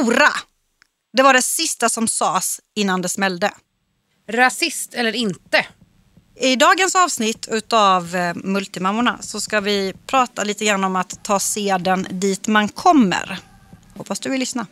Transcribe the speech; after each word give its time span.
stora. 0.00 0.28
Det 1.12 1.22
var 1.22 1.34
det 1.34 1.42
sista 1.42 1.88
som 1.88 2.08
sades 2.08 2.60
innan 2.76 3.02
det 3.02 3.08
smällde. 3.08 3.50
Rasist 4.28 4.94
eller 4.94 5.12
inte? 5.12 5.66
I 6.40 6.56
dagens 6.56 6.94
avsnitt 6.94 7.48
utav 7.50 8.16
eh, 8.16 8.34
Multimammorna 8.34 9.18
så 9.20 9.40
ska 9.40 9.60
vi 9.60 9.94
prata 10.06 10.44
lite 10.44 10.64
grann 10.64 10.84
om 10.84 10.96
att 10.96 11.24
ta 11.24 11.40
seden 11.40 12.06
dit 12.10 12.46
man 12.46 12.68
kommer. 12.68 13.38
Hoppas 13.96 14.20
du 14.20 14.30
vill 14.30 14.40
lyssna. 14.40 14.66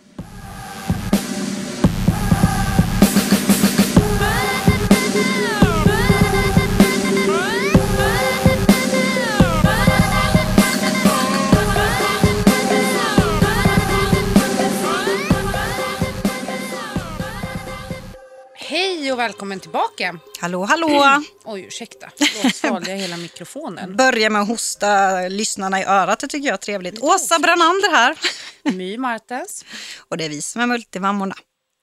Och 19.19 19.23
välkommen 19.23 19.61
tillbaka. 19.61 20.19
Hallå, 20.41 20.65
hallå! 20.65 21.23
Oj, 21.45 21.65
ursäkta. 21.65 22.09
Då 22.43 22.51
svalde 22.51 22.91
jag 22.91 22.99
hela 22.99 23.17
mikrofonen. 23.17 23.97
Börja 23.97 24.31
med 24.31 24.43
att 24.43 24.49
hosta 24.49 25.21
lyssnarna 25.29 25.81
i 25.81 25.85
örat, 25.85 26.21
det 26.21 26.27
tycker 26.27 26.47
jag 26.47 26.55
är 26.55 26.59
trevligt. 26.59 27.03
Åsa 27.03 27.39
Branander 27.39 27.91
här. 27.91 28.19
My 28.73 28.99
Martens. 28.99 29.65
Och 30.09 30.17
det 30.17 30.25
är 30.25 30.29
vi 30.29 30.43
som 30.43 30.61
är 30.61 30.67
Multimammorna. 30.67 31.35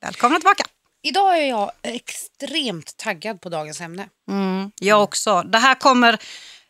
Välkomna 0.02 0.40
tillbaka! 0.40 0.64
Idag 1.04 1.38
är 1.38 1.50
jag 1.50 1.72
extremt 1.84 2.98
taggad 2.98 3.42
på 3.42 3.50
dagens 3.50 3.82
ämne. 3.82 4.10
Mm, 4.32 4.72
jag 4.76 5.04
också. 5.04 5.44
Det 5.44 5.58
här, 5.58 5.76
kommer, 5.76 6.18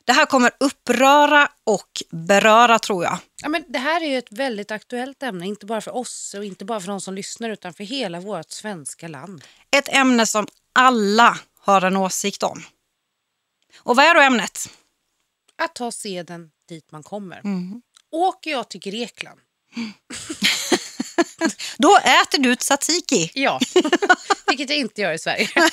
det 0.05 0.13
här 0.13 0.25
kommer 0.25 0.51
uppröra 0.59 1.47
och 1.63 1.89
beröra 2.11 2.79
tror 2.79 3.03
jag. 3.03 3.17
Ja, 3.45 3.49
men 3.49 3.63
det 3.67 3.79
här 3.79 4.01
är 4.01 4.07
ju 4.07 4.17
ett 4.17 4.31
väldigt 4.31 4.71
aktuellt 4.71 5.23
ämne, 5.23 5.47
inte 5.47 5.65
bara 5.65 5.81
för 5.81 5.95
oss 5.95 6.33
och 6.33 6.45
inte 6.45 6.65
bara 6.65 6.79
för 6.79 6.87
de 6.87 7.01
som 7.01 7.13
lyssnar 7.13 7.49
utan 7.49 7.73
för 7.73 7.83
hela 7.83 8.19
vårt 8.19 8.51
svenska 8.51 9.07
land. 9.07 9.43
Ett 9.71 9.89
ämne 9.89 10.25
som 10.25 10.47
alla 10.73 11.39
har 11.59 11.81
en 11.81 11.97
åsikt 11.97 12.43
om. 12.43 12.63
Och 13.79 13.95
vad 13.95 14.05
är 14.05 14.13
då 14.13 14.21
ämnet? 14.21 14.69
Att 15.55 15.75
ta 15.75 15.91
seden 15.91 16.51
dit 16.69 16.91
man 16.91 17.03
kommer. 17.03 17.39
Mm. 17.39 17.81
Åker 18.11 18.51
jag 18.51 18.69
till 18.69 18.79
Grekland? 18.79 19.39
Då 21.77 21.97
äter 21.97 22.39
du 22.39 22.55
tzatziki. 22.55 23.31
Ja, 23.33 23.59
vilket 24.47 24.69
jag 24.69 24.79
inte 24.79 25.01
gör 25.01 25.13
i 25.13 25.19
Sverige. 25.19 25.49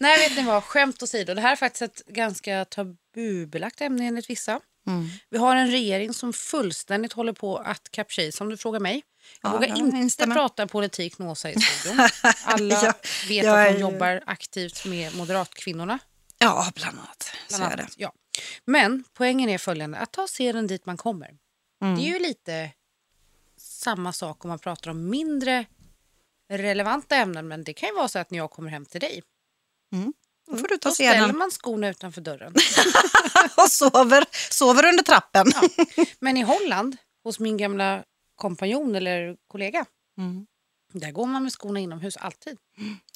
Nej, 0.00 0.28
vet 0.28 0.36
ni 0.36 0.42
vad? 0.42 0.64
Skämt 0.64 1.02
åsido. 1.02 1.34
Det 1.34 1.40
här 1.40 1.52
är 1.52 1.56
faktiskt 1.56 1.82
ett 1.82 2.06
ganska 2.06 2.64
tabubelagt 2.64 3.80
ämne 3.80 4.06
enligt 4.06 4.30
vissa. 4.30 4.60
Mm. 4.86 5.08
Vi 5.30 5.38
har 5.38 5.56
en 5.56 5.70
regering 5.70 6.14
som 6.14 6.32
fullständigt 6.32 7.12
håller 7.12 7.32
på 7.32 7.56
att 7.58 7.90
kapsejsa 7.90 8.44
om 8.44 8.50
du 8.50 8.56
frågar 8.56 8.80
mig. 8.80 9.02
Jag 9.42 9.48
Ja, 9.50 9.52
vågar 9.52 9.68
jag 9.68 9.78
inte 9.78 9.96
instämmer. 9.96 10.34
prata 10.34 10.66
politik 10.66 11.18
med 11.18 11.28
Åsa 11.28 11.50
i 11.50 11.60
studion. 11.60 12.08
Alla 12.44 12.74
Ja, 12.84 12.92
vet 13.28 13.44
jag 13.44 13.60
att 13.60 13.66
hon 13.66 13.76
är- 13.76 13.80
jobbar 13.80 14.22
aktivt 14.26 14.84
med 14.84 15.16
moderatkvinnorna. 15.16 15.98
Ja, 16.38 16.72
bland 16.74 16.98
annat. 16.98 17.30
Bland 17.48 17.62
Så 17.64 17.70
är 17.70 17.76
det. 17.76 17.82
annat. 17.82 17.94
Ja. 17.96 18.12
Men 18.64 19.04
poängen 19.14 19.48
är 19.48 19.58
följande, 19.58 19.98
att 19.98 20.12
ta 20.12 20.26
seden 20.28 20.66
dit 20.66 20.86
man 20.86 20.96
kommer. 20.96 21.30
Mm. 21.82 21.96
Det 21.96 22.02
är 22.02 22.12
ju 22.12 22.18
lite 22.18 22.70
samma 23.56 24.12
sak 24.12 24.44
om 24.44 24.48
man 24.48 24.58
pratar 24.58 24.90
om 24.90 25.08
mindre 25.10 25.64
relevanta 26.50 27.16
ämnen. 27.16 27.48
Men 27.48 27.64
det 27.64 27.72
kan 27.72 27.88
ju 27.88 27.94
vara 27.94 28.08
så 28.08 28.18
att 28.18 28.30
när 28.30 28.38
jag 28.38 28.50
kommer 28.50 28.70
hem 28.70 28.86
till 28.86 29.00
dig, 29.00 29.22
Då 30.46 30.56
får 30.56 30.68
du 30.68 30.76
ta 30.76 30.88
då 30.88 30.94
ställer 30.94 31.32
man 31.32 31.50
skorna 31.50 31.88
utanför 31.88 32.20
dörren. 32.20 32.54
och 33.56 33.70
sover, 33.70 34.24
sover 34.50 34.84
under 34.88 35.02
trappen. 35.02 35.52
Men 36.20 36.36
i 36.36 36.42
Holland, 36.42 36.96
hos 37.24 37.38
min 37.38 37.56
gamla 37.56 38.02
kompanjon 38.36 38.94
eller 38.94 39.36
kollega, 39.48 39.84
Mm. 40.18 40.46
där 40.92 41.10
går 41.10 41.26
man 41.26 41.42
med 41.42 41.52
skorna 41.52 41.80
inomhus 41.80 42.16
alltid. 42.16 42.56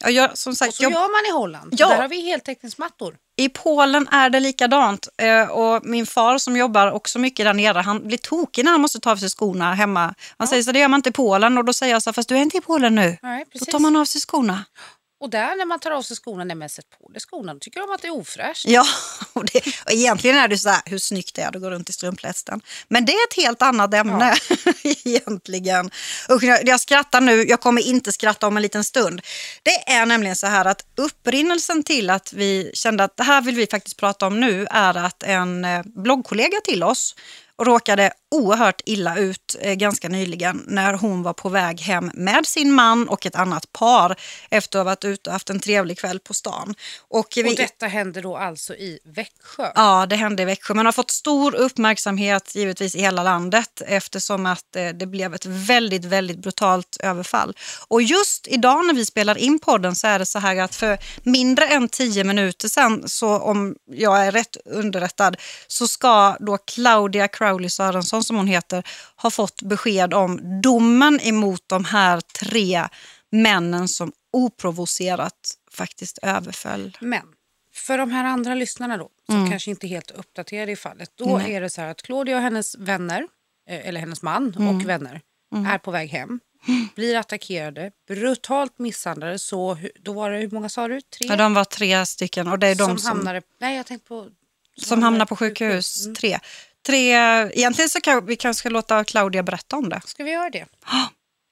Ja, 0.03 0.11
jag, 0.11 0.39
som 0.39 0.51
Och 0.51 0.57
sagt, 0.57 0.75
så 0.75 0.83
jag, 0.83 0.93
gör 0.93 1.01
man 1.23 1.31
i 1.31 1.41
Holland. 1.41 1.75
Ja. 1.79 1.89
Där 1.89 1.97
har 2.01 2.09
vi 2.09 2.21
heltäckningsmattor. 2.21 3.17
I 3.37 3.49
Polen 3.49 4.09
är 4.09 4.31
det 4.31 4.41
likadant. 4.41 5.09
Eh, 5.23 5.51
och 5.51 5.87
min 5.87 6.07
far 6.07 6.39
som 6.39 6.57
jobbar 6.57 6.91
också 6.93 7.19
mycket 7.19 7.47
där 7.47 7.53
nere, 7.55 7.79
han 7.79 8.07
blir 8.07 8.19
tokig 8.19 8.65
när 8.65 8.73
han 8.73 8.81
måste 8.81 9.01
ta 9.01 9.11
av 9.11 9.17
sig 9.17 9.29
skorna 9.31 9.75
hemma. 9.75 10.15
Han 10.37 10.49
säger 10.49 10.63
så 10.63 10.73
det 10.73 10.79
gör 10.79 10.89
man 10.89 10.99
inte 10.99 11.09
i 11.09 11.13
Polen. 11.13 11.59
Och 11.59 11.65
då 11.65 11.73
säger 11.73 11.93
jag 11.93 12.03
så 12.03 12.11
här, 12.11 12.13
fast 12.13 12.29
du 12.29 12.37
är 12.37 12.43
inte 12.43 12.57
i 12.57 12.61
Polen 12.61 12.95
nu. 12.95 13.17
Nej, 13.23 13.45
Då 13.53 13.65
tar 13.65 13.79
man 13.79 13.97
av 13.97 14.05
sig 14.05 14.21
skorna. 14.21 14.65
Och 15.21 15.31
där 15.31 15.57
när 15.57 15.65
man 15.65 15.79
tar 15.79 15.91
av 15.91 16.03
sig 16.03 16.17
skorna, 16.17 16.45
nej 16.45 16.57
men 16.57 16.69
sätt 16.69 16.87
på 16.99 17.13
dig 17.13 17.21
skorna, 17.21 17.55
då 17.55 17.61
tycker 17.61 17.81
de 17.81 17.91
att 17.91 18.03
det 18.03 18.09
är 18.09 18.17
ofräscht. 18.17 18.65
Ja, 18.69 18.87
och, 19.33 19.45
det, 19.45 19.59
och 19.85 19.93
egentligen 19.93 20.37
är 20.37 20.49
det 20.49 20.59
så 20.59 20.69
här, 20.69 20.83
hur 20.85 20.99
snyggt 20.99 21.35
det 21.35 21.43
är 21.43 21.57
att 21.57 21.63
gå 21.63 21.71
runt 21.71 21.91
i 21.91 21.93
strumplästen. 21.93 22.61
Men 22.89 23.05
det 23.05 23.13
är 23.13 23.27
ett 23.29 23.37
helt 23.37 23.63
annat 23.63 23.95
ämne 23.95 24.35
egentligen. 24.83 25.91
Usch, 26.31 26.43
jag, 26.43 26.69
jag 26.69 26.81
skrattar 26.81 27.21
nu, 27.21 27.45
jag 27.45 27.61
kommer 27.61 27.83
inte 27.83 28.13
skratta 28.13 28.47
om 28.47 28.57
en 28.57 28.63
liten 28.63 28.85
stund. 28.85 29.21
Det 29.63 29.93
är 29.93 30.07
nämligen 30.07 30.37
så 30.37 30.47
här 30.47 30.65
att 30.65 30.85
upprinnelsen 30.97 31.83
till 31.83 32.11
att 32.11 32.33
vi 32.33 32.71
kände 32.75 33.05
att 33.05 33.17
det 33.17 33.23
här 33.23 33.41
vill 33.41 33.57
vi 33.57 33.67
faktiskt 33.67 33.97
prata 33.97 34.27
om 34.27 34.41
nu 34.41 34.67
är 34.71 34.97
att 34.97 35.23
en 35.23 35.65
eh, 35.65 35.83
bloggkollega 35.85 36.61
till 36.65 36.83
oss 36.83 37.15
råkade 37.63 38.13
oerhört 38.31 38.81
illa 38.85 39.19
ut 39.19 39.57
eh, 39.61 39.75
ganska 39.75 40.09
nyligen 40.09 40.65
när 40.67 40.95
hon 40.95 41.23
var 41.23 41.33
på 41.33 41.49
väg 41.49 41.81
hem 41.81 42.11
med 42.15 42.47
sin 42.47 42.73
man 42.73 43.09
och 43.09 43.27
ett 43.27 43.37
annat 43.37 43.73
par 43.73 44.17
efter 44.51 44.79
att 44.79 44.81
ha 44.81 44.91
varit 44.91 45.05
ute 45.05 45.31
och 45.31 45.33
haft 45.33 45.51
en 45.51 45.61
trevlig 45.61 45.99
kväll 45.99 46.21
på 46.21 46.35
stan. 46.35 46.75
Och 47.09 47.27
vi, 47.37 47.51
Och 47.51 47.57
detta 47.57 47.87
händer 47.87 48.23
då 48.23 48.37
alltså 48.37 48.75
i 48.75 48.99
Växjö. 49.05 49.73
Ja, 49.75 50.07
det 50.07 50.17
hände 50.17 50.43
i 50.43 50.47
Växjö. 50.47 50.75
Man 50.75 50.87
har 50.87 50.93
fått 50.93 51.11
stor 51.11 51.55
uppmärksamhet 51.55 52.55
givetvis 52.55 52.95
i 52.95 53.01
hela 53.01 53.23
landet 53.23 53.83
eftersom 53.87 54.47
att 54.47 54.77
eh, 54.77 54.89
det 54.89 55.07
blev 55.07 55.35
ett 55.35 55.47
väldigt, 55.47 56.05
väldigt 56.05 56.39
brutalt 56.39 56.97
överfall. 57.01 57.57
Och 57.89 58.03
just 58.03 58.47
idag 58.49 58.87
när 58.87 58.95
vi 58.95 59.07
spelar 59.07 59.39
in 59.39 59.59
podden 59.59 59.95
så 59.95 60.07
är 60.07 60.19
det 60.19 60.27
så 60.27 60.39
här 60.39 60.57
att 60.57 60.75
för 60.75 60.99
mindre 61.23 61.67
än 61.67 61.89
tio 61.89 62.25
minuter 62.25 62.69
sedan, 62.69 63.09
så 63.09 63.39
om 63.39 63.75
jag 63.87 64.27
är 64.27 64.33
rätt 64.33 64.57
underrättad, 64.65 65.37
så 65.67 65.89
ska 65.89 66.37
då 66.41 66.59
Claudia 66.59 67.29
Crowley 67.29 67.71
Sörensson 67.71 68.20
som 68.23 68.37
hon 68.37 68.47
heter 68.47 68.83
ha 69.17 69.31
fått 69.31 69.63
besked 69.63 70.15
om 70.15 70.61
domen 70.63 71.21
emot 71.21 71.63
de 71.67 71.85
här 71.85 72.21
tre 72.21 72.89
männen 73.31 73.89
som 73.89 74.13
oprovocerat 74.33 75.55
faktiskt 75.73 76.19
överföll. 76.23 76.97
Men 77.01 77.23
för 77.75 77.99
de 77.99 78.11
här 78.11 78.25
andra 78.25 78.55
lyssnarna 78.55 78.97
då, 78.97 79.09
som 79.27 79.51
kanske 79.51 79.71
inte 79.71 79.87
är 79.87 79.89
helt 79.89 80.11
uppdaterade 80.11 80.73
i 80.73 80.77
fallet, 80.77 81.11
då 81.15 81.39
Nej. 81.39 81.55
är 81.55 81.61
det 81.61 81.71
så 81.71 81.81
här 81.81 81.89
att 81.89 82.03
Claudia 82.03 82.37
och 82.37 82.43
hennes 82.43 82.77
vänner, 82.79 83.29
eh, 83.69 83.89
eller 83.89 84.01
hennes 84.01 84.23
man 84.23 84.55
och 84.57 84.89
vänner, 84.89 85.21
är 85.67 85.79
på 85.79 85.91
väg 85.91 86.11
hem. 86.11 86.41
Blir 86.95 87.17
attackerade, 87.17 87.93
brutalt 88.09 88.79
misshandlade. 88.79 89.39
Så, 89.39 89.79
då 90.01 90.13
var 90.13 90.31
det, 90.31 90.39
hur 90.39 90.51
många 90.51 90.69
sa 90.69 90.89
du? 90.89 91.01
Tre? 91.01 91.29
Ja, 91.29 91.37
de 91.37 91.55
var 91.55 91.65
tre 91.65 92.07
stycken 92.07 92.49
och 92.49 92.59
det 92.59 92.67
är 92.67 92.75
de 92.75 92.85
som, 92.85 92.99
som, 92.99 93.09
hamnade... 93.09 93.43
Nej, 93.61 93.77
jag 93.77 93.87
tänkte 93.87 94.09
på... 94.09 94.29
som 94.77 95.03
hamnar 95.03 95.27
på 95.27 95.37
sjukhus. 95.37 96.05
Mm. 96.05 96.15
Tre. 96.15 96.39
Tre. 96.87 97.13
Egentligen 97.53 97.89
så 97.89 98.01
kan 98.01 98.27
vi 98.27 98.37
kanske 98.37 98.71
låta 98.71 99.05
Claudia 99.05 99.43
berätta 99.43 99.77
om 99.77 99.89
det. 99.89 100.01
Ska 100.05 100.25
vi 100.25 100.31
göra 100.31 100.51
det? 100.51 100.67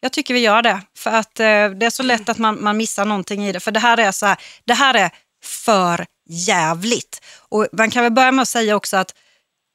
Jag 0.01 0.13
tycker 0.13 0.35
vi 0.35 0.41
gör 0.41 0.63
det. 0.63 0.81
För 0.97 1.11
att 1.11 1.41
eh, 1.41 1.71
det 1.71 1.87
är 1.87 1.91
så 1.91 2.03
lätt 2.03 2.29
att 2.29 2.39
man, 2.39 2.63
man 2.63 2.77
missar 2.77 3.05
någonting 3.05 3.47
i 3.47 3.53
det. 3.53 3.61
För 3.61 3.71
det 3.71 3.81
här 3.81 3.99
är 4.01 4.13
så 4.13 4.27
här, 4.27 4.37
det 4.65 4.75
här 4.75 4.95
är 4.95 5.11
för 5.45 6.07
jävligt. 6.29 7.25
Och 7.49 7.67
man 7.73 7.91
kan 7.91 8.03
väl 8.03 8.13
börja 8.13 8.33
med 8.33 8.43
att 8.43 8.49
säga 8.49 8.77
också 8.77 8.97
att 8.97 9.15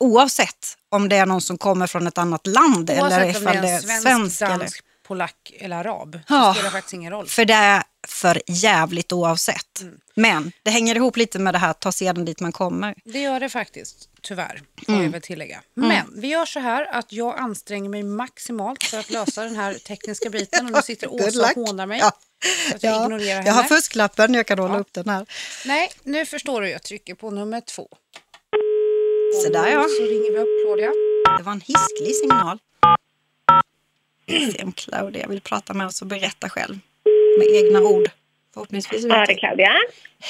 oavsett 0.03 0.77
om 0.89 1.09
det 1.09 1.15
är 1.15 1.25
någon 1.25 1.41
som 1.41 1.57
kommer 1.57 1.87
från 1.87 2.07
ett 2.07 2.17
annat 2.17 2.47
land 2.47 2.89
eller 2.89 3.01
Oavsett 3.01 3.35
om 3.37 3.41
ifall 3.43 3.61
det 3.61 3.69
är 3.69 3.73
en 3.75 3.81
svensk, 3.81 4.03
svensk 4.03 4.41
eller... 4.41 4.57
dansk, 4.57 4.83
polack 5.07 5.51
eller 5.59 5.77
arab 5.77 6.19
Ja. 6.27 6.45
så 6.45 6.53
spelar 6.53 6.69
det 6.69 6.71
faktiskt 6.71 6.93
ingen 6.93 7.11
roll. 7.11 7.27
För 7.27 7.45
det 7.45 7.83
för 8.07 8.41
jävligt 8.47 9.11
oavsett. 9.11 9.81
Mm. 9.81 9.99
Men 10.15 10.51
det 10.63 10.69
hänger 10.71 10.95
ihop 10.95 11.17
lite 11.17 11.39
med 11.39 11.53
det 11.53 11.57
här 11.57 11.73
ta 11.73 11.91
sedan 11.91 12.25
dit 12.25 12.39
man 12.39 12.51
kommer. 12.51 12.95
Det 13.05 13.19
gör 13.21 13.39
det 13.39 13.49
faktiskt, 13.49 14.09
tyvärr, 14.21 14.61
får 14.85 14.93
Mm. 14.93 15.03
jag 15.05 15.11
väl 15.11 15.21
tillägga. 15.21 15.61
Men 15.73 16.21
vi 16.21 16.27
gör 16.27 16.45
så 16.45 16.59
här 16.59 16.85
att 16.85 17.11
jag 17.13 17.37
anstränger 17.39 17.89
mig 17.89 18.03
maximalt 18.03 18.83
för 18.83 18.99
att 18.99 19.09
lösa 19.09 19.43
den 19.43 19.55
här 19.55 19.73
tekniska 19.73 20.29
biten. 20.29 20.65
Och 20.65 20.71
nu 20.71 20.81
sitter 20.81 21.07
Åsa 21.13 21.41
och 21.43 21.49
hånar 21.67 21.85
mig. 21.85 21.99
Ja. 21.99 22.07
Att 22.75 22.83
jag 22.83 22.93
Ja, 22.93 23.03
ignorerar 23.05 23.35
henne. 23.35 23.47
jag 23.47 23.53
har 23.53 23.63
fusklappen, 23.63 24.33
jag 24.33 24.47
kan 24.47 24.59
hålla 24.59 24.73
Ja. 24.73 24.79
upp 24.79 24.93
den 24.93 25.09
här. 25.09 25.25
Nej, 25.65 25.91
nu 26.03 26.25
förstår 26.25 26.61
du. 26.61 26.69
Jag 26.69 26.83
trycker 26.83 27.15
på 27.15 27.31
nummer 27.31 27.61
två. 27.61 27.87
Så 29.43 29.49
där 29.49 29.67
ja. 29.67 29.83
Så 29.97 30.03
ringer 30.03 30.31
vi 30.31 30.37
upp 30.37 30.65
Claudia. 30.65 30.91
Det 31.37 31.43
var 31.43 31.51
en 31.51 31.61
hisklig 31.61 32.15
signal. 32.15 32.59
Se 34.53 34.63
om 34.63 34.71
Claudia 34.71 35.27
vill 35.27 35.41
prata 35.41 35.73
med 35.73 35.87
oss 35.87 36.01
och 36.01 36.07
berätta 36.07 36.49
själv. 36.49 36.79
Med 37.37 37.47
egna 37.65 37.79
ord. 37.79 38.07
Förhoppningsvis. 38.53 39.05
Ja, 39.05 39.25
det 39.25 39.33
är 39.33 39.37
Claudia. 39.37 39.71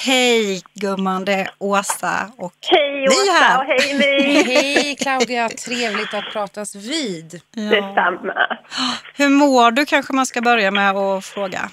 Hej 0.06 0.62
gumman, 0.74 1.26
det 1.26 1.34
är 1.34 1.50
Åsa 1.60 2.32
och 2.38 2.54
Hej 2.72 3.08
Åsa 3.08 3.32
här. 3.44 3.58
och 3.60 3.66
hej 3.66 3.94
My. 3.94 4.44
Hej 4.54 4.96
Claudia, 4.96 5.50
trevligt 5.66 6.14
att 6.14 6.26
pratas 6.34 6.76
vid. 6.76 7.42
ja. 7.56 7.62
Detsamma. 7.70 8.58
Hur 9.16 9.30
mår 9.30 9.72
du 9.72 9.86
kanske 9.86 10.14
man 10.14 10.26
ska 10.26 10.42
börja 10.42 10.72
med 10.72 10.92
att 10.98 11.26
fråga. 11.26 11.70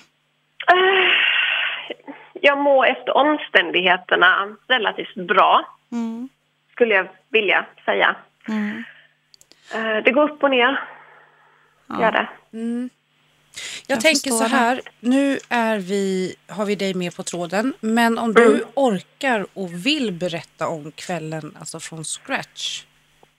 Eh, 0.72 1.10
Jag 2.42 2.58
mår 2.58 2.86
efter 2.86 3.16
omständigheterna 3.16 4.56
relativt 4.68 5.14
bra, 5.14 5.66
Mm. 5.92 6.28
skulle 6.72 6.94
jag 6.94 7.08
vilja 7.28 7.66
säga. 7.84 8.16
Mm. 8.48 8.84
Eh, 9.74 10.04
Det 10.04 10.12
går 10.12 10.30
upp 10.30 10.42
och 10.42 10.50
ner, 10.50 10.80
Ja. 11.88 12.00
gör 12.00 12.12
det. 12.12 12.26
Jag 13.86 14.00
tänker 14.00 14.30
förstår 14.30 14.36
så 14.38 14.42
det. 14.42 14.48
här, 14.56 14.80
nu 15.00 15.38
är 15.48 15.78
vi, 15.78 16.34
har 16.48 16.64
vi 16.66 16.74
dig 16.74 16.94
med 16.94 17.16
på 17.16 17.22
tråden, 17.22 17.72
men 17.80 18.18
om 18.18 18.34
du 18.34 18.64
orkar 18.74 19.46
och 19.54 19.86
vill 19.86 20.12
berätta 20.12 20.68
om 20.68 20.92
kvällen 20.92 21.56
alltså 21.60 21.80
från 21.80 22.04
scratch 22.04 22.84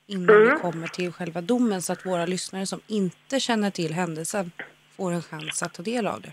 innan 0.07 0.41
vi 0.43 0.49
kommer 0.61 0.87
till 0.87 1.11
själva 1.11 1.41
domen 1.41 1.81
så 1.81 1.93
att 1.93 2.05
våra 2.05 2.25
lyssnare 2.25 2.65
som 2.65 2.79
inte 2.87 3.39
känner 3.39 3.69
till 3.71 3.93
händelsen 3.93 4.51
får 4.97 5.11
en 5.11 5.21
chans 5.23 5.63
att 5.63 5.73
ta 5.73 5.83
del 5.83 6.07
av 6.07 6.21
det. 6.21 6.31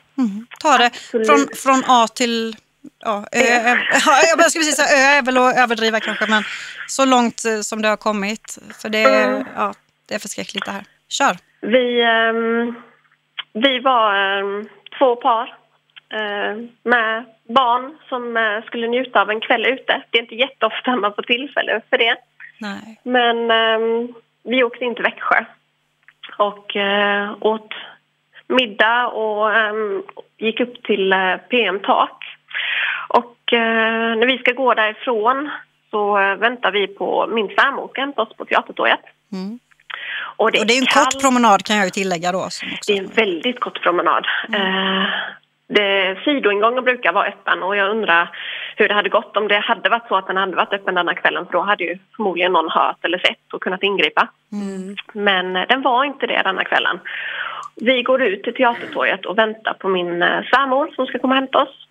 Ta 0.60 0.78
det 0.78 0.86
Absolut. 0.86 1.26
från, 1.26 1.48
från 1.56 1.82
A 1.86 2.08
till... 2.08 2.56
Ja, 3.04 3.26
ö, 3.32 3.40
ö, 3.40 3.76
ja, 4.06 4.20
jag 4.38 4.50
skulle 4.50 4.64
precis 4.64 4.76
säga 4.76 5.14
ö 5.14 5.18
är 5.18 5.22
väl 5.22 5.38
att 5.38 5.56
överdriva 5.56 6.00
kanske, 6.00 6.26
men 6.26 6.42
så 6.88 7.04
långt 7.04 7.44
eh, 7.44 7.60
som 7.60 7.82
det 7.82 7.88
har 7.88 7.96
kommit. 7.96 8.58
För 8.78 8.88
det, 8.88 8.98
är- 8.98 9.46
ja, 9.56 9.74
det 10.06 10.14
är 10.14 10.18
förskräckligt 10.18 10.64
det 10.64 10.70
här. 10.70 10.84
Kör! 11.08 11.38
Vi, 11.60 12.00
ehm, 12.02 12.74
vi 13.62 13.78
var 13.78 14.14
ehm, 14.14 14.68
två 14.98 15.16
par 15.16 15.54
eh, 16.12 16.56
med 16.82 17.24
barn 17.48 17.98
som 18.08 18.36
eh, 18.36 18.64
skulle 18.64 18.88
njuta 18.88 19.20
av 19.20 19.30
en 19.30 19.40
kväll 19.40 19.66
ute. 19.66 20.02
Det 20.10 20.18
är 20.18 20.22
inte 20.22 20.34
jätteofta 20.34 20.96
man 20.96 21.14
får 21.14 21.22
tillfälle 21.22 21.80
för 21.90 21.98
det. 21.98 22.16
Nej. 22.60 23.00
Men 23.02 23.48
vi 24.42 24.64
åkte 24.64 24.84
in 24.84 24.94
till 24.94 25.04
Växjö 25.04 25.44
och 26.38 26.76
eh, 26.76 27.36
åt 27.40 27.74
middag 28.46 29.06
och 29.06 29.50
gick 30.38 30.60
upp 30.60 30.82
till 30.82 31.12
eh, 31.12 31.36
PM 31.36 31.80
Tak. 31.80 32.24
Och 33.08 33.52
eh, 33.52 34.16
när 34.16 34.26
vi 34.26 34.38
ska 34.38 34.52
gå 34.52 34.74
därifrån 34.74 35.50
så 35.90 36.18
eh, 36.18 36.34
väntar 36.36 36.72
vi 36.72 36.86
på 36.86 37.26
min 37.26 37.48
svärmor 37.48 37.88
ska 37.88 38.00
hämta 38.00 38.22
oss 38.22 38.36
på 38.36 38.44
Teatertorget. 38.44 39.00
Mm. 39.32 39.58
Och 40.38 40.52
det 40.52 40.58
är, 40.58 40.60
Och 40.60 40.66
det 40.66 40.74
är 40.74 40.80
en 40.80 40.86
kallt. 40.86 41.12
kort 41.12 41.22
promenad 41.22 41.62
kan 41.66 41.76
jag 41.76 41.84
ju 41.84 41.90
tillägga 41.90 42.32
då. 42.32 42.48
Det 42.86 42.92
är 42.92 42.98
en 42.98 43.12
väldigt 43.22 43.60
kort 43.60 43.82
promenad. 43.82 44.24
Eh, 44.58 45.04
det, 45.68 46.18
sidoingången 46.24 46.84
brukar 46.84 47.12
vara 47.12 47.26
öppen 47.26 47.62
och 47.62 47.76
jag 47.76 47.90
undrar 47.90 48.30
hur 48.76 48.88
det 48.88 48.94
hade 48.94 49.08
gått 49.08 49.36
om 49.36 49.48
det 49.48 49.58
hade 49.58 49.88
varit 49.88 50.08
så 50.08 50.16
att 50.16 50.26
den 50.26 50.36
hade 50.36 50.56
varit 50.56 50.72
öppen 50.72 50.94
denna 50.94 51.14
kvällen 51.14 51.46
för 51.46 51.52
då 51.52 51.60
hade 51.60 51.84
ju 51.84 51.98
förmodligen 52.16 52.52
någon 52.52 52.70
hört 52.70 53.04
eller 53.04 53.18
sett 53.18 53.52
och 53.52 53.62
kunnat 53.62 53.82
ingripa. 53.82 54.28
Men 55.12 55.56
eh, 55.56 55.64
den 55.68 55.82
var 55.82 56.04
inte 56.04 56.26
det 56.26 56.42
denna 56.44 56.64
kvällen. 56.64 57.00
Vi 57.76 58.02
går 58.02 58.22
ut 58.22 58.42
till 58.42 58.54
Teatertorget 58.54 59.26
och 59.26 59.38
väntar 59.38 59.74
på 59.74 59.88
min 59.88 60.22
eh, 60.22 60.42
svärmor 60.50 60.90
som 60.94 61.06
ska 61.06 61.18
komma 61.18 61.34
och 61.34 61.40
hämta 61.40 61.62
oss. 61.62 61.87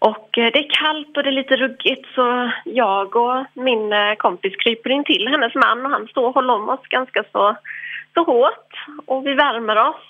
Och 0.00 0.38
eh, 0.38 0.50
det 0.52 0.58
är 0.58 0.70
kallt 0.70 1.16
och 1.16 1.22
det 1.22 1.28
är 1.28 1.40
lite 1.42 1.56
ruggigt 1.56 2.06
så 2.14 2.50
jag 2.64 3.16
och 3.16 3.44
min 3.54 3.92
eh, 3.92 4.14
kompis 4.14 4.56
kryper 4.56 4.90
in 4.90 5.04
till 5.04 5.28
hennes 5.28 5.54
man 5.54 5.86
och 5.86 5.92
han 5.92 6.06
står 6.06 6.26
och 6.26 6.34
håller 6.34 6.54
om 6.54 6.68
oss 6.68 6.86
ganska 6.88 7.24
så, 7.32 7.56
så 8.14 8.22
hårt 8.24 8.72
och 9.06 9.26
vi 9.26 9.34
värmer 9.34 9.76
oss. 9.76 10.04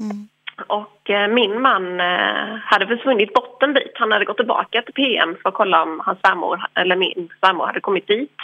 Mm. 0.00 0.28
Och 0.66 1.10
eh, 1.10 1.28
min 1.28 1.60
man 1.60 2.00
hade 2.64 2.86
försvunnit 2.86 3.34
bort 3.34 3.62
en 3.62 3.72
bit. 3.72 3.92
Han 3.94 4.12
hade 4.12 4.24
gått 4.24 4.36
tillbaka 4.36 4.82
till 4.82 4.94
PM 4.94 5.36
för 5.42 5.48
att 5.48 5.54
kolla 5.54 5.82
om 5.82 6.00
hans 6.04 6.18
svärmor, 6.20 6.60
eller 6.74 6.96
min 6.96 7.28
svärmor 7.40 7.66
hade 7.66 7.80
kommit 7.80 8.06
dit. 8.06 8.36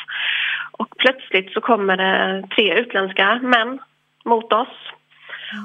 Och 0.73 0.94
plötsligt 0.99 1.52
så 1.52 1.61
kommer 1.61 1.96
det 1.96 2.46
tre 2.56 2.81
utländska 2.81 3.41
män 3.43 3.79
mot 4.25 4.52
oss. 4.52 4.76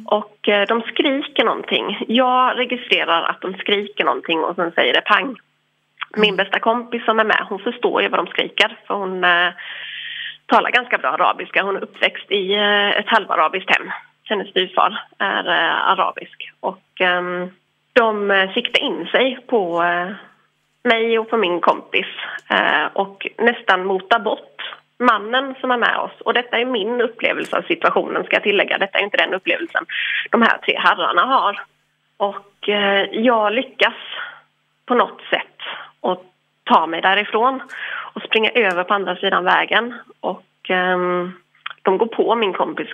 Och 0.06 0.50
eh, 0.50 0.68
de 0.68 0.82
skriker 0.82 1.44
någonting. 1.44 2.06
Jag 2.08 2.58
registrerar 2.58 3.24
att 3.24 3.42
de 3.42 3.54
skriker 3.54 4.06
någonting 4.06 4.40
och 4.40 4.56
sen 4.56 4.72
säger 4.72 4.94
det 4.94 5.02
pang. 5.02 5.36
Min 6.18 6.36
bästa 6.36 6.60
kompis 6.60 7.06
som 7.06 7.20
är 7.20 7.24
med, 7.24 7.46
hon 7.50 7.60
förstår 7.60 8.02
ju 8.02 8.10
vad 8.10 8.20
de 8.20 8.28
skriker 8.28 8.78
för 8.88 8.94
hon 8.94 9.24
eh, 9.24 9.52
talar 10.46 10.72
ganska 10.72 10.98
bra 10.98 11.10
arabiska. 11.10 11.64
Hon 11.64 11.76
är 11.76 11.84
uppväxt 11.84 12.32
i 12.32 12.54
eh, 12.54 12.90
ett 12.90 13.10
halvarabiskt 13.10 13.78
hem. 13.78 13.92
Hennes 14.24 14.50
styvfar 14.50 15.02
är 15.18 15.48
eh, 15.48 15.88
arabisk. 15.88 16.52
Och 16.60 17.02
ehm, 17.02 17.50
de 17.94 18.32
eh, 18.32 18.54
siktar 18.54 18.82
in 18.82 19.06
sig 19.06 19.40
på 19.48 19.84
eh, 19.84 20.10
mig 20.84 21.20
och 21.20 21.30
på 21.30 21.38
min 21.38 21.60
kompis 21.60 22.06
och 22.94 23.28
nästan 23.38 23.86
motar 23.86 24.20
bort 24.20 24.62
mannen 25.06 25.56
som 25.62 25.72
är 25.72 25.78
med 25.78 25.98
oss. 25.98 26.22
Och 26.26 26.34
detta 26.34 26.58
är 26.58 26.66
min 26.66 27.02
upplevelse 27.02 27.58
av 27.58 27.62
situationen, 27.62 28.24
ska 28.24 28.36
jag 28.36 28.44
tillägga. 28.44 28.78
Detta 28.78 29.00
är 29.00 29.04
inte 29.04 29.18
den 29.18 29.34
upplevelsen 29.34 29.86
de 30.32 30.42
här 30.42 30.58
tre 30.58 30.80
herrarna 30.80 31.26
har. 31.26 31.64
Och 32.18 32.70
eh, 32.70 33.04
jag 33.12 33.54
lyckas 33.54 33.94
på 34.86 34.96
något 34.96 35.22
sätt 35.30 35.58
att 36.02 36.22
ta 36.64 36.88
mig 36.88 37.02
därifrån 37.02 37.62
och 38.14 38.22
springa 38.22 38.50
över 38.50 38.84
på 38.84 38.94
andra 38.94 39.16
sidan 39.16 39.44
vägen. 39.44 39.94
Och 40.20 40.70
ehm, 40.70 41.32
de 41.82 41.98
går 41.98 42.08
på 42.08 42.36
min 42.36 42.54
kompis 42.54 42.88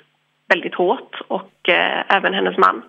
väldigt 0.47 0.75
hårt 0.75 1.21
och 1.27 1.69
eh, 1.69 2.03
även 2.07 2.33
hennes 2.33 2.57
man. 2.57 2.81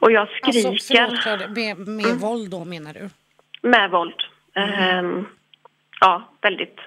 Och 0.00 0.12
jag 0.12 0.28
skriker 0.28 0.68
Alltså, 0.68 1.30
förlåt, 1.30 1.56
med, 1.56 1.88
med 1.88 2.20
våld 2.20 2.50
då 2.50 2.64
menar 2.64 2.92
du? 2.92 3.10
med 3.68 3.90
våld. 3.90 4.22
Ehm, 4.54 5.26
ja, 6.00 6.22
väldigt 6.40 6.80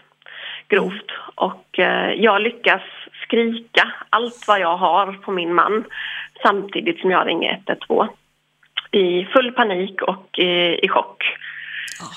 grovt. 0.67 1.11
Och 1.35 1.79
eh, 1.79 2.11
jag 2.11 2.41
lyckas 2.41 2.81
skrika 3.23 3.91
allt 4.09 4.47
vad 4.47 4.59
jag 4.59 4.77
har 4.77 5.13
på 5.13 5.31
min 5.31 5.53
man 5.53 5.83
samtidigt 6.41 6.99
som 6.99 7.11
jag 7.11 7.27
ringer 7.27 7.51
112 7.51 8.07
i 8.91 9.25
full 9.25 9.51
panik 9.51 10.01
och 10.01 10.39
i, 10.39 10.79
i 10.85 10.87
chock. 10.87 11.23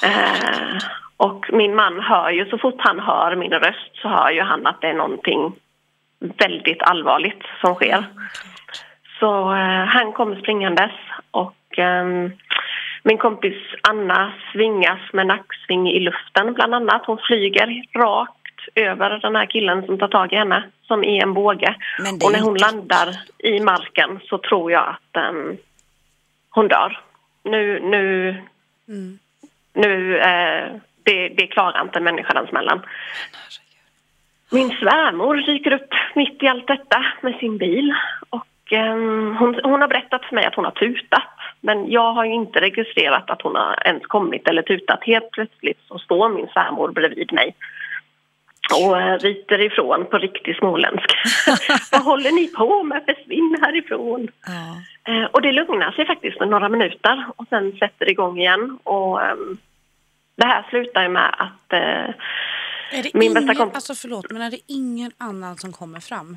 Eh, 0.05 0.79
och 1.17 1.47
min 1.53 1.75
man 1.75 2.01
hör 2.01 2.31
ju, 2.31 2.51
så 2.51 2.59
fort 2.59 2.79
han 2.79 3.01
hör 3.01 3.37
min 3.37 3.53
röst 3.53 3.91
så 4.03 4.09
hör 4.09 4.31
ju 4.31 4.43
han 4.43 4.67
att 4.67 4.81
det 4.81 4.89
är 4.89 4.95
någonting 4.95 5.53
väldigt 6.21 6.83
allvarligt 6.83 7.43
som 7.61 7.75
sker. 7.75 8.05
Så 9.19 9.53
eh, 9.53 9.85
han 9.87 10.13
kommer 10.13 10.37
springandes 10.37 10.93
och 11.31 11.79
ehm, 11.79 12.31
min 13.03 13.19
kompis 13.19 13.59
Anna 13.89 14.33
svingas 14.53 15.01
med 15.13 15.27
nacksving 15.27 15.91
i 15.91 16.01
luften 16.01 16.53
bland 16.53 16.75
annat. 16.75 17.07
Hon 17.07 17.19
flyger 17.19 17.83
rakt 17.95 18.40
över 18.75 19.19
den 19.19 19.37
här 19.37 19.47
killen 19.47 19.87
som 19.87 19.99
tar 19.99 20.09
tag 20.09 20.33
i 20.33 20.37
henne 20.37 20.63
som 20.83 21.05
i 21.05 21.19
en 21.19 21.35
båge. 21.35 21.75
Och 22.25 22.33
när 22.33 22.41
hon 22.41 22.57
inte- 22.57 22.65
landar 22.65 23.09
i 23.39 23.61
marken 23.61 24.21
så 24.25 24.39
tror 24.39 24.73
jag 24.73 24.89
att 24.89 25.17
ehm, 25.17 25.57
hon 26.51 26.69
dör. 26.69 27.01
Nu, 27.43 27.81
nu, 27.81 28.37
nu 29.73 30.19
eh, 30.19 30.65
det, 31.03 31.29
det 31.29 31.47
klarar 31.47 31.83
inte 31.83 31.99
en 31.99 32.05
människa 32.05 32.33
den 32.35 32.47
smällen. 32.47 32.81
Min 34.53 34.71
svärmor 34.71 35.37
dyker 35.37 35.73
upp 35.73 35.95
mitt 36.15 36.43
i 36.43 36.47
allt 36.47 36.67
detta 36.67 37.07
med 37.21 37.35
sin 37.35 37.59
bil. 37.59 37.95
Och, 38.31 38.73
ehm, 38.73 39.37
hon, 39.37 39.61
hon 39.65 39.81
har 39.81 39.89
berättat 39.89 40.25
för 40.25 40.35
mig 40.35 40.45
att 40.45 40.55
hon 40.55 40.65
har 40.65 40.73
tutat. 40.73 41.33
Men 41.61 41.91
jag 41.91 42.13
har 42.13 42.25
ju 42.25 42.33
inte 42.33 42.61
registrerat 42.61 43.31
att 43.31 43.43
hon 43.43 43.57
har 43.57 43.87
ens 43.87 44.07
kommit 44.07 44.49
eller 44.49 44.63
tutat. 44.63 44.99
Helt 45.03 45.31
plötsligt 45.31 45.79
så 45.89 45.99
står 45.99 46.29
min 46.29 46.47
svärmor 46.47 46.89
bredvid 46.93 47.33
mig 47.33 47.55
och 48.73 49.01
eh, 49.01 49.19
ryter 49.19 49.61
ifrån 49.61 50.07
på 50.11 50.19
riktig 50.19 50.57
småländska. 50.57 51.17
Vad 51.93 52.03
håller 52.03 52.31
ni 52.33 52.49
på 52.49 52.83
med? 52.83 53.03
Försvinn 53.07 53.57
härifrån! 53.63 54.29
Ja. 54.47 55.13
Eh, 55.13 55.25
och 55.25 55.43
det 55.43 55.53
lugnar 55.53 55.93
sig 55.93 56.07
faktiskt 56.07 56.39
med 56.41 56.49
några 56.49 56.69
minuter 56.69 57.25
och 57.37 57.47
sen 57.49 57.73
sätter 57.73 58.05
det 58.07 58.11
igång 58.11 58.39
igen. 58.39 58.79
Och, 58.83 59.23
ehm, 59.23 59.59
det 60.37 60.47
här 60.47 60.67
slutar 60.71 61.03
ju 61.03 61.09
med 61.09 61.35
att 61.39 61.69
det 61.69 62.15
Min 63.15 63.35
bästa 63.35 63.53
ingen, 63.53 63.57
kompis- 63.57 63.75
alltså 63.75 63.95
förlåt, 63.95 64.31
men 64.31 64.43
är 64.43 64.51
det 64.51 64.61
ingen 64.67 65.11
annan 65.19 65.57
som 65.57 65.73
kommer 65.73 66.01
fram? 66.01 66.37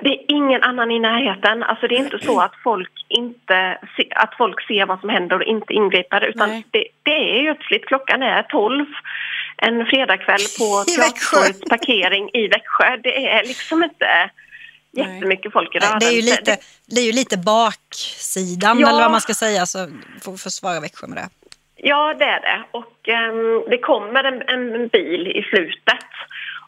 Det 0.00 0.08
är 0.08 0.24
ingen 0.28 0.62
annan 0.62 0.90
i 0.90 0.98
närheten. 0.98 1.62
Alltså 1.62 1.86
det 1.88 1.94
är 1.94 1.98
inte 1.98 2.18
så 2.24 2.40
att 2.40 2.54
folk, 2.64 2.92
inte, 3.08 3.78
se- 3.96 4.12
att 4.14 4.34
folk 4.36 4.66
ser 4.66 4.86
vad 4.86 5.00
som 5.00 5.08
händer 5.08 5.36
och 5.36 5.42
inte 5.42 5.72
ingriper. 5.72 6.24
Utan 6.24 6.48
det, 6.70 6.84
det 7.02 7.10
är 7.40 7.50
ödsligt. 7.50 7.86
Klockan 7.86 8.22
är 8.22 8.42
12 8.42 8.86
en 9.58 9.86
fredagkväll 9.86 10.40
på. 10.58 10.84
Teatertorgets 10.96 11.60
parkering 11.70 12.30
i 12.34 12.48
Växjö. 12.48 12.96
Det 13.02 13.26
är 13.28 13.42
liksom 13.44 13.82
inte 13.84 14.30
jättemycket 14.92 15.52
folk 15.52 15.74
i 15.74 15.78
rörelse. 15.78 15.98
Det 16.00 16.06
är 16.06 16.16
ju 16.16 16.22
lite, 16.22 16.56
det 16.86 17.00
är 17.00 17.04
ju 17.04 17.12
lite 17.12 17.36
baksidan 17.38 18.78
Ja. 18.78 18.88
eller 18.88 19.02
vad 19.02 19.10
man 19.10 19.20
ska 19.20 19.34
säga. 19.34 19.66
Så 19.66 19.78
får 20.24 20.36
försvara 20.36 20.80
Växjö 20.80 21.06
med 21.06 21.18
det. 21.18 21.28
Ja, 21.76 22.14
det 22.18 22.24
är 22.24 22.40
det. 22.40 22.64
Och 22.70 23.08
ehm, 23.08 23.70
det 23.70 23.78
kommer 23.78 24.24
en, 24.24 24.42
en 24.48 24.88
bil 24.88 25.26
i 25.26 25.42
slutet. 25.42 26.06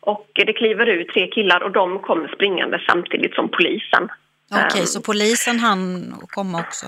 Och 0.00 0.28
det 0.34 0.52
kliver 0.52 0.86
ut 0.86 1.08
tre 1.08 1.26
killar 1.26 1.62
och 1.62 1.70
de 1.72 1.98
kommer 1.98 2.28
springande 2.28 2.82
samtidigt 2.88 3.34
som 3.34 3.48
polisen. 3.48 4.08
Okej, 4.52 4.80
Ehm, 4.80 4.86
så 4.86 5.00
polisen 5.02 5.58
hann 5.60 6.14
komma 6.28 6.60
också? 6.60 6.86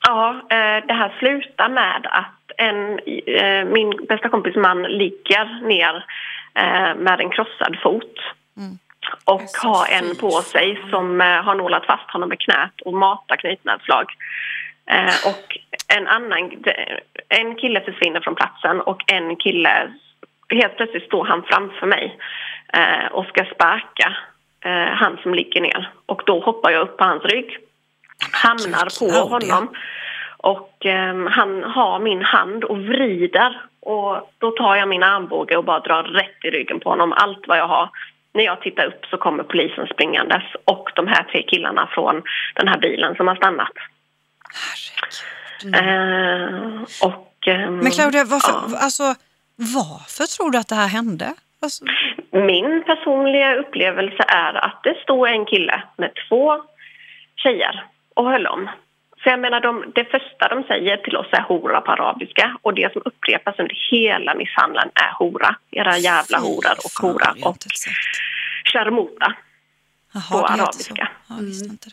Ja, 0.00 0.30
eh, 0.50 0.86
det 0.86 0.94
här 0.94 1.16
slutar 1.18 1.68
med 1.68 2.06
att 2.06 2.37
en, 2.58 2.98
eh, 3.26 3.64
min 3.64 4.06
bästa 4.08 4.28
kompis 4.28 4.56
man 4.56 4.82
ligger 4.82 5.66
ner 5.66 6.04
eh, 6.54 6.94
med 6.96 7.20
en 7.20 7.30
krossad 7.30 7.76
fot 7.82 8.14
och 9.24 9.40
Alltså, 9.40 9.68
har 9.68 9.86
en 9.86 10.16
på 10.16 10.30
sig 10.30 10.80
som 10.90 11.20
eh, 11.20 11.42
har 11.42 11.54
nålat 11.54 11.86
fast 11.86 12.10
honom 12.10 12.28
med 12.28 12.40
knät 12.40 12.80
och 12.84 12.94
matar 12.94 13.36
knytnävsslag. 13.36 14.06
Och 15.26 15.58
en 15.96 16.08
annan, 16.08 16.62
en 17.28 17.54
kille 17.54 17.80
försvinner 17.80 18.20
från 18.20 18.34
platsen 18.34 18.80
och 18.80 19.12
en 19.12 19.36
kille, 19.36 19.92
helt 20.48 20.76
plötsligt 20.76 21.06
står 21.06 21.24
han 21.24 21.42
framför 21.42 21.86
mig 21.86 22.18
och 23.10 23.26
ska 23.26 23.44
sparka 23.44 24.16
han 24.92 25.18
som 25.22 25.34
ligger 25.34 25.60
ner. 25.60 25.90
Och 26.06 26.22
då 26.26 26.40
hoppar 26.40 26.70
jag 26.70 26.82
upp 26.82 26.96
på 26.96 27.04
hans 27.04 27.24
rygg 27.24 27.58
hamnar 28.18 28.98
på 28.98 29.28
honom. 29.28 29.68
Och 30.38 30.86
ehm, 30.86 31.26
han 31.26 31.62
har 31.62 31.98
min 31.98 32.22
hand 32.22 32.64
och 32.64 32.78
vrider. 32.78 33.60
Och 33.80 34.32
då 34.38 34.50
tar 34.50 34.76
jag 34.76 34.88
min 34.88 35.02
armbåge 35.02 35.56
och 35.56 35.64
bara 35.64 35.80
drar 35.80 36.02
rätt 36.02 36.44
i 36.44 36.50
ryggen 36.50 36.80
på 36.80 36.90
honom. 36.90 37.12
Allt 37.12 37.48
vad 37.48 37.58
jag 37.58 37.68
har. 37.68 37.90
När 38.34 38.44
jag 38.44 38.60
tittar 38.60 38.86
upp 38.86 39.06
så 39.10 39.16
kommer 39.16 39.44
polisen 39.44 39.86
springandes 39.86 40.42
och 40.64 40.90
de 40.94 41.06
här 41.06 41.22
tre 41.22 41.42
killarna 41.42 41.88
från 41.94 42.22
den 42.54 42.68
här 42.68 42.78
bilen 42.78 43.14
som 43.14 43.28
har 43.28 43.36
stannat. 43.36 43.72
Herregud. 44.54 45.18
Eh, 45.74 46.82
och, 47.08 47.48
ehm, 47.48 47.76
Men 47.76 47.90
Claudia, 47.90 48.24
varför, 48.24 48.52
ja. 48.52 48.78
alltså, 48.78 49.02
varför 49.56 50.36
tror 50.36 50.50
du 50.50 50.58
att 50.58 50.68
det 50.68 50.74
här 50.74 50.88
hände? 50.88 51.34
Alltså, 51.62 51.84
Min 52.32 52.84
personliga 52.84 53.54
upplevelse 53.56 54.24
är 54.28 54.54
att 54.64 54.80
det 54.82 54.94
stod 55.02 55.28
en 55.28 55.46
kille 55.46 55.82
med 55.96 56.10
två 56.28 56.62
tjejer 57.36 57.84
och 58.14 58.30
höll 58.30 58.46
om. 58.46 58.68
För 59.22 59.30
jag 59.30 59.40
menar, 59.40 59.60
de, 59.60 59.92
det 59.94 60.04
första 60.04 60.48
de 60.48 60.62
säger 60.64 60.96
till 60.96 61.16
oss 61.16 61.26
är 61.32 61.40
hora 61.42 61.80
på 61.80 61.92
arabiska 61.92 62.56
och 62.62 62.74
det 62.74 62.92
som 62.92 63.02
upprepas 63.04 63.58
under 63.58 63.76
hela 63.90 64.34
misshandeln 64.34 64.90
är 64.94 65.12
hora. 65.18 65.56
Era 65.70 65.96
jävla 65.98 66.38
horor 66.38 66.76
och 66.84 67.02
hora 67.08 67.30
och. 67.42 67.56
Jaha, 70.14 70.40
på 70.40 70.46
arabiska. 70.46 71.08
Så. 71.28 71.34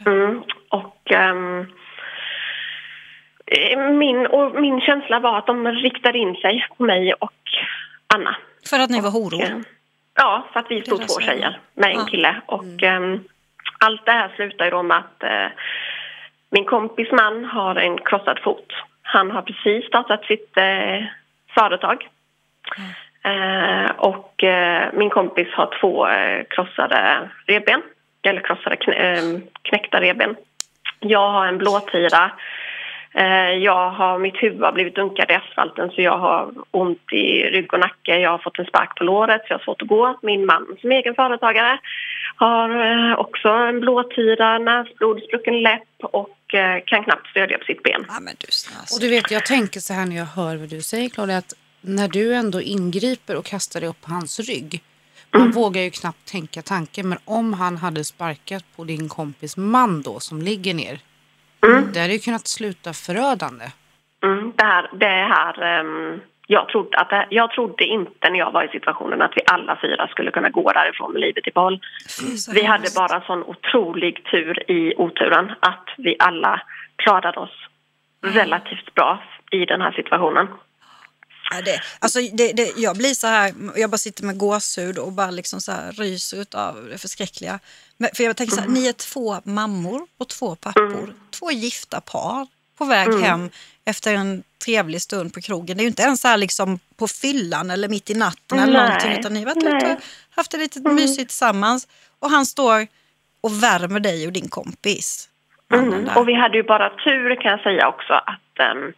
Det. 0.03 0.09
Mm. 0.09 0.41
Och, 0.69 1.11
ehm, 1.11 1.59
eh, 3.45 3.79
min, 3.79 4.27
och 4.27 4.61
min 4.61 4.81
känsla 4.81 5.19
var 5.19 5.37
att 5.37 5.47
de 5.47 5.67
riktade 5.67 6.17
in 6.17 6.35
sig 6.35 6.65
på 6.77 6.83
mig 6.83 7.13
och 7.13 7.31
Anna. 8.15 8.35
För 8.69 8.79
att 8.79 8.89
ni 8.89 9.01
var 9.01 9.11
horor? 9.11 9.43
Eh, 9.43 9.57
Ja, 10.17 10.47
för 10.53 10.59
att 10.59 10.71
vi 10.71 10.81
stod 10.81 11.07
två 11.07 11.19
tjejer 11.21 11.59
med 11.73 11.89
en 11.89 11.95
Ja. 11.95 12.05
kille. 12.05 12.41
Och 12.45 12.83
ehm, 12.83 13.23
allt 13.79 14.05
det 14.05 14.11
här 14.11 14.31
slutar 14.35 14.65
ju 14.65 14.71
då 14.71 14.83
med 14.83 14.97
att 14.97 15.23
eh, 15.23 15.47
min 16.55 16.65
kompis 16.65 17.11
man 17.11 17.45
har 17.45 17.75
en 17.75 17.97
krossad 17.97 18.39
fot. 18.43 18.73
Han 19.01 19.31
har 19.31 19.41
precis 19.41 19.87
startat 19.87 20.25
sitt 20.25 20.57
eh, 20.57 21.03
företag. 21.55 22.07
Eh, 23.23 23.91
och 23.97 24.43
eh, 24.43 24.93
min 24.93 25.09
kompis 25.09 25.47
har 25.53 25.69
två 25.79 26.07
eh, 26.07 26.43
krossade 26.49 27.29
revben. 27.47 27.81
Eller 28.23 28.41
krossade 28.41 28.75
knä, 28.75 28.95
eh, 28.95 29.23
knäckta 29.61 30.01
revben. 30.01 30.35
Jag 30.99 31.31
har 31.31 31.45
en 31.45 31.57
blåtira. 31.57 32.31
Eh, 33.13 33.49
jag 33.49 33.89
har, 33.89 34.19
mitt 34.19 34.43
huvud 34.43 34.61
har 34.61 34.71
blivit 34.71 34.95
dunkat 34.95 35.29
i 35.29 35.33
asfalten 35.33 35.89
så 35.89 36.01
jag 36.01 36.17
har 36.17 36.51
ont 36.71 37.13
i 37.13 37.43
rygg 37.43 37.73
och 37.73 37.79
nacke. 37.79 38.19
Jag 38.19 38.29
har 38.29 38.37
fått 38.37 38.59
en 38.59 38.65
spark 38.65 38.97
på 38.97 39.03
låret 39.03 39.41
så 39.41 39.53
jag 39.53 39.57
har 39.57 39.63
svårt 39.63 39.81
att 39.81 39.87
gå. 39.87 40.17
Min 40.21 40.45
man 40.45 40.77
som 40.81 40.91
egen 40.91 41.15
företagare 41.15 41.79
har 42.35 42.69
eh, 42.69 43.19
också 43.19 43.49
en 43.49 43.79
blåtira, 43.79 44.57
näsblod, 44.57 45.23
sprucken 45.23 45.61
läpp 45.61 46.03
och 46.03 46.29
eh, 46.53 46.83
kan 46.85 47.03
knappt 47.03 47.27
stödja 47.27 47.57
på 47.57 47.65
sitt 47.65 47.83
ben. 47.83 48.05
Ja, 48.07 48.19
men 48.19 48.35
du, 48.39 48.47
alltså. 48.79 48.95
Och 48.95 49.01
du 49.01 49.09
vet, 49.09 49.31
jag 49.31 49.45
tänker 49.45 49.79
så 49.79 49.93
här 49.93 50.05
när 50.05 50.15
jag 50.15 50.25
hör 50.25 50.55
vad 50.55 50.69
du 50.69 50.81
säger 50.81 51.09
Claudia, 51.09 51.37
att 51.37 51.53
när 51.81 52.07
du 52.07 52.35
ändå 52.35 52.61
ingriper 52.61 53.35
och 53.35 53.45
kastar 53.45 53.79
dig 53.79 53.89
upp 53.89 54.01
på 54.01 54.11
hans 54.11 54.39
rygg, 54.39 54.83
man 55.31 55.51
vågar 55.51 55.81
ju 55.81 55.89
knappt 55.89 56.25
tänka 56.31 56.61
tanken, 56.61 57.09
men 57.09 57.17
om 57.25 57.53
han 57.53 57.77
hade 57.77 58.03
sparkat 58.03 58.63
på 58.75 58.83
din 58.83 59.09
kompis 59.09 59.57
man 59.57 60.01
då 60.01 60.19
som 60.19 60.41
ligger 60.41 60.73
ner, 60.73 60.99
det 61.93 61.99
hade 61.99 62.13
ju 62.13 62.19
kunnat 62.19 62.47
sluta 62.47 62.93
förödande. 62.93 63.65
Mm, 64.23 64.53
det 64.55 64.63
här, 64.63 64.89
det 64.99 65.05
här 65.05 65.61
ehm, 65.61 66.19
jag, 66.47 66.69
trodde 66.69 66.97
att 66.97 67.27
jag 67.29 67.51
trodde 67.51 67.83
inte 67.83 68.29
när 68.29 68.39
jag 68.39 68.51
var 68.51 68.63
i 68.63 68.67
situationen 68.67 69.21
att 69.21 69.31
vi 69.35 69.41
alla 69.45 69.79
fyra 69.81 70.07
skulle 70.07 70.31
kunna 70.31 70.49
gå 70.49 70.71
därifrån 70.71 71.13
med 71.13 71.21
livet 71.21 71.47
i 71.47 71.51
så 72.37 72.51
Vi 72.51 72.63
hade 72.63 72.87
bara 72.95 73.21
sån 73.21 73.43
otrolig 73.43 74.23
tur 74.31 74.71
i 74.71 74.95
oturen 74.97 75.51
att 75.59 75.89
vi 75.97 76.15
alla 76.19 76.61
klarade 76.95 77.39
oss 77.39 77.67
relativt 78.21 78.93
bra 78.93 79.23
i 79.51 79.65
den 79.65 79.81
här 79.81 79.91
situationen. 79.91 80.47
Ja, 81.51 81.61
det, 81.61 81.79
alltså 81.99 82.19
det, 82.19 82.53
det, 82.53 82.73
jag 82.77 82.97
blir 82.97 83.13
så 83.13 83.27
här, 83.27 83.53
jag 83.75 83.89
bara 83.89 83.97
sitter 83.97 84.23
med 84.23 84.37
gåshud 84.37 84.97
och 84.97 85.11
bara 85.11 85.31
liksom 85.31 85.61
så 85.61 85.71
här 85.71 85.91
ryser 85.91 86.41
utav 86.41 86.87
det 86.91 86.97
förskräckliga. 86.97 87.59
Men, 87.97 88.09
för 88.15 88.23
jag 88.23 88.37
tänker 88.37 88.55
så 88.55 88.61
här, 88.61 88.67
ni 88.67 88.87
är 88.87 88.93
två 88.93 89.35
mammor 89.43 90.07
och 90.17 90.29
två 90.29 90.55
pappor, 90.55 91.13
två 91.39 91.51
gifta 91.51 92.01
par 92.01 92.47
på 92.77 92.85
väg 92.85 93.13
hem 93.21 93.49
efter 93.85 94.13
en 94.13 94.43
trevlig 94.65 95.01
stund 95.01 95.33
på 95.33 95.41
krogen. 95.41 95.77
Det 95.77 95.81
är 95.81 95.83
ju 95.83 95.89
inte 95.89 96.01
ens 96.01 96.23
här 96.23 96.37
liksom 96.37 96.79
på 96.97 97.07
fyllan 97.07 97.71
eller 97.71 97.89
mitt 97.89 98.09
i 98.09 98.13
natten 98.13 98.59
eller 98.59 98.73
Nej, 98.73 98.87
någonting 98.87 99.11
utan 99.19 99.33
ni 99.33 99.39
har 99.39 99.45
varit 99.45 99.63
nej. 99.63 99.77
ute 99.77 99.93
och 99.93 100.01
haft 100.35 100.51
det 100.51 100.57
lite 100.57 100.79
mysigt 100.79 101.29
tillsammans 101.29 101.87
och 102.19 102.29
han 102.29 102.45
står 102.45 102.87
och 103.41 103.63
värmer 103.63 103.99
dig 103.99 104.27
och 104.27 104.33
din 104.33 104.49
kompis. 104.49 105.29
Mm. 105.73 106.09
Och 106.15 106.27
vi 106.27 106.33
hade 106.33 106.57
ju 106.57 106.63
bara 106.63 106.89
tur 106.89 107.41
kan 107.41 107.51
jag 107.51 107.59
säga 107.59 107.87
också 107.87 108.13
att 108.13 108.59
ehm, 108.59 108.93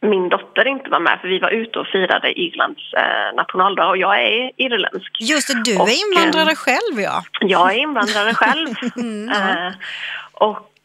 min 0.00 0.28
dotter 0.28 0.66
inte 0.66 0.90
var 0.90 1.00
med 1.00 1.18
för 1.20 1.28
vi 1.28 1.38
var 1.38 1.50
ute 1.50 1.78
och 1.78 1.86
firade 1.86 2.40
Irlands 2.40 2.92
eh, 2.92 3.36
nationaldag 3.36 3.88
och 3.88 3.96
jag 3.96 4.22
är 4.22 4.50
irländsk. 4.56 5.16
Just 5.20 5.48
det, 5.48 5.62
du 5.64 5.78
och, 5.78 5.88
är 5.88 5.96
invandrare 6.06 6.50
eh, 6.50 6.56
själv 6.56 7.00
ja. 7.00 7.22
Jag 7.40 7.74
är 7.74 7.78
invandrare 7.78 8.34
själv. 8.34 8.74
Mm, 8.96 9.28
eh, 9.28 9.72
och 10.32 10.75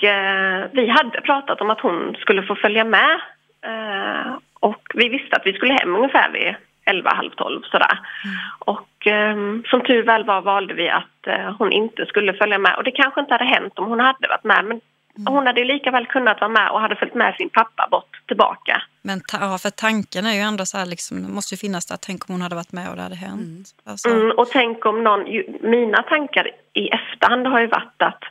vi 0.71 0.87
hade 0.87 1.21
pratat 1.21 1.61
om 1.61 1.69
att 1.69 1.81
hon 1.81 2.15
skulle 2.19 2.43
få 2.43 2.55
följa 2.55 2.83
med. 2.83 3.21
Eh, 3.65 4.33
och 4.59 4.81
vi 4.93 5.09
visste 5.09 5.35
att 5.35 5.45
vi 5.45 5.53
skulle 5.53 5.73
hem 5.73 5.95
ungefär 5.95 6.31
vid 6.31 6.55
11, 6.85 7.09
halv 7.13 7.29
12 7.29 7.61
sådär. 7.63 7.99
Mm. 8.25 8.37
Och 8.59 9.07
eh, 9.07 9.35
som 9.69 9.81
tur 9.81 10.03
väl 10.03 10.23
var 10.23 10.41
valde 10.41 10.73
vi 10.73 10.89
att 10.89 11.27
eh, 11.27 11.55
hon 11.59 11.71
inte 11.71 12.05
skulle 12.05 12.33
följa 12.33 12.57
med. 12.57 12.75
Och 12.77 12.83
det 12.83 12.91
kanske 12.91 13.21
inte 13.21 13.33
hade 13.33 13.45
hänt 13.45 13.79
om 13.79 13.85
hon 13.89 13.99
hade 13.99 14.27
varit 14.27 14.43
med. 14.43 14.65
Men 14.65 14.81
Mm. 15.17 15.33
hon 15.33 15.47
hade 15.47 15.59
ju 15.59 15.65
lika 15.65 15.91
väl 15.91 16.05
kunnat 16.05 16.41
vara 16.41 16.51
med 16.51 16.69
och 16.71 16.81
hade 16.81 16.95
följt 16.95 17.15
med 17.15 17.35
sin 17.35 17.49
pappa 17.49 17.87
bort 17.91 18.21
tillbaka. 18.27 18.81
Men 19.01 19.21
ta, 19.27 19.37
ja, 19.41 19.57
för 19.57 19.69
tanken 19.69 20.25
är 20.25 20.33
ju 20.33 20.39
ändå 20.39 20.65
så 20.65 20.77
här, 20.77 20.85
liksom, 20.85 21.23
det 21.23 21.29
måste 21.29 21.55
ju 21.55 21.57
finnas 21.57 21.85
där, 21.85 21.97
tänk 22.01 22.29
om 22.29 22.33
hon 22.33 22.41
hade 22.41 22.55
varit 22.55 22.71
med 22.71 22.89
och 22.89 22.95
det 22.95 23.01
hade 23.01 23.15
hänt. 23.15 23.67
Alltså, 23.85 24.09
Mm, 24.09 24.31
och 24.31 24.49
tänk 24.49 24.85
om 24.85 25.03
någon, 25.03 25.27
ju, 25.27 25.43
mina 25.61 26.03
tankar 26.03 26.47
i 26.73 26.87
efterhand 26.87 27.47
har 27.47 27.59
ju 27.59 27.67
varit 27.67 28.01
att 28.01 28.23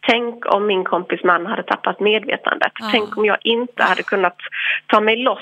tänk 0.00 0.54
om 0.54 0.66
min 0.66 0.84
kompis 0.84 1.24
man 1.24 1.46
hade 1.46 1.62
tappat 1.62 2.00
medvetandet. 2.00 2.72
Ja. 2.80 2.88
Tänk 2.92 3.16
om 3.16 3.24
jag 3.24 3.38
inte 3.42 3.82
hade 3.82 4.02
kunnat 4.02 4.36
ta 4.86 5.00
mig 5.00 5.16
loss 5.16 5.38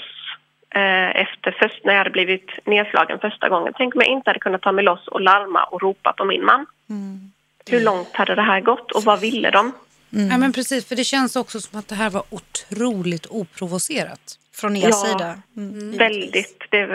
eh, 0.75 1.21
efter 1.21 1.57
först, 1.63 1.85
när 1.85 1.93
jag 1.93 1.99
hade 1.99 2.11
blivit 2.11 2.51
nedslagen 2.65 3.19
första 3.19 3.49
gången. 3.49 3.73
Tänk 3.77 3.95
om 3.95 4.01
jag 4.01 4.11
inte 4.11 4.31
hade 4.31 4.39
kunnat 4.41 4.63
ta 4.63 4.73
mig 4.73 4.85
loss 4.85 5.09
och 5.09 5.21
larma 5.21 5.65
och 5.65 5.83
ropa 5.83 6.13
på 6.13 6.25
min 6.25 6.45
man. 6.45 6.67
Mm. 6.91 7.33
Hur 7.71 7.81
långt 7.81 8.09
hade 8.13 8.35
det 8.35 8.43
här 8.43 8.61
gått 8.61 8.93
och 8.93 9.03
vad 9.05 9.21
ville 9.21 9.51
de? 9.51 9.73
Ja, 10.11 10.39
men 10.39 10.53
precis, 10.53 10.89
för 10.89 10.97
det 10.97 11.05
känns 11.05 11.37
också 11.37 11.61
som 11.61 11.79
att 11.79 11.89
det 11.89 11.95
här 11.95 12.11
var 12.11 12.23
otroligt 12.31 13.27
oprovocerat. 13.31 14.39
Från 14.55 14.77
er 14.77 14.87
Ja. 14.87 14.93
sida. 14.93 15.35
Mm, 15.57 15.75
givetvis. 15.75 16.01
Väldigt. 16.01 16.65
Det, 16.71 16.87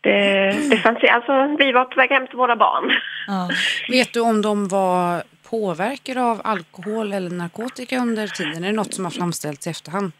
det, 0.00 0.56
det 0.70 0.76
fanns, 0.76 0.98
alltså, 1.10 1.56
vi 1.58 1.72
var 1.72 1.84
på 1.84 1.96
väg 2.00 2.10
hem 2.10 2.26
till 2.26 2.36
våra 2.36 2.56
barn. 2.56 2.92
Ja. 3.26 3.50
Vet 3.88 4.12
du 4.12 4.20
om 4.20 4.42
de 4.42 4.68
var 4.68 5.22
påverkade 5.50 6.22
av 6.22 6.40
alkohol 6.44 7.12
eller 7.12 7.30
narkotika 7.30 7.98
under 7.98 8.26
tiden? 8.26 8.64
Är 8.64 8.68
det 8.68 8.76
något 8.76 8.94
som 8.94 9.04
har 9.04 9.10
framställts 9.12 9.66
i 9.66 9.70
efterhand? 9.70 10.12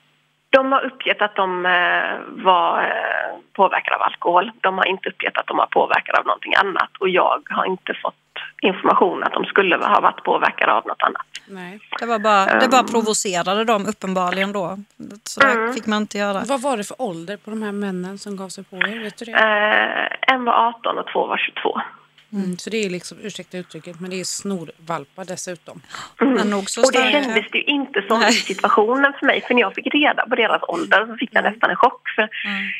De 0.50 0.72
har 0.72 0.84
uppgett 0.86 1.22
att 1.22 1.36
de 1.36 1.66
eh, 1.66 2.42
var 2.44 2.82
eh, 2.82 3.38
påverkade 3.52 3.96
av 3.96 4.02
alkohol. 4.02 4.50
De 4.60 4.78
har 4.78 4.86
inte 4.86 5.08
uppgett 5.08 5.38
att 5.38 5.46
de 5.46 5.56
var 5.56 5.66
påverkade 5.66 6.18
av 6.18 6.26
någonting 6.26 6.54
annat. 6.54 6.90
Och 7.00 7.08
jag 7.08 7.42
har 7.50 7.64
inte 7.66 7.94
fått 8.02 8.14
information 8.62 9.22
att 9.24 9.32
de 9.32 9.44
skulle 9.44 9.76
ha 9.76 10.00
varit 10.00 10.24
påverkade 10.24 10.72
av 10.72 10.86
något 10.86 11.02
annat. 11.02 11.26
Nej. 11.48 11.80
Det, 12.00 12.06
var 12.06 12.18
bara, 12.18 12.58
det 12.60 12.68
bara 12.68 12.80
Um. 12.80 12.86
provocerade 12.86 13.64
dem 13.64 13.86
uppenbarligen 13.86 14.52
då. 14.52 14.78
Så 15.24 15.40
Mm. 15.46 15.74
fick 15.74 15.86
man 15.86 16.02
inte 16.02 16.18
göra. 16.18 16.42
Vad 16.48 16.62
var 16.62 16.76
det 16.76 16.84
för 16.84 17.02
ålder 17.02 17.36
på 17.36 17.50
de 17.50 17.62
här 17.62 17.72
männen 17.72 18.18
som 18.18 18.36
gav 18.36 18.48
sig 18.48 18.64
på 18.64 18.76
er? 18.76 19.02
Vet 19.02 19.18
du 19.18 19.24
det? 19.24 19.32
Eh, 19.32 20.34
en 20.34 20.44
var 20.44 20.52
18 20.68 20.98
och 20.98 21.06
två 21.12 21.26
var 21.26 21.36
22. 21.36 21.80
Mm, 22.32 22.58
så 22.58 22.70
det 22.70 22.84
är 22.84 22.90
liksom, 22.90 23.18
ursäkta 23.22 23.58
uttrycket, 23.58 24.00
men 24.00 24.10
det 24.10 24.20
är 24.20 24.24
snorvalpar 24.24 25.24
dessutom. 25.24 25.82
Men 26.18 26.66
så 26.66 26.82
Och 26.84 26.92
det 26.92 27.12
kändes 27.12 27.50
det 27.52 27.58
ju 27.58 27.64
inte 27.64 28.04
som 28.08 28.20
Nej. 28.20 28.32
situationen 28.32 29.12
för 29.18 29.26
mig. 29.26 29.40
För 29.46 29.54
när 29.54 29.60
jag 29.60 29.74
fick 29.74 29.94
reda 29.94 30.26
på 30.26 30.34
deras 30.34 30.62
ålder 30.62 31.06
så 31.06 31.16
fick 31.16 31.30
jag 31.32 31.44
nästan 31.44 31.70
en 31.70 31.76
chock. 31.76 32.08
För 32.16 32.28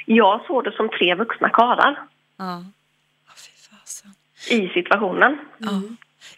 jag 0.06 0.40
såg 0.46 0.64
det 0.64 0.72
som 0.72 0.88
tre 0.88 1.14
vuxna 1.14 1.48
karlar 1.50 1.98
Ja. 2.36 2.64
Ja, 3.26 4.54
i 4.56 4.68
situationen. 4.68 5.38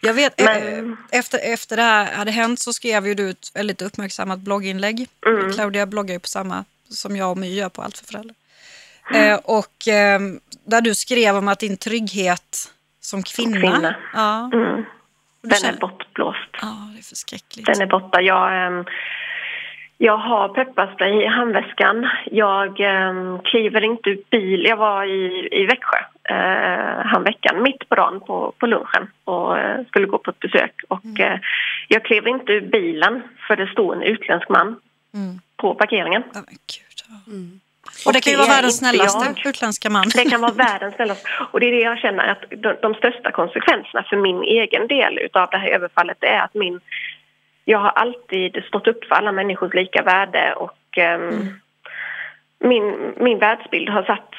Jag 0.01 0.13
vet, 0.13 0.43
Men- 0.43 0.91
eh, 0.91 0.97
efter, 1.19 1.39
efter 1.53 1.75
det 1.77 1.83
här 1.83 2.13
hade 2.13 2.31
hänt 2.31 2.59
så 2.59 2.73
skrev 2.73 3.07
ju 3.07 3.13
du 3.13 3.29
ett 3.29 3.51
väldigt 3.53 3.81
uppmärksammat 3.81 4.39
blogginlägg. 4.39 5.07
Mm. 5.27 5.53
Claudia 5.53 5.85
bloggar 5.85 6.13
ju 6.13 6.19
på 6.19 6.27
samma 6.27 6.65
som 6.89 7.15
jag 7.15 7.31
och 7.31 7.37
My 7.37 7.55
gör 7.55 7.69
på 7.69 7.81
Allt 7.81 7.97
för 7.97 8.05
föräldrar. 8.05 8.35
Eh, 9.13 9.35
och 9.35 9.87
eh, 9.87 10.19
där 10.65 10.81
du 10.81 10.95
skrev 10.95 11.35
om 11.35 11.47
att 11.47 11.59
din 11.59 11.77
trygghet 11.77 12.71
som 13.01 13.23
kvinna. 13.23 13.59
kvinna. 13.59 13.95
Ja, 14.13 14.49
Mm. 14.53 14.85
Den 15.43 15.51
är 15.51 15.55
känner- 15.55 15.79
bortblåst. 15.79 16.49
Ja, 16.61 16.67
det 16.93 16.99
är 16.99 17.03
förskräckligt. 17.03 17.65
Den 17.65 17.81
är 17.81 17.85
borta. 17.85 18.21
Jag, 18.21 18.65
ehm, 18.67 18.85
jag 19.97 20.17
har 20.17 20.49
pepparspray 20.49 21.23
i 21.23 21.27
handväskan. 21.27 22.09
Jag 22.31 22.79
um, 22.79 23.39
kliver 23.43 23.83
inte 23.83 24.09
ut 24.09 24.29
bil. 24.29 24.65
Jag 24.65 24.77
var 24.77 25.03
i, 25.05 25.49
i 25.51 25.65
Växjö 25.65 25.97
uh, 26.31 27.05
handveckan, 27.05 27.63
mitt 27.63 27.89
på 27.89 27.95
dagen 27.95 28.19
på, 28.19 28.53
på 28.59 28.65
lunchen 28.67 29.07
och 29.23 29.57
eh, 29.59 29.85
skulle 29.87 30.05
gå 30.07 30.17
på 30.17 30.29
ett 30.31 30.39
besök. 30.39 30.73
Och 30.87 31.19
eh, 31.19 31.39
Jag 31.87 32.05
klev 32.05 32.27
inte 32.27 32.51
ur 32.51 32.61
bilen 32.61 33.23
för 33.47 33.55
det 33.55 33.67
stod 33.67 33.93
en 33.95 34.01
utländsk 34.01 34.49
man 34.49 34.75
på 35.57 35.75
parkeringen. 35.75 36.23
Men 36.33 36.43
gud, 36.43 36.97
ja. 37.09 37.31
Och 38.05 38.13
det 38.13 38.21
kan 38.21 38.31
ju 38.31 38.37
vara 38.37 38.47
är 38.47 38.51
världens 38.55 38.77
snällaste 38.77 39.25
jag. 39.35 39.49
utländska 39.49 39.89
man. 39.89 40.05
Det 40.15 40.29
kan 40.29 40.41
vara 40.41 40.51
världens 40.51 40.95
snällaste. 40.95 41.29
Och 41.51 41.59
det 41.59 41.67
är 41.67 41.71
det 41.71 41.81
jag 41.81 41.99
känner 41.99 42.27
att 42.27 42.43
de, 42.49 42.75
de 42.81 42.93
största 42.93 43.31
konsekvenserna 43.31 44.03
för 44.09 44.17
min 44.17 44.43
egen 44.43 44.87
del 44.87 45.17
utav 45.17 45.49
det 45.51 45.57
här 45.57 45.67
överfallet 45.67 46.17
är 46.21 46.39
att 46.39 46.53
min... 46.53 46.79
Jag 47.65 47.79
har 47.79 47.89
alltid 47.89 48.63
stått 48.67 48.87
upp 48.87 49.05
för 49.05 49.15
alla 49.15 49.31
människors 49.31 49.73
lika 49.73 50.03
värde 50.03 50.53
och 50.53 50.97
ehm, 50.97 51.59
min, 52.59 53.13
min 53.17 53.39
världsbild 53.39 53.89
har 53.89 54.03
satt 54.03 54.33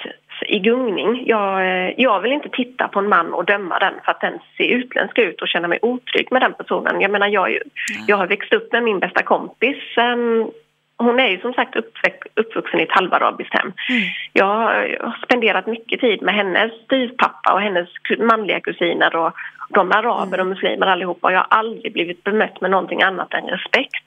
i 0.47 0.59
gungning. 0.59 1.23
Jag, 1.27 1.61
eh, 1.61 1.95
jag 1.97 2.21
vill 2.21 2.33
inte 2.33 2.49
titta 2.49 2.89
på 2.89 2.99
en 2.99 3.09
man 3.09 3.33
och 3.33 3.45
döma 3.45 3.79
den 3.79 3.95
för 4.05 4.11
att 4.13 4.21
den 4.21 4.39
ser 4.57 4.65
utländsk 4.65 5.19
ut 5.19 5.43
och 5.43 5.49
känna 5.49 5.69
mig 5.69 5.79
otrygg 5.83 6.33
med 6.33 6.43
den 6.43 6.55
personen. 6.55 7.01
Jag 7.01 7.11
menar, 7.11 7.29
jag, 7.29 7.59
jag 8.07 8.17
har 8.17 8.27
växt 8.27 8.53
upp 8.53 8.73
med 8.73 8.83
min 8.83 8.99
bästa 8.99 9.23
kompis. 9.23 9.77
ehm, 9.97 10.51
hon 11.03 11.21
är 11.21 11.29
ju 11.29 11.41
som 11.41 11.53
sagt 11.55 11.77
uppvuxen 12.35 12.81
i 12.81 12.83
ett 12.83 12.93
halvarabiskt 12.93 13.55
hem. 13.55 13.73
Jag 14.33 14.47
har 14.47 15.19
spenderat 15.25 15.67
mycket 15.67 16.01
tid 16.01 16.23
med 16.23 16.35
hennes 16.35 16.73
styvpappa 16.85 17.53
och 17.53 17.61
hennes 17.61 17.89
manliga 18.19 18.61
kusiner 18.61 19.17
och 19.17 19.33
de 19.69 19.91
är 19.91 19.97
araber 19.97 20.41
och 20.41 20.47
muslimer 20.47 20.87
allihopa. 20.87 21.27
Och 21.27 21.33
jag 21.33 21.39
har 21.39 21.47
aldrig 21.59 21.93
blivit 21.93 22.25
bemött 22.25 22.61
med 22.61 22.71
någonting 22.71 23.03
annat 23.03 23.35
än 23.35 23.45
respekt. 23.47 24.05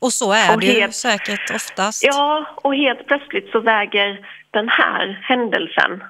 Och 0.00 0.12
så 0.12 0.32
är 0.32 0.54
Och 0.54 0.60
det 0.60 0.66
ju 0.66 0.80
helt- 0.80 0.94
säkert 0.94 1.50
oftast. 1.54 2.04
Ja, 2.04 2.46
och 2.56 2.74
helt 2.74 3.06
plötsligt 3.06 3.50
så 3.52 3.60
väger 3.60 4.26
den 4.50 4.68
här 4.68 5.20
händelsen 5.22 6.04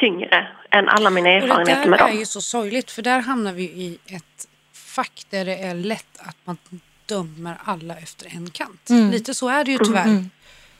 tyngre 0.00 0.48
än 0.70 0.88
alla 0.88 1.10
mina 1.10 1.28
Och 1.28 1.34
det 1.40 1.46
erfarenheter 1.46 1.88
med 1.90 1.98
där 1.98 2.04
är 2.06 2.10
dem. 2.10 2.18
ju 2.18 2.24
så 2.24 2.40
sorgligt 2.40 2.90
för 2.90 3.02
där 3.02 3.20
hamnar 3.20 3.52
vi 3.52 3.62
i 3.62 3.98
ett 4.16 4.48
fack 4.96 5.22
där 5.30 5.44
det 5.44 5.54
är 5.62 5.74
lätt 5.74 6.18
att 6.28 6.36
man 6.44 6.56
dömer 7.06 7.56
alla 7.64 7.96
efter 7.96 8.26
en 8.36 8.50
kant. 8.50 8.90
Lite 9.12 9.34
så 9.34 9.48
är 9.48 9.64
det 9.64 9.70
ju 9.70 9.78
tyvärr. 9.78 10.06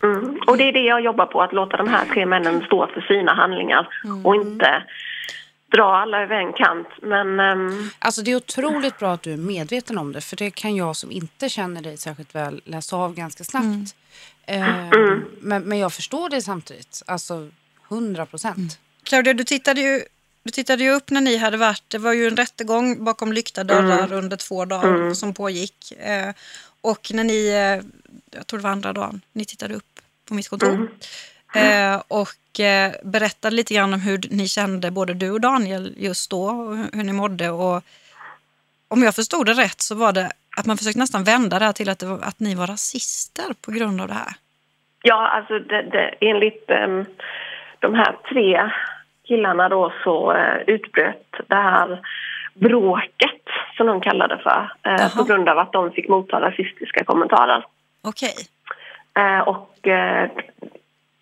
Mm. 0.03 0.41
Och 0.47 0.57
det 0.57 0.65
är 0.65 0.73
det 0.73 0.85
jag 0.85 1.01
jobbar 1.01 1.27
på, 1.27 1.43
att 1.43 1.53
låta 1.53 1.77
de 1.77 1.89
här 1.89 2.05
tre 2.15 2.27
männen 2.27 2.63
stå 2.67 2.87
för 2.87 3.01
sina 3.01 3.35
handlingar 3.35 3.89
och 4.25 4.35
inte 4.35 4.83
dra 5.73 5.97
alla 5.97 6.23
över 6.23 6.37
en 6.37 6.53
kant. 6.53 6.89
Men 7.03 7.41
ehm, 7.41 7.91
Alltså 7.99 8.23
det 8.23 8.31
är 8.31 8.37
otroligt 8.37 8.99
bra 8.99 9.13
att 9.13 9.23
du 9.23 9.33
är 9.33 9.37
medveten 9.37 9.99
om 9.99 10.13
det 10.13 10.21
för 10.21 10.37
det 10.37 10.51
kan 10.51 10.77
jag 10.77 10.97
som 10.97 11.11
inte 11.11 11.49
känner 11.49 11.83
dig 11.83 11.97
särskilt 11.97 12.35
väl 12.35 12.63
läsa 12.65 12.97
av 12.97 13.15
ganska 13.15 13.45
snabbt. 13.45 13.95
Eh, 14.47 14.67
men, 15.41 15.63
men 15.63 15.79
jag 15.79 15.93
förstår 15.93 16.29
det 16.29 16.43
samtidigt, 16.43 17.03
alltså 17.07 17.49
100 17.91 18.27
procent. 18.27 18.79
Claudia, 19.03 19.35
du 19.35 19.45
tittade, 19.45 19.81
ju, 19.81 20.03
du 20.45 20.51
tittade 20.51 20.85
ju 20.85 20.91
upp 20.91 21.11
när 21.11 21.21
ni 21.21 21.37
hade 21.37 21.57
varit. 21.57 21.83
Det 21.89 21.99
var 21.99 22.13
ju 22.13 22.27
en 22.27 22.37
rättegång 22.37 23.05
bakom 23.05 23.33
lyckta 23.33 23.65
dörrar 23.65 24.13
under 24.13 24.37
två 24.37 24.65
dagar 24.65 25.15
som 25.15 25.35
pågick. 25.35 25.93
Eh, 25.93 26.35
och 26.81 27.11
när 27.15 27.25
ni, 27.25 27.49
eh, 27.49 27.85
jag 28.39 28.47
tror 28.47 28.59
det 28.59 28.65
var 28.65 28.71
andra 28.71 28.93
dagen, 28.93 29.21
ni 29.33 29.45
tittade 29.45 29.75
upp 29.75 30.01
på 30.29 30.35
mitt 30.35 30.49
kontor. 30.49 30.91
Eh, 31.55 32.03
och 32.09 32.61
eh, 32.61 32.93
berättade 33.03 33.57
lite 33.57 33.75
grann 33.75 33.95
om 33.95 34.01
hur 34.01 34.21
ni 34.31 34.49
kände, 34.49 34.91
både 34.91 35.15
du 35.15 35.31
och 35.31 35.41
Daniel, 35.41 35.95
just 35.97 36.31
då. 36.31 36.45
Och 36.45 36.77
hur, 36.77 36.89
hur 36.93 37.05
ni 37.05 37.13
mådde. 37.13 37.51
Och 37.51 37.83
om 38.89 39.03
jag 39.03 39.15
förstod 39.15 39.47
det 39.47 39.53
rätt 39.53 39.81
så 39.81 39.95
var 39.95 40.13
det 40.13 40.31
att 40.57 40.67
man 40.67 40.79
försökte 40.79 40.99
nästan 40.99 41.25
vända 41.25 41.59
det 41.59 41.65
här 41.65 41.73
till 41.73 41.89
att, 41.89 42.03
var, 42.03 42.21
att 42.23 42.41
ni 42.41 42.55
var 42.55 42.67
rasister 42.67 43.55
på 43.61 43.71
grund 43.71 44.01
av 44.01 44.09
det 44.09 44.15
här. 44.15 44.33
ja, 45.03 45.29
alltså 45.29 45.59
det, 45.59 45.83
det, 45.83 46.15
enligt 46.21 46.71
ehm, 46.71 47.05
de 47.81 47.95
här 47.95 48.17
tre 48.33 48.71
killarna 49.25 49.69
då 49.69 49.93
så 50.05 50.33
eh, 50.33 50.57
utbröt 50.67 51.37
det 51.47 51.55
här 51.55 52.01
bråket, 52.55 53.43
som 53.77 53.87
de 53.87 54.01
kallade 54.01 54.37
det 54.37 54.43
för, 54.43 54.73
eh, 54.83 54.93
Jaha. 54.93 55.11
på 55.17 55.25
grund 55.25 55.49
av 55.49 55.59
att 55.59 55.73
de 55.73 55.91
fick 55.91 56.09
motta 56.09 56.41
rasistiska 56.41 57.05
kommentarer. 57.05 57.65
Okej. 58.03 58.35
Eh, 59.19 59.41
och 59.41 59.71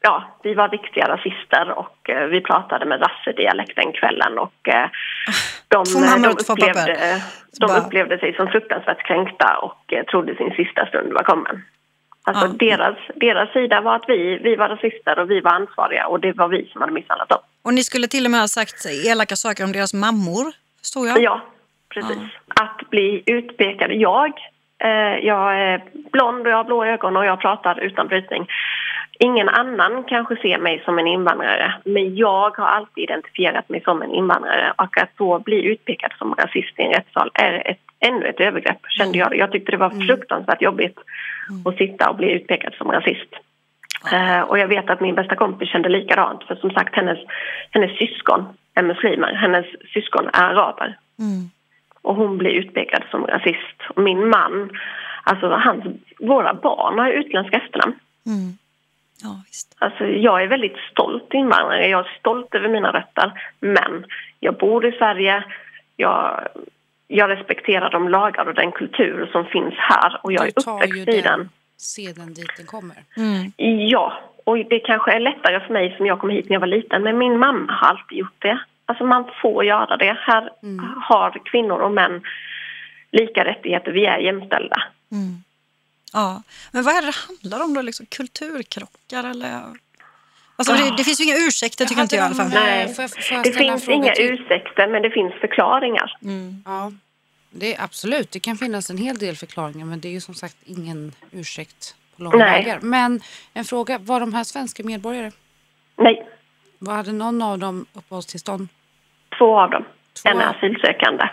ja, 0.01 0.25
vi 0.43 0.55
var 0.55 0.69
riktiga 0.69 1.09
rasister 1.09 1.71
och 1.71 2.11
vi 2.31 2.41
pratade 2.41 2.85
med 2.85 3.03
rassedialekt 3.03 3.77
den 3.77 3.93
kvällen 3.93 4.39
och 4.39 4.69
de, 5.69 5.85
de, 5.85 6.29
upplevde, 6.29 7.23
de 7.61 7.71
upplevde 7.71 8.19
sig 8.19 8.35
som 8.35 8.49
fruktansvärt 8.49 9.07
kränkta 9.07 9.59
och 9.59 9.95
trodde 10.11 10.37
sin 10.37 10.51
sista 10.51 10.87
stund 10.87 11.13
var 11.13 11.23
kommen. 11.23 11.63
Alltså 12.25 12.47
Ja. 12.47 12.53
deras, 12.59 12.97
deras 13.15 13.53
sida 13.53 13.81
var 13.81 13.97
att 13.97 14.09
vi, 14.09 14.39
vi 14.39 14.57
var 14.57 14.69
rasister 14.69 15.19
och 15.19 15.31
vi 15.31 15.41
var 15.41 15.51
ansvariga 15.51 16.07
och 16.07 16.21
det 16.21 16.33
var 16.33 16.49
vi 16.49 16.69
som 16.73 16.81
hade 16.81 16.93
misshandlat 16.93 17.29
dem. 17.29 17.41
Och 17.63 17.75
ni 17.75 17.83
skulle 17.83 18.09
till 18.09 18.25
och 18.25 18.31
med 18.31 18.41
ha 18.41 18.49
sagt 18.49 18.87
elaka 19.07 19.37
saker 19.37 19.65
om 19.65 19.73
deras 19.73 19.95
mammor, 19.95 20.53
förstår 20.81 21.07
jag. 21.09 21.23
Ja, 21.23 21.41
precis. 21.89 22.19
Att 22.49 22.91
bli 22.91 23.23
utpekad. 23.27 23.93
Jag, 23.93 24.33
eh, 24.79 25.17
jag 25.23 25.61
är 25.61 25.83
blond 26.13 26.47
och 26.47 26.53
jag 26.53 26.57
har 26.57 26.65
blå 26.65 26.85
ögon 26.85 27.17
och 27.17 27.25
jag 27.25 27.41
pratar 27.41 27.81
utan 27.81 28.09
brytning. 28.09 28.47
Ingen 29.19 29.49
annan 29.49 30.05
kanske 30.05 30.37
ser 30.37 30.59
mig 30.59 30.83
som 30.85 30.99
en 30.99 31.07
invandrare 31.07 31.75
men 31.85 32.17
jag 32.17 32.57
har 32.57 32.67
alltid 32.67 33.05
identifierat 33.05 33.69
mig 33.69 33.83
som 33.85 34.03
en 34.03 34.15
invandrare 34.15 34.75
och 34.79 34.99
att 34.99 35.11
då 35.17 35.39
bli 35.39 35.65
utpekad 35.65 36.13
som 36.19 36.35
rasist 36.35 36.79
i 36.79 36.83
en 36.83 36.93
rättssal 36.93 37.31
är 37.35 37.71
ett, 37.71 37.81
ännu 38.01 38.27
ett 38.27 38.41
övergrepp 38.41 38.81
kände 38.89 39.19
jag. 39.19 39.37
Jag 39.37 39.53
tyckte 39.53 39.71
det 39.71 39.77
var 39.77 40.07
fruktansvärt 40.07 40.63
jobbigt 40.63 40.99
att 41.65 41.77
sitta 41.77 42.11
och 42.11 42.17
bli 42.17 42.31
utpekad 42.31 42.75
som 42.75 42.93
rasist. 42.93 43.35
Eh, 44.11 44.41
och 44.41 44.59
jag 44.59 44.69
vet 44.69 44.91
att 44.91 45.01
min 45.01 45.15
bästa 45.15 45.37
kompis 45.37 45.69
kände 45.69 45.89
likadant 45.89 46.45
för 46.45 46.55
som 46.55 46.71
sagt 46.71 46.95
hennes, 46.95 47.19
hennes 47.71 47.99
syskon 47.99 48.45
är 48.75 48.83
muslimer, 48.83 49.33
hennes 49.35 49.67
syskon 49.95 50.29
är 50.33 50.43
araber. 50.43 50.99
Mm. 51.19 51.51
Och 52.03 52.15
hon 52.15 52.39
blir 52.39 52.51
utpekad 52.51 53.03
som 53.11 53.27
rasist. 53.27 53.81
Och 53.89 54.03
min 54.03 54.29
man, 54.29 54.71
alltså 55.23 55.49
hans, 55.49 55.85
våra 56.19 56.55
barn 56.55 56.99
har 56.99 57.11
utländska 57.11 57.57
efternamn. 57.57 57.95
Mm. 58.27 58.53
Ja, 59.23 59.43
visst. 59.47 59.77
Alltså 59.79 60.05
jag 60.05 60.43
är 60.43 60.47
väldigt 60.47 60.77
stolt 60.91 61.35
invandrare, 61.35 61.89
jag 61.89 62.01
är 62.01 62.17
stolt 62.19 62.55
över 62.55 62.69
mina 62.69 62.93
rötter. 62.93 63.33
Men 63.61 64.05
jag 64.41 64.57
bor 64.57 64.87
i 64.87 64.93
Sverige, 64.93 65.45
jag, 65.97 66.49
jag 67.09 67.31
respekterar 67.31 67.91
de 67.91 68.09
lagar 68.09 68.49
och 68.49 68.55
den 68.55 68.73
kultur 68.73 69.29
som 69.33 69.45
finns 69.45 69.75
här 69.77 70.21
och 70.23 70.33
jag 70.33 70.47
är 70.47 70.53
Du 70.57 70.73
uppväxt 70.73 71.09
i 71.09 71.21
den. 71.21 71.49
Den 71.83 71.87
seden 71.87 72.35
dit 72.35 72.57
den 72.57 72.67
kommer. 72.67 72.97
Mm. 73.17 73.53
Ja, 73.89 74.13
och 74.45 74.57
det 74.57 74.79
kanske 74.79 75.13
är 75.13 75.21
lättare 75.21 75.61
för 75.67 75.73
mig 75.73 75.95
som 75.97 76.07
jag 76.07 76.21
kom 76.21 76.31
hit 76.31 76.49
när 76.49 76.53
jag 76.55 76.61
var 76.61 76.67
liten, 76.67 77.03
men 77.03 77.19
min 77.19 77.39
mamma 77.39 77.73
har 77.73 77.89
alltid 77.89 78.19
gjort 78.19 78.43
det. 78.43 78.59
Alltså 78.87 79.05
man 79.05 79.25
får 79.43 79.65
göra 79.65 79.97
det. 79.97 80.17
Här 80.21 80.51
har 81.01 81.43
kvinnor 81.45 81.79
och 81.81 81.93
män 81.93 82.23
lika 83.13 83.45
rättigheter, 83.45 83.93
vi 83.93 84.07
är 84.07 84.19
jämställda. 84.19 84.83
Mm. 85.13 85.37
Ja, 86.13 86.43
men 86.73 86.83
vad 86.85 86.95
är 86.95 87.01
det 87.01 87.07
det 87.07 87.17
handlar 87.29 87.65
om 87.65 87.75
då? 87.75 87.83
Liksom 87.83 88.07
kulturkrockar 88.07 89.25
eller? 89.31 89.61
Alltså, 90.57 90.75
det, 90.75 90.97
det 90.97 91.05
finns 91.05 91.21
ju 91.21 91.25
inga 91.25 91.37
ursäkter 91.37 91.87
tycker 91.87 92.03
inte 92.03 92.17
jag 92.17 92.23
i 92.23 92.27
alla 92.27 92.35
fall. 92.35 92.49
Nej. 92.55 92.95
Får 92.95 93.03
jag, 93.03 93.11
får 93.11 93.37
jag 93.37 93.45
Det 93.45 93.53
finns 93.53 93.89
inga 93.89 94.13
till? 94.13 94.31
ursäkter, 94.31 94.87
men 94.87 95.03
det 95.03 95.11
finns 95.11 95.33
förklaringar. 95.41 96.17
Ja, 96.65 96.93
det 97.53 97.75
är 97.77 97.85
absolut. 97.85 98.31
Det 98.31 98.41
kan 98.41 98.57
finnas 98.57 98.91
en 98.91 98.97
hel 98.99 99.19
del 99.19 99.37
förklaringar 99.37 99.87
men 99.87 100.01
det 100.01 100.09
är 100.09 100.13
ju 100.13 100.21
som 100.21 100.35
sagt 100.35 100.57
ingen 100.65 101.13
ursäkt 101.31 101.95
på 102.17 102.23
långa 102.23 102.37
Nej. 102.37 102.63
vägar. 102.65 102.81
Men 102.81 103.21
en 103.55 103.65
fråga, 103.65 103.99
var 103.99 104.21
de 104.21 104.35
här 104.35 104.45
svenska 104.45 104.83
medborgare? 104.85 105.31
Nej, 105.97 106.27
Var 106.79 106.95
hade 106.95 107.13
någon 107.13 107.43
av 107.43 107.59
dem 107.59 107.87
uppehållstillstånd? 107.93 108.69
två 109.39 109.61
av 109.61 109.71
dem. 109.71 109.85
Två 110.23 110.29
En 110.29 110.39
är 110.41 110.47
av- 110.47 110.55
asylsökande. 110.57 111.25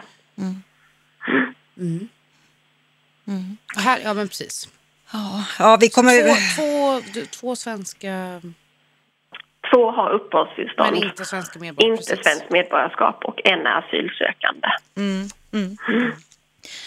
Och 3.75 3.81
Här, 3.81 3.99
ja 4.03 4.13
men 4.13 4.27
precis. 4.27 4.69
Ja, 5.13 5.45
ja 5.59 5.77
vi 5.81 5.89
kommer 5.89 6.11
Två, 6.55 7.01
två, 7.13 7.25
två 7.31 7.55
svenska 7.55 8.41
Två 9.73 9.91
har 9.91 10.09
uppehållstillstånd, 10.09 10.91
men 10.93 11.03
inte 11.03 11.25
svenska 11.25 11.59
medborgare. 11.59 11.91
inte 11.91 12.03
precis. 12.15 12.23
svenskt 12.25 12.51
medborgarskap 12.51 13.25
och 13.25 13.39
en 13.45 13.65
är 13.65 13.77
asylsökande. 13.79 14.67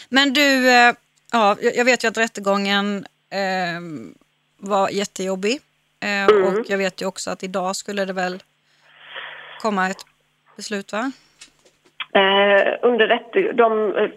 Men 0.08 0.32
du, 0.32 0.70
eh, 0.70 0.94
ja, 1.32 1.56
jag 1.74 1.84
vet 1.84 2.04
ju 2.04 2.08
att 2.08 2.18
rättegången 2.18 3.06
eh, 3.30 3.80
var 4.58 4.88
jättejobbig. 4.88 5.58
Eh, 6.00 6.36
Och 6.46 6.70
jag 6.70 6.78
vet 6.78 7.02
ju 7.02 7.06
också 7.06 7.30
att 7.30 7.42
idag 7.42 7.76
skulle 7.76 8.04
det 8.04 8.12
väl 8.12 8.42
komma 9.60 9.90
ett 9.90 10.06
beslut 10.56 10.92
va? 10.92 11.12
Eh, 12.14 12.78
under 12.82 13.52
de 13.52 13.96
eh, 13.96 14.10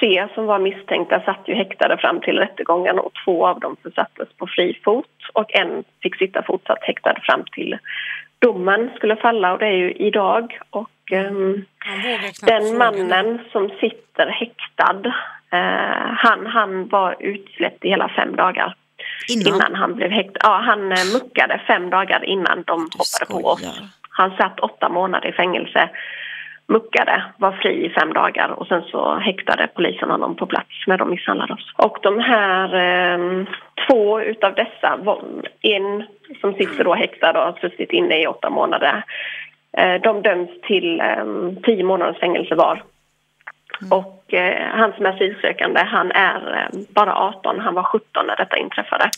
tre 0.00 0.28
som 0.34 0.46
var 0.46 0.58
misstänkta 0.58 1.20
satt 1.20 1.42
ju 1.46 1.54
häktade 1.54 1.98
fram 1.98 2.20
till 2.20 2.38
rättegången 2.38 2.98
och 2.98 3.12
två 3.24 3.46
av 3.46 3.60
dem 3.60 3.76
försattes 3.82 4.28
på 4.36 4.46
fri 4.46 4.80
fot 4.84 5.06
och 5.32 5.54
en 5.54 5.84
fick 6.02 6.16
sitta 6.18 6.42
fortsatt 6.42 6.78
häktad 6.82 7.14
fram 7.22 7.44
till 7.52 7.78
domen 8.38 8.90
skulle 8.96 9.16
falla 9.16 9.52
och 9.52 9.58
det 9.58 9.66
är 9.66 9.76
ju 9.76 9.92
idag. 9.92 10.58
Och, 10.70 10.90
ehm, 11.10 11.64
den 12.42 12.78
mannen 12.78 13.38
som 13.52 13.68
sitter 13.68 14.26
häktad, 14.26 15.06
eh, 15.50 16.12
han, 16.16 16.46
han 16.46 16.88
var 16.88 17.16
utsläppt 17.20 17.84
i 17.84 17.88
hela 17.88 18.08
fem 18.08 18.36
dagar 18.36 18.74
Innan? 19.28 19.54
innan 19.54 19.74
han 19.74 19.94
blev 19.94 20.10
häktad. 20.10 20.40
Ja, 20.42 20.60
han 20.64 20.92
eh, 20.92 20.98
muckade 21.12 21.60
fem 21.66 21.90
dagar 21.90 22.24
innan 22.24 22.62
de 22.62 22.80
hoppade 22.80 23.42
på 23.42 23.48
oss. 23.48 23.60
skojar. 23.60 23.88
Han 24.10 24.36
satt 24.36 24.60
åtta 24.60 24.88
månader 24.88 25.28
i 25.28 25.32
fängelse 25.32 25.90
muckade, 26.68 27.24
var 27.36 27.52
fri 27.52 27.86
i 27.86 27.90
fem 27.90 28.12
dagar 28.12 28.48
och 28.48 28.66
sen 28.66 28.82
så 28.82 29.14
häktade 29.14 29.68
polisen 29.74 30.10
honom 30.10 30.36
på 30.36 30.46
plats 30.46 30.86
när 30.86 30.98
de 30.98 31.10
misshandlade 31.10 31.52
oss. 31.52 31.72
Och 31.76 31.98
de 32.02 32.18
här 32.20 32.74
eh, 32.74 33.46
två 33.86 34.20
utav 34.20 34.54
dessa, 34.54 34.98
en 35.62 36.04
som 36.40 36.54
sitter 36.54 36.84
då 36.84 36.94
häktad 36.94 37.30
och 37.30 37.44
har 37.44 37.58
suttit 37.60 37.90
inne 37.90 38.22
i 38.22 38.26
åtta 38.26 38.50
månader, 38.50 39.04
de 40.02 40.22
döms 40.22 40.50
till 40.62 41.00
eh, 41.00 41.24
tio 41.62 41.84
månaders 41.84 42.20
fängelse 42.20 42.54
var. 42.54 42.82
Och 43.90 44.34
eh, 44.34 44.68
han 44.70 44.92
som 44.92 45.06
är 45.06 45.10
asylsökande, 45.10 45.80
han 45.80 46.12
är 46.12 46.56
eh, 46.56 46.80
bara 46.88 47.16
18, 47.16 47.60
han 47.60 47.74
var 47.74 47.82
17 47.82 48.26
när 48.26 48.36
detta 48.36 48.56
inträffade. 48.56 49.10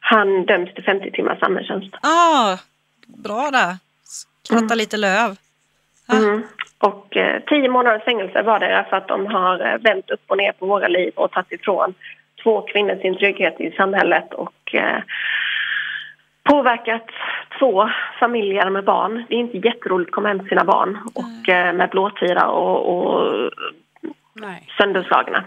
Han 0.00 0.46
döms 0.46 0.74
till 0.74 0.84
50 0.84 1.10
timmars 1.10 1.38
samhällstjänst. 1.38 1.94
Ah, 2.02 2.58
bra 3.06 3.50
där. 3.52 3.76
Kratta 4.48 4.74
lite 4.74 4.96
löv. 4.96 5.36
Ah. 6.08 6.16
Mm. 6.16 6.42
Och 6.78 7.16
eh, 7.16 7.42
tio 7.46 7.68
månaders 7.68 8.04
fängelse 8.04 8.42
var 8.42 8.58
det 8.58 8.86
för 8.90 8.96
att 8.96 9.08
de 9.08 9.26
har 9.26 9.66
eh, 9.66 9.78
vänt 9.78 10.10
upp 10.10 10.22
och 10.26 10.36
ner 10.36 10.52
på 10.52 10.66
våra 10.66 10.88
liv 10.88 11.12
och 11.14 11.30
tagit 11.30 11.52
ifrån 11.52 11.94
två 12.42 12.60
kvinnor 12.60 12.98
sin 13.02 13.16
trygghet 13.16 13.60
i 13.60 13.70
samhället 13.70 14.34
och 14.34 14.74
eh, 14.74 15.02
påverkat 16.44 17.06
två 17.58 17.88
familjer 18.20 18.70
med 18.70 18.84
barn. 18.84 19.24
Det 19.28 19.34
är 19.34 19.38
inte 19.38 19.56
jätteroligt 19.58 20.08
att 20.08 20.14
komma 20.14 20.28
hem 20.28 20.38
till 20.38 20.48
sina 20.48 20.64
barn 20.64 20.98
och 21.14 21.48
eh, 21.48 21.72
med 21.74 21.90
blåtira 21.90 22.46
och, 22.48 22.78
och 22.96 23.50
Nej. 24.34 24.68
sönderslagna. 24.78 25.44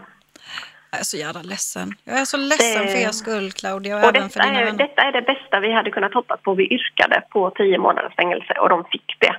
Jag 0.92 1.00
är 1.00 1.04
så 1.04 1.18
jävla 1.18 1.42
ledsen. 1.42 1.94
Jag 2.04 2.20
är 2.20 2.26
så 2.26 2.38
ledsen 2.38 2.82
Det- 2.86 2.92
för 2.92 2.98
er 2.98 3.10
skull 3.12 3.52
Claudia 3.52 3.96
och, 3.98 4.04
Och 4.04 4.16
även 4.16 4.30
för 4.30 4.40
detta 4.40 4.50
dina 4.52 4.62
är, 4.62 4.66
vänner. 4.66 4.78
detta 4.78 5.02
är 5.02 5.12
det 5.12 5.22
bästa 5.22 5.60
vi 5.60 5.74
hade 5.74 5.92
kunnat 5.92 6.14
hoppas 6.14 6.42
på. 6.42 6.54
Vi 6.54 6.64
yrkade 6.74 7.22
på 7.30 7.50
tio 7.50 7.78
månaders 7.78 8.16
fängelse 8.16 8.54
och 8.62 8.70
de 8.70 8.84
fick 8.92 9.16
det. 9.20 9.36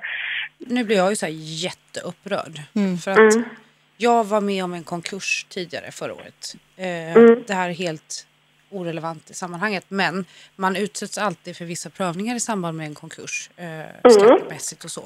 Nu 0.59 0.85
blir 0.85 0.97
jag 0.97 1.11
ju 1.11 1.17
så 1.17 1.27
här 1.27 1.33
jätteupprörd. 1.37 2.61
Mm. 2.75 2.99
För 2.99 3.11
att 3.11 3.35
jag 3.97 4.25
var 4.25 4.41
med 4.41 4.65
om 4.65 4.75
en 4.75 4.85
konkurs 4.85 5.47
tidigare 5.49 5.91
förra 5.93 6.13
året. 6.15 6.55
Eh, 6.77 7.23
Det 7.47 7.55
här 7.55 7.69
är 7.69 7.75
helt 7.75 8.27
orelevant 8.77 9.31
i 9.31 9.35
sammanhanget. 9.35 9.85
Men 9.89 10.25
man 10.57 10.77
utsätts 10.77 11.19
alltid 11.19 11.57
för 11.57 11.65
vissa 11.65 11.91
prövningar 11.91 12.37
i 12.37 12.41
samband 12.41 12.77
med 12.77 12.87
en 12.87 12.95
konkurs. 12.95 13.51
Eh, 13.57 14.11
Skattemässigt 14.13 14.85
och 14.85 14.91
så. 14.91 15.01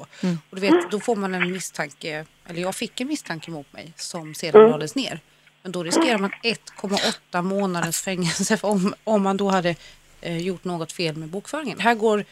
Och 0.49 0.55
du 0.55 0.61
vet, 0.61 0.91
då 0.91 0.99
får 0.99 1.15
man 1.15 1.35
en 1.35 1.51
misstanke, 1.51 2.25
eller 2.47 2.61
jag 2.61 2.75
fick 2.75 3.01
en 3.01 3.07
misstanke 3.07 3.51
mot 3.51 3.73
mig 3.73 3.93
som 3.95 4.33
sedan 4.35 4.69
lades 4.71 4.95
ner. 4.95 5.19
Men 5.63 5.71
då 5.71 5.83
riskerar 5.83 6.17
man 6.17 6.31
1,8 6.43 7.41
månaders 7.41 8.01
fängelse 8.01 8.57
om, 8.61 8.93
om 9.03 9.21
man 9.23 9.37
då 9.37 9.49
hade 9.49 9.75
eh, 10.21 10.37
gjort 10.37 10.63
något 10.63 10.91
fel 10.91 11.15
med 11.17 11.29
bokföringen. 11.29 11.79
Här 11.79 11.95
går 11.95 12.25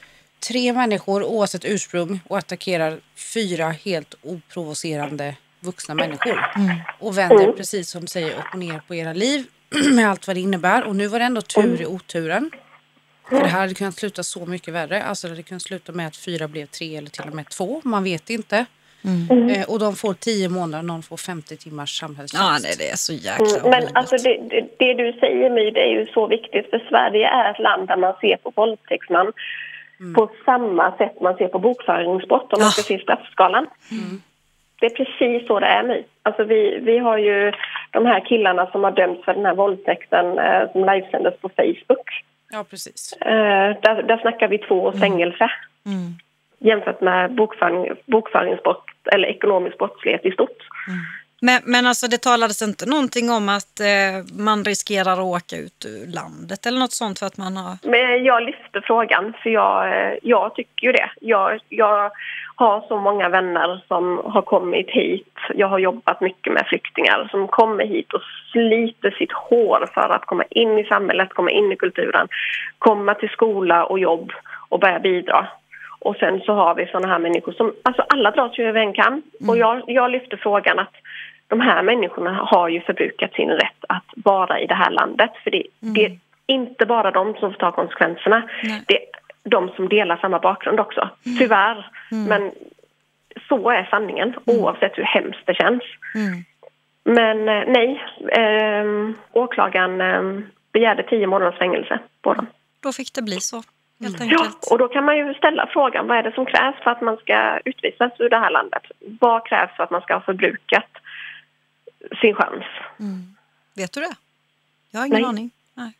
tre 0.48 0.74
människor 0.74 1.24
oavsett 1.24 1.66
ursprung 1.66 2.20
och 2.28 2.38
attackerar 2.38 3.00
fyra 3.16 3.70
helt 3.70 4.16
oprovocerande 4.22 5.36
vuxna 5.60 5.96
människor. 5.96 6.46
Och 7.00 7.18
vänder 7.18 7.52
precis 7.52 7.90
som 7.90 8.02
du 8.02 8.08
säger 8.08 8.32
upp 8.32 8.54
och 8.54 8.60
ner 8.60 8.82
på 8.88 8.96
era 8.96 9.14
liv 9.14 9.46
med 9.96 10.10
allt 10.10 10.28
vad 10.28 10.36
det 10.36 10.40
innebär. 10.40 10.84
Och 10.84 10.96
nu 10.96 11.08
var 11.08 11.20
det 11.20 11.26
ändå 11.26 11.42
tur 11.42 11.82
i 11.82 11.86
oturen. 11.86 12.52
För 13.30 13.40
det 13.40 13.48
här 13.48 13.60
hade 13.60 13.74
kunnat 13.74 13.96
sluta 13.96 14.24
så 14.24 14.46
mycket 14.46 14.74
värre. 14.74 15.04
Alltså 15.04 15.28
det 15.28 15.32
hade 15.32 15.44
kunnat 15.44 15.62
sluta 15.62 15.92
med 15.92 16.08
att 16.08 16.16
fyra 16.18 16.48
blev 16.48 16.66
tre 16.66 16.96
eller 16.98 17.10
till 17.10 17.28
och 17.30 17.36
med 17.36 17.50
två. 17.50 17.82
Man 17.84 18.04
vet 18.04 18.30
inte. 18.30 18.66
Eh, 19.52 19.70
och 19.70 19.80
de 19.80 19.96
får 19.96 20.14
tio 20.14 20.50
månader, 20.50 20.84
någon 20.84 21.04
får 21.04 21.18
50 21.18 21.58
timmars 21.58 22.02
Ja, 22.02 22.08
samhällstjänst. 22.08 22.78
det, 22.80 22.90
är 22.90 22.96
så 22.96 23.14
jäkla 23.14 23.46
Mm, 23.60 23.70
men 23.70 23.96
alltså 23.96 24.16
det, 24.18 24.38
det, 24.50 24.68
det 24.80 24.94
du 24.94 25.20
säger 25.20 25.50
My, 25.50 25.72
det 25.72 25.80
är 25.80 26.00
ju 26.00 26.06
så 26.14 26.28
viktigt 26.28 26.70
för 26.70 26.86
Sverige 26.90 27.28
är 27.28 27.52
ett 27.52 27.60
land 27.60 27.88
där 27.88 27.98
man 27.98 28.14
ser 28.22 28.38
på 28.38 28.52
våldtäktsman 28.56 29.32
på 30.16 30.30
samma 30.46 30.98
sätt 30.98 31.22
man 31.22 31.36
ser 31.38 31.48
på 31.48 31.60
bokföringsbrott 31.60 32.54
om 32.54 32.62
man 32.62 32.72
ska 32.72 32.82
Ja. 32.94 32.98
se 32.98 33.04
straffskalan. 33.04 33.68
Det 34.80 34.86
är 34.86 34.90
precis 34.90 35.48
så 35.48 35.60
det 35.60 35.66
är 35.66 35.84
My. 35.84 36.04
Alltså 36.24 36.44
vi, 36.44 36.80
vi 36.82 36.98
har 36.98 37.18
ju 37.18 37.52
de 37.92 38.06
här 38.06 38.20
killarna 38.20 38.72
som 38.72 38.84
har 38.84 38.92
dömts 38.92 39.26
för 39.26 39.34
den 39.34 39.46
här 39.46 39.56
våldtäkten 39.56 40.40
eh, 40.40 40.72
som 40.72 40.82
livesändes 40.86 41.40
på 41.42 41.50
Facebook. 41.50 42.24
Ja, 42.52 42.66
precis. 42.70 43.14
Eh, 43.22 43.76
där, 43.82 44.04
där 44.04 44.18
snackar 44.18 44.48
vi 44.48 44.58
två 44.58 44.84
års 44.84 45.00
fängelse 45.00 45.52
Mm. 45.86 46.14
jämfört 46.60 47.02
med 47.02 47.32
bokföring, 47.32 47.96
bokföringsbrott 48.06 48.86
eller 49.12 49.28
ekonomisk 49.28 49.78
brottslighet 49.78 50.26
i 50.26 50.32
stort. 50.32 50.58
Men, 51.42 51.62
men 51.66 51.86
alltså 51.86 52.08
det 52.08 52.18
talades 52.18 52.62
inte 52.62 52.86
någonting 52.86 53.30
om 53.30 53.50
att 53.50 53.80
eh, 53.80 54.44
man 54.46 54.64
riskerar 54.66 55.14
att 55.14 55.20
åka 55.38 55.56
ut 55.58 55.86
ur 55.86 56.08
landet 56.08 56.66
eller 56.66 56.80
något 56.80 56.92
sånt 56.92 57.20
för 57.20 57.26
att 57.26 57.38
man 57.38 57.58
har... 57.58 57.74
Men 57.84 58.24
jag 58.24 58.44
lyfte 58.44 58.82
frågan 58.82 59.34
för 59.44 59.50
jag, 59.50 59.88
eh, 59.88 60.14
jag 60.24 60.56
tycker 60.56 60.88
ju 60.88 60.92
det. 60.92 61.10
Jag, 61.22 61.60
jag 61.70 62.12
har 62.56 62.82
så 62.88 62.98
många 62.98 63.30
vänner 63.30 63.82
som 63.88 64.22
har 64.26 64.42
kommit 64.42 64.90
hit. 64.90 65.36
Jag 65.56 65.68
har 65.68 65.80
jobbat 65.80 66.22
mycket 66.22 66.54
med 66.54 66.66
flyktingar 66.68 67.28
som 67.32 67.48
kommer 67.48 67.86
hit 67.86 68.14
och 68.14 68.22
sliter 68.52 69.12
sitt 69.12 69.32
hår 69.32 69.90
för 69.94 70.10
att 70.10 70.26
komma 70.26 70.44
in 70.50 70.80
i 70.80 70.84
samhället, 70.84 71.34
komma 71.34 71.52
in 71.52 71.72
i 71.72 71.76
kulturen, 71.76 72.28
komma 72.80 73.14
till 73.14 73.30
skola 73.30 73.86
och 73.86 74.00
jobb 74.00 74.32
och 74.70 74.80
börja 74.80 75.00
bidra. 75.00 75.48
Och 76.00 76.16
sen 76.16 76.40
så 76.40 76.54
har 76.54 76.76
vi 76.76 76.86
såna 76.86 77.08
här 77.08 77.20
människor 77.20 77.52
som, 77.52 77.74
alltså 77.84 78.06
alla 78.10 78.32
dras 78.32 78.60
ju 78.60 78.70
över 78.70 78.80
en 78.80 78.94
kam. 78.94 79.22
Och 79.48 79.58
jag, 79.58 79.82
jag 79.88 80.12
lyfte 80.12 80.38
frågan 80.38 80.80
att 80.80 80.94
de 81.50 81.62
här 81.62 81.84
människorna 81.84 82.34
har 82.34 82.70
ju 82.70 82.82
förbrukat 82.82 83.34
sin 83.34 83.50
rätt 83.50 83.84
att 83.90 84.06
vara 84.16 84.60
i 84.60 84.66
det 84.66 84.76
här 84.76 84.92
landet. 84.92 85.32
För 85.44 85.52
det, 85.52 85.64
det 85.80 86.06
är 86.06 86.20
inte 86.48 86.86
bara 86.86 87.12
de 87.12 87.34
som 87.34 87.52
får 87.52 87.60
ta 87.60 87.72
konsekvenserna. 87.72 88.50
Nej. 88.64 88.84
Det 88.88 89.02
är 89.02 89.06
de 89.44 89.70
som 89.70 89.90
delar 89.90 90.18
samma 90.18 90.40
bakgrund 90.40 90.80
också. 90.80 91.10
Tyvärr. 91.40 91.92
Men 92.10 92.52
så 93.48 93.70
är 93.70 93.88
sanningen, 93.90 94.34
oavsett 94.46 94.98
hur 94.98 95.04
hemskt 95.04 95.46
det 95.46 95.54
känns. 95.54 95.84
Mm. 96.16 96.44
Men 97.04 97.50
eh, 97.50 97.64
nej, 97.68 98.04
eh, 98.32 99.16
åklagaren 99.32 100.02
eh, 100.02 100.44
begärde 100.74 101.04
tio 101.04 101.28
månaders 101.28 101.58
fängelse 101.60 102.00
på 102.22 102.34
dem. 102.34 102.48
Då 102.84 102.92
fick 102.92 103.14
det 103.14 103.22
bli 103.22 103.40
så, 103.40 103.62
helt 104.02 104.32
Ja, 104.32 104.46
och 104.72 104.78
då 104.78 104.88
kan 104.88 105.06
man 105.06 105.18
ju 105.18 105.34
ställa 105.34 105.68
frågan 105.74 106.08
vad 106.08 106.18
är 106.18 106.24
det 106.24 106.32
som 106.32 106.46
krävs 106.46 106.76
för 106.84 106.92
att 106.92 107.02
man 107.02 107.18
ska 107.18 107.60
utvisas 107.66 108.12
ur 108.20 108.30
det 108.30 108.38
här 108.38 108.52
landet? 108.52 108.84
Vad 109.20 109.46
krävs 109.46 109.76
för 109.76 109.84
att 109.84 109.92
man 109.92 110.02
ska 110.02 110.14
ha 110.14 110.22
förbrukat 110.22 110.90
sin 112.22 112.36
chans? 112.36 112.64
Vet 113.76 113.92
du 113.92 114.02
det? 114.02 114.16
Jag 114.92 115.00
har 115.00 115.06
ingen 115.08 115.22
Nej. 115.22 115.30
aning. 115.30 115.52
Nej. 115.74 115.92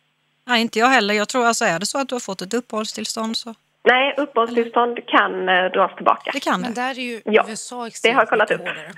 Nej, 0.44 0.60
inte 0.62 0.78
jag 0.78 0.86
heller. 0.86 1.14
Jag 1.14 1.28
tror 1.28 1.46
alltså 1.46 1.64
är 1.64 1.78
det 1.78 1.86
så 1.86 1.98
att 1.98 2.08
du 2.08 2.14
har 2.14 2.20
fått 2.20 2.42
ett 2.42 2.54
uppehållstillstånd 2.54 3.36
så 3.36 3.54
Nej, 3.84 4.14
uppehållstillstånd 4.16 4.98
kan 5.06 5.48
eh, 5.48 5.64
dras 5.64 5.96
tillbaka. 5.96 6.30
det 6.34 6.40
kan 6.40 6.60
Men 6.60 6.74
det. 6.74 6.80
där 6.80 6.90
är 6.90 7.02
ju 7.02 7.22
Ja, 7.24 7.46
USA 7.48 7.74
det 7.76 7.80
har 7.80 7.86
extremt 7.86 8.16
jag 8.16 8.28
kollat 8.28 8.50
upp. 8.50 8.58
hårdare. 8.60 8.92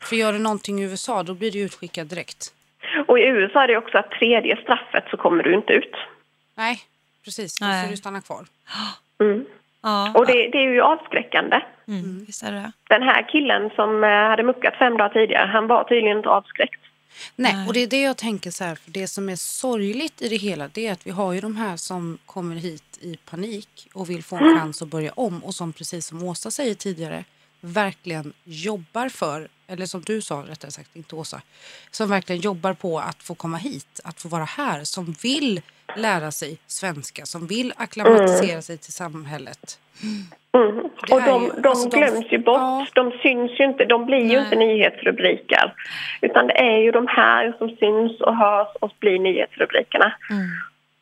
För 0.00 0.16
gör 0.16 0.32
du 0.32 0.38
någonting 0.38 0.80
i 0.80 0.82
USA 0.84 1.22
då 1.22 1.34
blir 1.34 1.50
du 1.50 1.58
utskickad 1.60 2.06
direkt. 2.06 2.52
Och 3.08 3.18
i 3.18 3.22
USA 3.22 3.62
är 3.62 3.68
det 3.68 3.76
också 3.76 3.98
att 3.98 4.10
tredje 4.10 4.56
straffet 4.62 5.04
så 5.10 5.16
kommer 5.16 5.42
du 5.42 5.54
inte 5.54 5.72
ut. 5.72 5.94
Nej, 6.54 6.80
precis. 7.24 7.58
Då 7.60 7.66
Nej. 7.66 7.84
får 7.84 7.90
du 7.90 7.96
stanna 7.96 8.20
kvar. 8.20 8.44
Mm. 9.20 9.44
Ja, 9.86 10.12
Och 10.14 10.26
det, 10.26 10.32
det 10.32 10.58
är 10.58 10.72
ju 10.72 10.80
avskräckande. 10.80 11.60
mm, 11.88 12.24
visst 12.26 12.42
är 12.42 12.52
det 12.52 12.58
det. 12.58 12.72
Den 12.88 13.02
här 13.02 13.28
killen 13.28 13.70
som 13.74 14.04
eh, 14.04 14.10
hade 14.10 14.42
muckat 14.42 14.74
fem 14.78 14.96
dagar 14.96 15.08
tidigare, 15.08 15.46
han 15.46 15.66
var 15.66 15.84
tydligen 15.84 16.16
inte 16.16 16.28
avskräckt. 16.28 16.80
Nej, 17.36 17.54
Nej. 17.54 17.66
och 17.66 17.72
det 17.74 17.80
är 17.80 17.86
det 17.86 18.00
jag 18.00 18.16
tänker 18.16 18.50
så 18.50 18.64
här, 18.64 18.74
för 18.74 18.90
det 18.90 19.08
som 19.08 19.28
är 19.28 19.36
sorgligt 19.36 20.22
i 20.22 20.28
det 20.28 20.36
hela 20.36 20.68
det 20.68 20.86
är 20.86 20.92
att 20.92 21.06
vi 21.06 21.10
har 21.10 21.32
ju 21.32 21.40
de 21.40 21.56
här 21.56 21.76
som 21.76 22.18
kommer 22.26 22.56
hit 22.56 22.98
i 23.00 23.16
panik 23.16 23.88
och 23.94 24.10
vill 24.10 24.24
få 24.24 24.36
en 24.36 24.58
chans 24.58 24.82
att 24.82 24.88
börja 24.88 25.12
om 25.12 25.44
och 25.44 25.54
som 25.54 25.72
precis 25.72 26.06
som 26.06 26.22
Åsa 26.22 26.50
säger 26.50 26.74
tidigare 26.74 27.24
verkligen 27.60 28.32
jobbar 28.44 29.08
för, 29.08 29.48
eller 29.66 29.86
som 29.86 30.00
du 30.00 30.22
sa 30.22 30.44
rättare 30.48 30.70
sagt, 30.70 30.96
inte 30.96 31.14
Åsa, 31.16 31.40
som 31.90 32.08
verkligen 32.08 32.40
jobbar 32.42 32.74
på 32.74 32.98
att 32.98 33.22
få 33.22 33.34
komma 33.34 33.56
hit, 33.56 34.00
att 34.04 34.20
få 34.20 34.28
vara 34.28 34.44
här, 34.44 34.84
som 34.84 35.14
vill 35.22 35.60
lära 35.96 36.30
sig 36.30 36.58
svenska, 36.66 37.24
som 37.26 37.46
vill 37.46 37.72
acklimatisera 37.76 38.62
sig 38.62 38.78
till 38.78 38.92
samhället. 38.92 39.78
Mm. 40.02 40.84
Och 41.10 41.22
de, 41.22 41.42
ju- 41.44 41.60
de 41.62 41.68
alltså 41.68 41.88
de- 41.88 41.96
glöms 41.96 42.26
ju 42.32 42.38
bort. 42.38 42.56
Ja. 42.58 42.86
De 42.94 43.10
syns 43.22 43.60
ju 43.60 43.64
inte. 43.64 43.84
De 43.84 44.06
blir 44.06 44.18
ju 44.18 44.24
Nej. 44.26 44.36
inte 44.44 44.56
nyhetsrubriker. 44.56 45.74
Utan 46.20 46.46
det 46.46 46.58
är 46.58 46.78
ju 46.78 46.90
de 46.90 47.06
här 47.08 47.54
som 47.58 47.68
syns 47.68 48.20
och 48.20 48.36
hörs 48.36 48.68
och 48.80 48.92
blir 48.98 49.18
nyhetsrubrikerna. 49.18 50.12
Mm. 50.30 50.46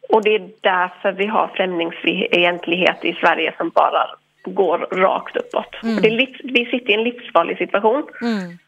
Och 0.09 0.25
det 0.25 0.35
är 0.35 0.51
därför 0.61 1.13
vi 1.13 1.27
har 1.27 1.49
främlingsfientlighet 1.57 3.05
i 3.05 3.13
Sverige 3.13 3.55
som 3.57 3.69
bara 3.71 4.07
går 4.45 4.79
rakt 4.79 5.37
uppåt. 5.37 5.75
Och 5.83 6.03
det 6.03 6.09
är 6.09 6.17
livs, 6.17 6.41
vi 6.45 6.67
sitter 6.67 6.91
i 6.91 6.95
en 6.95 7.05
livsfarlig 7.05 7.59
situation. 7.59 8.03
Mm. 8.23 8.59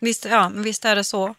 Visst, 0.00 0.24
ja, 0.30 0.50
visst 0.54 0.84
är 0.84 0.96
det 0.96 1.04
så. 1.04 1.34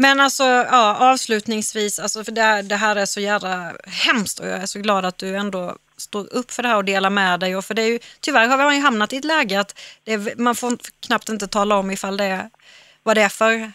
Men 0.00 0.20
alltså, 0.20 0.44
ja, 0.44 0.96
avslutningsvis, 1.12 1.98
alltså, 1.98 2.24
för 2.24 2.32
det, 2.32 2.42
här- 2.42 2.62
det 2.62 2.76
här 2.76 2.96
är 2.96 3.06
så 3.06 3.20
jävla 3.20 3.72
hemskt 3.86 4.38
och 4.40 4.46
jag 4.46 4.62
är 4.62 4.66
så 4.66 4.78
glad 4.78 5.04
att 5.04 5.18
du 5.18 5.36
ändå 5.36 5.76
står 5.96 6.32
upp 6.34 6.50
för 6.50 6.62
det 6.62 6.68
här 6.68 6.76
och 6.76 6.84
delar 6.84 7.10
med 7.10 7.40
dig. 7.40 7.56
Och 7.56 7.64
för 7.64 7.74
det 7.74 7.82
är 7.82 7.86
ju, 7.86 7.98
tyvärr 8.20 8.46
har 8.48 8.56
man 8.56 8.76
ju 8.76 8.82
hamnat 8.82 9.12
i 9.12 9.16
ett 9.16 9.24
läge 9.24 9.60
att 9.60 9.78
det 10.04 10.12
är, 10.12 10.34
man 10.36 10.54
får 10.54 10.78
knappt 11.06 11.28
inte 11.28 11.48
tala 11.48 11.76
om 11.76 11.90
ifall 11.90 12.16
det 12.16 12.24
är 12.24 12.50
vad 13.02 13.16
det 13.16 13.22
är 13.22 13.28
för, 13.28 13.72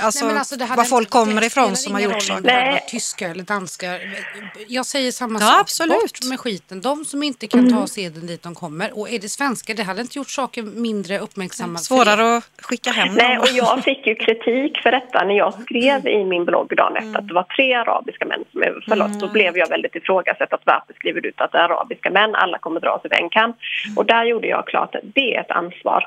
alltså, 0.00 0.26
Nej, 0.26 0.38
alltså, 0.38 0.56
var 0.76 0.84
folk 0.84 1.10
kommer 1.10 1.44
ifrån 1.44 1.76
som 1.76 1.92
har 1.94 2.00
gjort 2.00 2.22
saker. 2.22 2.78
tyskar 2.88 3.30
eller 3.30 3.44
danskar. 3.44 4.00
Jag 4.68 4.86
säger 4.86 5.12
samma 5.12 5.38
Ja, 5.40 5.46
sak. 5.46 5.60
absolut. 5.60 6.00
Bort 6.00 6.24
med 6.28 6.40
skiten. 6.40 6.80
De 6.80 7.04
som 7.04 7.22
inte 7.22 7.46
kan 7.46 7.72
ta 7.72 7.86
seden 7.86 8.26
dit 8.26 8.42
de 8.42 8.54
kommer. 8.54 8.98
Och 8.98 9.10
är 9.10 9.18
det 9.18 9.28
svenskar, 9.28 9.74
det 9.74 9.82
hade 9.82 10.00
inte 10.00 10.18
gjort 10.18 10.30
saken 10.30 10.82
mindre 10.82 11.18
uppmärksammad. 11.18 11.86
för 11.86 11.96
det. 11.96 12.04
Svårare 12.04 12.36
att 12.36 12.50
skicka 12.62 12.90
hem 12.90 13.14
Nej, 13.14 13.34
dem. 13.36 13.42
och 13.42 13.48
jag 13.52 13.84
fick 13.84 14.06
ju 14.06 14.14
kritik 14.14 14.78
för 14.82 14.90
detta 14.90 15.24
när 15.24 15.34
jag 15.36 15.54
skrev 15.62 16.06
i 16.06 16.24
min 16.24 16.44
blogg 16.44 16.76
dagen 16.76 16.96
efter 16.96 17.18
att 17.18 17.28
det 17.28 17.34
var 17.34 17.42
tre 17.56 17.74
arabiska 17.74 18.24
män 18.24 18.44
som 18.52 18.62
överföll 18.62 19.02
oss. 19.02 19.18
Då 19.20 19.28
blev 19.28 19.56
jag 19.58 19.68
väldigt 19.68 19.94
ifrågasatt 19.94 20.52
att 20.52 20.62
varför 20.64 20.92
skriver 20.94 21.20
du 21.20 21.28
ut 21.28 21.40
att 21.40 21.52
det 21.52 21.58
är 21.58 21.62
arabiska 21.62 22.10
män, 22.10 22.34
alla 22.34 22.58
kommer 22.58 22.80
dra 22.80 22.98
sig 23.02 23.10
en 23.22 23.30
kam. 23.30 23.52
Och 23.96 24.06
där 24.06 24.24
gjorde 24.24 24.46
jag 24.46 24.66
klart 24.66 24.94
att 24.94 25.00
det 25.14 25.34
är 25.36 25.40
ett 25.40 25.50
ansvar 25.50 26.04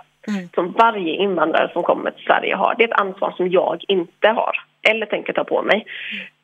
som 0.55 0.71
varje 0.71 1.15
invandrare 1.15 1.69
som 1.73 1.83
kommer 1.83 2.11
till 2.11 2.25
Sverige 2.25 2.55
har. 2.55 2.75
Det 2.77 2.83
är 2.83 2.87
ett 2.87 2.99
ansvar 2.99 3.33
som 3.37 3.49
jag 3.49 3.83
inte 3.87 4.27
har 4.27 4.63
eller 4.89 5.05
tänker 5.05 5.33
ta 5.33 5.43
på 5.43 5.61
mig. 5.61 5.85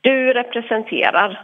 Du 0.01 0.33
representerar 0.33 1.41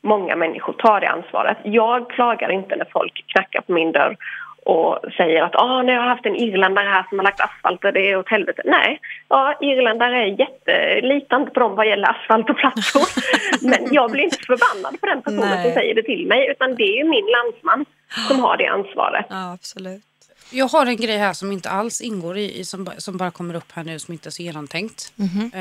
många 0.00 0.36
människor 0.36 0.72
tar 0.72 1.00
det 1.00 1.08
ansvaret. 1.08 1.56
Jag 1.62 2.10
klagar 2.10 2.50
inte 2.52 2.76
när 2.76 2.88
folk 2.92 3.24
knackar 3.26 3.60
på 3.60 3.72
min 3.72 3.92
dörr 3.92 4.16
och 4.64 4.98
säger 5.16 5.42
att 5.42 5.54
ah, 5.56 5.82
nu 5.82 5.92
har 5.92 6.02
jag 6.02 6.08
haft 6.08 6.26
en 6.26 6.36
irländare 6.36 6.88
här 6.88 7.06
som 7.08 7.18
har 7.18 7.24
lagt 7.24 7.40
asfalt 7.40 7.84
och 7.84 7.92
det 7.92 8.10
är 8.10 8.16
åt 8.16 8.28
helvete. 8.28 8.62
Nej, 8.64 9.00
ja, 9.28 9.58
irländare 9.60 10.16
är 10.16 10.40
jättelitande 10.40 11.50
på 11.50 11.60
dem 11.60 11.74
vad 11.74 11.86
gäller 11.86 12.10
asfalt 12.10 12.50
och 12.50 12.56
plattor. 12.56 13.02
Men 13.68 13.94
jag 13.94 14.10
blir 14.10 14.24
inte 14.24 14.38
förbannad 14.46 15.00
på 15.00 15.06
den 15.06 15.22
personen 15.22 15.48
Nej. 15.48 15.64
som 15.64 15.72
säger 15.72 15.94
det 15.94 16.02
till 16.02 16.26
mig 16.26 16.50
utan 16.50 16.74
det 16.74 17.00
är 17.00 17.04
min 17.04 17.26
landsman 17.26 17.84
som 18.28 18.40
har 18.40 18.56
det 18.56 18.66
ansvaret. 18.66 19.26
Ja, 19.28 19.52
absolut. 19.52 20.13
Jag 20.50 20.68
har 20.68 20.86
en 20.86 20.96
grej 20.96 21.18
här 21.18 21.32
som 21.32 21.52
inte 21.52 21.70
alls 21.70 22.00
ingår 22.00 22.38
i, 22.38 22.58
i 22.58 22.64
som, 22.64 22.90
som 22.98 23.16
bara 23.16 23.30
kommer 23.30 23.54
upp 23.54 23.72
här 23.72 23.84
nu 23.84 23.98
som 23.98 24.12
inte 24.12 24.28
är 24.28 24.30
så 24.30 24.42
genomtänkt. 24.42 25.12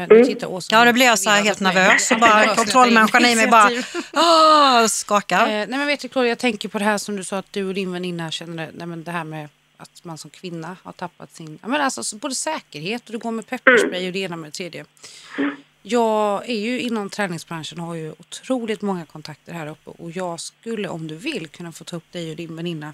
Nu 0.09 0.25
tittar 0.25 0.47
Åsa 0.47 0.75
Ja, 0.75 0.85
då 0.85 0.93
blir 0.93 1.05
jag 1.05 1.19
så 1.19 1.29
här 1.29 1.43
helt 1.43 1.59
nervös 1.59 2.11
och 2.11 2.19
bara 2.19 2.55
kontrollmänniskan 2.55 3.25
i 3.25 3.35
mig 3.35 3.47
bara 3.47 3.71
ah, 4.13 4.87
skakar. 4.87 5.41
Eh, 5.41 5.47
nej 5.47 5.67
men 5.67 5.87
vet 5.87 5.99
du 5.99 6.07
Claudia, 6.07 6.29
jag 6.29 6.39
tänker 6.39 6.69
på 6.69 6.79
det 6.79 6.85
här 6.85 6.97
som 6.97 7.15
du 7.15 7.23
sa 7.23 7.37
att 7.37 7.53
du 7.53 7.65
och 7.67 7.73
din 7.73 7.91
väninna 7.91 8.31
känner, 8.31 8.71
nej 8.73 8.87
men 8.87 9.03
det 9.03 9.11
här 9.11 9.23
med 9.23 9.49
att 9.77 10.03
man 10.03 10.17
som 10.17 10.29
kvinna 10.29 10.77
har 10.83 10.91
tappat 10.91 11.35
sin, 11.35 11.59
ja 11.61 11.67
men 11.67 11.81
alltså 11.81 12.03
så 12.03 12.15
både 12.15 12.35
säkerhet 12.35 13.05
och 13.05 13.11
du 13.11 13.17
går 13.17 13.31
med 13.31 13.47
pepparspray 13.47 14.07
och 14.07 14.13
det 14.13 14.19
ena 14.19 14.35
med 14.35 14.47
det 14.47 14.51
tredje. 14.51 14.85
Jag 15.81 16.49
är 16.49 16.59
ju 16.59 16.81
inom 16.81 17.09
träningsbranschen 17.09 17.79
och 17.79 17.85
har 17.85 17.95
ju 17.95 18.11
otroligt 18.11 18.81
många 18.81 19.05
kontakter 19.05 19.53
här 19.53 19.67
uppe 19.67 19.89
och 19.89 20.11
jag 20.11 20.39
skulle 20.39 20.87
om 20.87 21.07
du 21.07 21.15
vill 21.15 21.47
kunna 21.47 21.71
få 21.71 21.83
ta 21.83 21.95
upp 21.95 22.11
dig 22.11 22.29
och 22.29 22.35
din 22.35 22.55
väninna 22.55 22.93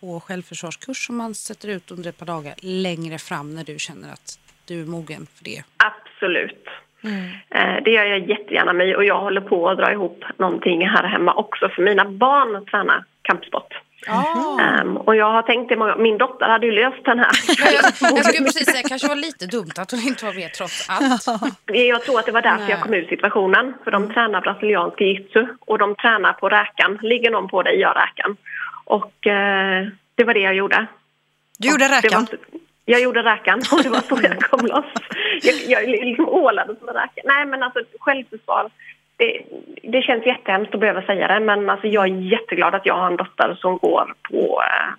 på 0.00 0.20
självförsvarskurs 0.20 1.06
som 1.06 1.16
man 1.16 1.34
sätter 1.34 1.68
ut 1.68 1.90
under 1.90 2.08
ett 2.08 2.18
par 2.18 2.26
dagar 2.26 2.54
längre 2.62 3.18
fram 3.18 3.54
när 3.54 3.64
du 3.64 3.78
känner 3.78 4.12
att 4.12 4.38
du 4.64 4.80
är 4.82 4.86
mogen 4.86 5.26
för 5.36 5.44
det. 5.44 5.62
Absolut. 5.76 6.64
Eh, 7.50 7.82
Det 7.84 7.90
gör 7.90 8.04
jag 8.04 8.28
jättegärna 8.28 8.72
med 8.72 8.96
och 8.96 9.04
jag 9.04 9.20
håller 9.20 9.40
på 9.40 9.68
att 9.68 9.78
dra 9.78 9.92
ihop 9.92 10.24
någonting 10.36 10.88
här 10.88 11.04
hemma 11.08 11.34
också 11.34 11.68
för 11.68 11.82
mina 11.82 12.04
barn 12.04 12.66
tränar 12.66 13.04
kampsport. 13.22 13.74
Ja. 14.06 14.58
Ehm, 14.60 14.96
och 14.96 15.16
jag 15.16 15.32
har 15.32 15.42
tänkt 15.42 15.68
det 15.68 15.76
många 15.76 15.96
Min 15.96 16.18
dotter 16.18 16.46
hade 16.48 16.66
ju 16.66 16.72
löst 16.72 17.04
den 17.04 17.18
här. 17.18 17.30
Jag, 18.16 18.24
skulle 18.24 18.44
precis 18.44 18.66
säga 18.72 18.82
kanske 18.88 19.08
var 19.08 19.16
lite 19.16 19.46
dumt 19.46 19.72
att 19.78 19.90
hon 19.90 20.00
inte 20.00 20.24
var 20.24 20.34
med 20.34 20.52
trots 20.52 20.90
allt. 20.90 21.26
jag 21.66 22.02
tror 22.02 22.18
att 22.18 22.26
det 22.26 22.32
var 22.32 22.42
därför 22.42 22.64
Nej. 22.64 22.70
jag 22.70 22.80
kom 22.80 22.94
ur 22.94 23.06
situationen. 23.08 23.74
För 23.84 23.90
de 23.90 24.12
tränar 24.14 24.40
brasiliansk 24.40 25.00
jiu-jitsu 25.00 25.46
och 25.60 25.78
de 25.78 25.94
tränar 25.94 26.32
på 26.32 26.48
räkan. 26.48 26.98
Ligger 27.02 27.30
någon 27.30 27.48
på 27.48 27.62
dig, 27.62 27.80
gör 27.80 27.94
räkan. 27.94 28.36
Och 28.88 29.26
eh, 29.26 29.86
det 30.14 30.24
var 30.24 30.34
det 30.34 30.40
jag 30.40 30.54
gjorde. 30.54 30.86
Du 31.58 31.68
gjorde 31.70 31.88
var 31.88 32.02
räkan. 32.02 32.26
Jag 32.84 33.00
gjorde 33.00 33.22
räkan 33.22 33.62
och 33.72 33.82
det 33.82 33.88
var 33.88 34.00
så 34.00 34.18
jag 34.22 34.40
kom 34.42 34.66
loss. 34.66 34.84
Jag, 35.42 35.54
jag 35.68 35.88
liksom 35.88 36.28
ålade 36.28 36.74
som 36.78 36.88
en 36.88 36.94
räka. 36.94 37.20
Nej 37.24 37.46
men 37.46 37.62
alltså 37.62 37.80
självförsvar. 38.00 38.70
Det, 39.16 39.42
det 39.82 40.02
känns 40.02 40.26
jättehemskt 40.26 40.74
att 40.74 40.80
behöva 40.80 41.02
säga 41.02 41.28
det 41.28 41.40
men 41.40 41.70
alltså 41.70 41.86
jag 41.86 42.04
är 42.04 42.32
jätteglad 42.32 42.74
att 42.74 42.86
jag 42.86 42.94
har 42.94 43.06
en 43.06 43.16
dotter 43.16 43.58
som 43.60 43.78
går 43.78 44.14
på 44.22 44.62
eh, 44.62 44.94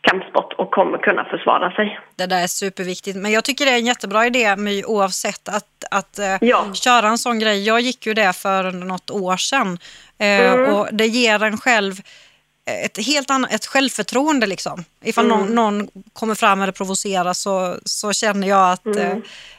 kampsport 0.00 0.52
och 0.52 0.70
kommer 0.70 0.98
kunna 0.98 1.24
försvara 1.24 1.70
sig. 1.70 2.00
Det 2.16 2.26
där 2.26 2.42
är 2.42 2.46
superviktigt. 2.46 3.16
Men 3.16 3.30
jag 3.32 3.44
tycker 3.44 3.64
det 3.64 3.70
är 3.70 3.78
en 3.78 3.86
jättebra 3.86 4.26
idé 4.26 4.56
My, 4.56 4.84
oavsett 4.84 5.48
att, 5.48 5.84
att 5.90 6.18
eh, 6.18 6.36
Ja. 6.40 6.74
köra 6.74 7.08
en 7.08 7.18
sån 7.18 7.38
grej. 7.38 7.66
Jag 7.66 7.80
gick 7.80 8.06
ju 8.06 8.14
det 8.14 8.32
för 8.36 8.72
något 8.72 9.10
år 9.10 9.36
sedan 9.36 9.78
eh, 10.18 10.74
och 10.76 10.88
det 10.92 11.06
ger 11.06 11.42
en 11.42 11.56
själv 11.56 11.92
ett 12.70 13.06
helt 13.06 13.30
annat 13.30 13.52
ett 13.52 13.66
självförtroende. 13.66 14.46
Liksom. 14.46 14.84
Ifall 15.04 15.26
någon, 15.26 15.54
någon 15.54 15.88
kommer 16.12 16.34
fram 16.34 16.62
eller 16.62 16.72
provocerar 16.72 17.32
så, 17.32 17.76
så 17.84 18.12
känner 18.12 18.48
jag 18.48 18.72
att 18.72 18.86
eh, 18.86 19.16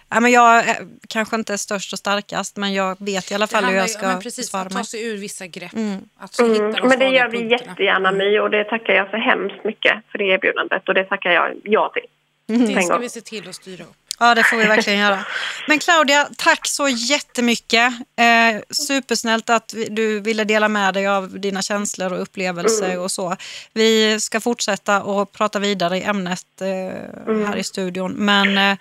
ja, 0.09 0.19
men 0.19 0.31
jag 0.31 0.69
eh, 0.69 0.75
kanske 1.07 1.35
inte 1.35 1.53
är 1.53 1.57
störst 1.57 1.93
och 1.93 1.99
starkast 1.99 2.57
men 2.57 2.73
jag 2.73 2.95
vet 2.99 3.31
i 3.31 3.35
alla 3.35 3.47
fall 3.47 3.65
hur 3.65 3.73
jag 3.75 3.87
ju- 3.87 3.93
ska 3.93 4.01
ja, 4.05 4.07
men 4.07 4.21
precis, 4.21 4.45
försvara 4.45 4.63
att 4.63 4.71
ta 4.73 4.83
sig 4.83 5.03
ur 5.07 5.17
vissa 5.17 5.47
grepp. 5.47 5.73
Mm. 5.73 5.97
Att 6.17 6.31
hitta 6.31 6.43
de 6.47 6.55
Mm, 6.59 6.87
men 6.89 6.99
det 6.99 7.09
gör 7.09 7.29
vi 7.29 7.37
punkterna. 7.37 7.69
jättegärna 7.71 8.11
My 8.11 8.39
och 8.39 8.49
det 8.49 8.63
tackar 8.63 8.93
jag 8.93 9.09
så 9.09 9.17
hemskt 9.17 9.63
mycket 9.63 9.93
för 10.11 10.17
det 10.17 10.23
erbjudandet 10.23 10.87
och 10.87 10.93
det 10.93 11.03
tackar 11.03 11.31
jag 11.31 11.55
ja 11.63 11.91
till. 11.93 12.65
Det 12.75 12.81
ska 12.83 12.97
vi 12.97 13.09
se 13.09 13.21
till 13.21 13.49
att 13.49 13.55
styra 13.55 13.83
upp. 13.83 13.95
Ja, 14.21 14.35
det 14.35 14.43
får 14.43 14.57
vi 14.57 14.63
verkligen 14.63 14.99
göra. 14.99 15.19
Men 15.67 15.79
Claudia, 15.79 16.27
tack 16.37 16.67
så 16.67 16.87
jättemycket. 16.87 17.93
Eh, 18.19 18.61
supersnällt 18.87 19.49
att 19.49 19.73
du 19.89 20.19
ville 20.19 20.43
dela 20.43 20.67
med 20.67 20.93
dig 20.93 21.07
av 21.07 21.39
dina 21.39 21.61
känslor 21.61 22.13
och 22.13 22.21
upplevelser 22.21 22.99
och 22.99 23.11
så. 23.11 23.35
Vi 23.73 24.19
ska 24.19 24.39
fortsätta 24.39 25.03
och 25.03 25.31
prata 25.31 25.59
vidare 25.59 25.97
i 25.97 26.03
ämnet 26.03 26.45
eh, 26.61 27.45
här 27.47 27.55
i 27.57 27.63
studion. 27.63 28.11
Men 28.13 28.57
eh, 28.57 28.77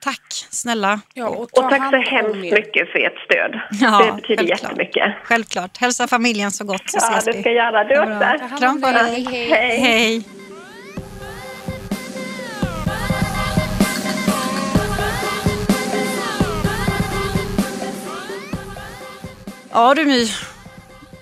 tack 0.00 0.46
snälla. 0.50 1.00
Ja, 1.14 1.26
och, 1.28 1.58
Och 1.58 1.70
tack 1.70 1.90
så 1.90 1.96
hemskt 2.10 2.36
mycket 2.36 2.88
för 2.92 2.98
ert 3.06 3.24
stöd. 3.24 3.60
Ja, 3.80 4.04
det 4.06 4.12
betyder 4.12 4.36
självklart. 4.36 4.60
jättemycket. 4.62 5.14
Självklart. 5.24 5.76
Hälsa 5.78 6.08
familjen 6.08 6.50
så 6.50 6.64
gott 6.64 6.90
så 6.90 6.98
Ja, 7.00 7.08
ses 7.10 7.24
det 7.24 7.32
vi. 7.32 7.40
ska 7.40 7.50
jag 7.50 7.72
göra. 7.72 7.84
Du 7.84 7.94
Ja, 7.94 8.34
också. 8.44 8.56
Kram 8.58 8.80
på 8.80 8.86
dig. 8.92 9.24
dig. 9.24 9.48
Hej, 9.50 9.78
hej. 9.80 10.22
Ja 19.76 19.94
du 19.94 20.04
My, 20.04 20.28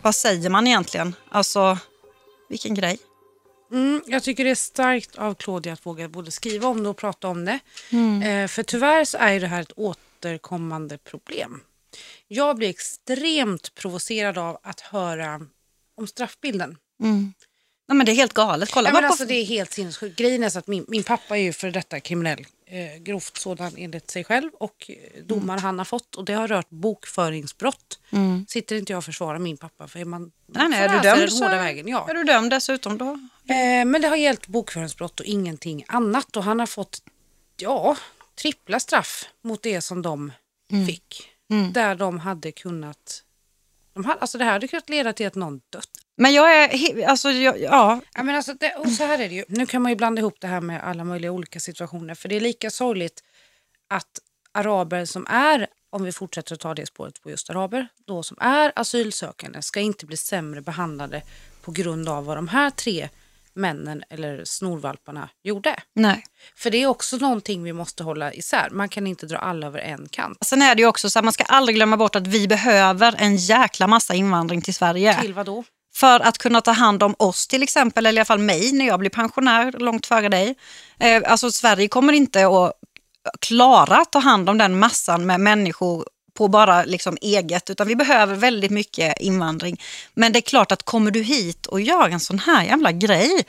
vad 0.02 0.14
säger 0.14 0.50
man 0.50 0.66
egentligen? 0.66 1.14
Alltså, 1.28 1.78
vilken 2.48 2.74
grej. 2.74 2.98
Mm, 3.72 4.02
jag 4.06 4.22
tycker 4.22 4.44
det 4.44 4.50
är 4.50 4.54
starkt 4.54 5.16
av 5.16 5.34
Claudia 5.34 5.72
att 5.72 5.86
våga 5.86 6.08
både 6.08 6.30
skriva 6.30 6.68
om 6.68 6.82
det 6.82 6.88
och 6.88 6.96
prata 6.96 7.28
om 7.28 7.44
det. 7.44 7.58
Eh, 8.24 8.48
för 8.48 8.62
tyvärr 8.62 9.04
så 9.04 9.18
är 9.18 9.40
det 9.40 9.46
här 9.46 9.62
ett 9.62 9.72
återkommande 9.76 10.98
problem. 10.98 11.60
Jag 12.28 12.56
blir 12.56 12.68
extremt 12.68 13.74
provocerad 13.74 14.38
av 14.38 14.58
att 14.62 14.80
höra 14.80 15.40
om 15.96 16.06
straffbilden. 16.06 16.76
Nej, 17.88 17.96
men 17.96 18.06
det 18.06 18.12
är 18.12 18.16
helt 18.16 18.34
galet. 18.34 18.70
Kolla 18.70 18.90
bara 18.90 19.00
men 19.00 19.08
på... 19.08 19.12
alltså, 19.12 19.24
det 19.24 19.34
är 19.34 19.44
helt 19.44 19.72
sinnessjukt. 19.72 20.18
Grejen 20.18 20.42
är 20.42 20.50
så 20.50 20.58
att 20.58 20.66
min, 20.66 20.84
min 20.88 21.02
pappa 21.02 21.38
är 21.38 21.42
ju 21.42 21.52
för 21.52 21.70
detta 21.70 22.00
kriminell. 22.00 22.46
Eh, 22.66 22.98
grovt 22.98 23.36
sådan 23.36 23.72
enligt 23.76 24.10
sig 24.10 24.24
själv 24.24 24.50
och 24.54 24.90
eh, 24.90 25.22
domar 25.24 25.58
han 25.58 25.78
har 25.78 25.84
fått. 25.84 26.14
Och 26.14 26.24
det 26.24 26.32
har 26.32 26.48
rört 26.48 26.70
bokföringsbrott. 26.70 27.98
Sitter 28.48 28.76
inte 28.76 28.92
jag 28.92 28.98
och 28.98 29.04
försvarar 29.04 29.38
min 29.38 29.56
pappa 29.56 29.88
för 29.88 30.00
är 30.00 30.04
man 30.04 30.32
Nej, 30.46 30.68
nej, 30.68 30.80
är 30.80 30.88
du 30.88 30.98
dömd 30.98 31.32
så 31.32 31.48
vägen. 31.48 31.88
Ja. 31.88 32.10
är 32.10 32.14
du 32.14 32.24
dömd 32.24 32.50
dessutom 32.50 32.98
då. 32.98 33.06
Eh, 33.54 33.84
men 33.84 34.00
det 34.02 34.08
har 34.08 34.16
gällt 34.16 34.46
bokföringsbrott 34.46 35.20
och 35.20 35.26
ingenting 35.26 35.84
annat. 35.88 36.36
Och 36.36 36.44
han 36.44 36.58
har 36.58 36.66
fått, 36.66 37.02
ja, 37.56 37.96
trippla 38.34 38.80
straff 38.80 39.28
mot 39.42 39.62
det 39.62 39.80
som 39.80 40.02
de 40.02 40.32
fick. 40.86 41.30
Där 41.72 41.94
de 41.94 42.18
hade 42.18 42.52
kunnat... 42.52 43.22
De 43.94 44.04
hade, 44.04 44.20
alltså 44.20 44.38
det 44.38 44.44
här 44.44 44.52
hade 44.52 44.68
kunnat 44.68 44.88
leda 44.88 45.12
till 45.12 45.26
att 45.26 45.34
någon 45.34 45.60
dött. 45.70 45.88
Men 46.16 46.32
jag 46.32 46.56
är, 46.56 47.06
alltså, 47.06 47.30
jag, 47.30 47.60
ja, 47.60 48.00
Ja, 48.14 48.22
men 48.22 48.36
alltså 48.36 48.54
det, 48.54 48.74
och 48.74 48.88
så 48.88 49.04
här 49.04 49.18
är 49.18 49.28
det 49.28 49.34
ju. 49.34 49.44
Nu 49.48 49.66
kan 49.66 49.82
man 49.82 49.92
ju 49.92 49.96
blanda 49.96 50.20
ihop 50.20 50.36
det 50.40 50.46
här 50.46 50.60
med 50.60 50.84
alla 50.84 51.04
möjliga 51.04 51.32
olika 51.32 51.60
situationer. 51.60 52.14
För 52.14 52.28
det 52.28 52.36
är 52.36 52.40
lika 52.40 52.70
sorgligt 52.70 53.22
att 53.88 54.20
araber 54.52 55.04
som 55.04 55.26
är, 55.26 55.66
om 55.90 56.04
vi 56.04 56.12
fortsätter 56.12 56.54
att 56.54 56.60
ta 56.60 56.74
det 56.74 56.86
spåret 56.86 57.22
på 57.22 57.30
just 57.30 57.50
araber, 57.50 57.88
då 58.06 58.22
som 58.22 58.36
är 58.40 58.72
asylsökande 58.76 59.62
ska 59.62 59.80
inte 59.80 60.06
bli 60.06 60.16
sämre 60.16 60.60
behandlade 60.60 61.22
på 61.62 61.72
grund 61.72 62.08
av 62.08 62.24
vad 62.24 62.36
de 62.36 62.48
här 62.48 62.70
tre 62.70 63.08
männen 63.54 64.02
eller 64.10 64.44
snorvalparna 64.44 65.28
gjorde. 65.42 65.76
nej. 65.94 66.24
För 66.56 66.70
det 66.70 66.82
är 66.82 66.86
också 66.86 67.16
någonting 67.16 67.62
vi 67.62 67.72
måste 67.72 68.02
hålla 68.02 68.32
isär. 68.32 68.70
Man 68.70 68.88
kan 68.88 69.06
inte 69.06 69.26
dra 69.26 69.38
alla 69.38 69.66
över 69.66 69.78
en 69.78 70.08
kant. 70.08 70.38
Sen 70.40 70.62
är 70.62 70.74
det 70.74 70.82
ju 70.82 70.88
också 70.88 71.10
så 71.10 71.18
att 71.18 71.24
man 71.24 71.32
ska 71.32 71.44
aldrig 71.44 71.76
glömma 71.76 71.96
bort 71.96 72.16
att 72.16 72.26
vi 72.26 72.48
behöver 72.48 73.14
en 73.18 73.36
jäkla 73.36 73.86
massa 73.86 74.14
invandring 74.14 74.62
till 74.62 74.74
Sverige. 74.74 75.20
Till 75.20 75.34
vad 75.34 75.46
då? 75.46 75.64
För 75.94 76.20
att 76.20 76.38
kunna 76.38 76.60
ta 76.60 76.70
hand 76.70 77.02
om 77.02 77.14
oss 77.18 77.46
till 77.46 77.62
exempel, 77.62 78.06
eller 78.06 78.18
i 78.18 78.20
alla 78.20 78.24
fall 78.24 78.38
mig 78.38 78.72
när 78.72 78.86
jag 78.86 78.98
blir 78.98 79.10
pensionär 79.10 79.72
långt 79.72 80.06
före 80.06 80.28
dig. 80.28 80.54
Eh, 80.98 81.22
alltså 81.26 81.50
Sverige 81.50 81.88
kommer 81.88 82.12
inte 82.12 82.46
att 82.46 82.72
klara 83.40 83.96
att 83.96 84.12
ta 84.12 84.18
hand 84.18 84.50
om 84.50 84.58
den 84.58 84.78
massan 84.78 85.26
med 85.26 85.40
människor 85.40 86.04
på 86.34 86.48
bara 86.48 86.84
liksom 86.84 87.16
eget, 87.20 87.70
utan 87.70 87.86
vi 87.86 87.96
behöver 87.96 88.34
väldigt 88.34 88.70
mycket 88.70 89.20
invandring. 89.20 89.80
Men 90.14 90.32
det 90.32 90.38
är 90.38 90.40
klart 90.40 90.72
att 90.72 90.82
kommer 90.82 91.10
du 91.10 91.22
hit 91.22 91.66
och 91.66 91.80
gör 91.80 92.08
en 92.08 92.20
sån 92.20 92.38
här 92.38 92.64
jävla 92.64 92.92
grej, 92.92 93.44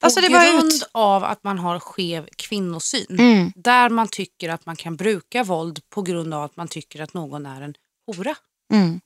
Alltså, 0.00 0.20
på 0.20 0.26
det 0.26 0.32
var 0.32 0.52
grund 0.52 0.72
ut. 0.72 0.88
av 0.92 1.24
att 1.24 1.44
man 1.44 1.58
har 1.58 1.78
skev 1.78 2.28
kvinnosyn. 2.36 3.06
Mm. 3.18 3.52
Där 3.56 3.88
man 3.88 4.08
tycker 4.08 4.48
att 4.48 4.66
man 4.66 4.76
kan 4.76 4.96
bruka 4.96 5.44
våld 5.44 5.80
på 5.90 6.02
grund 6.02 6.34
av 6.34 6.42
att 6.42 6.56
man 6.56 6.68
tycker 6.68 7.02
att 7.02 7.14
någon 7.14 7.46
är 7.46 7.62
en 7.62 7.74
hora. 8.06 8.34
Mm. 8.72 9.00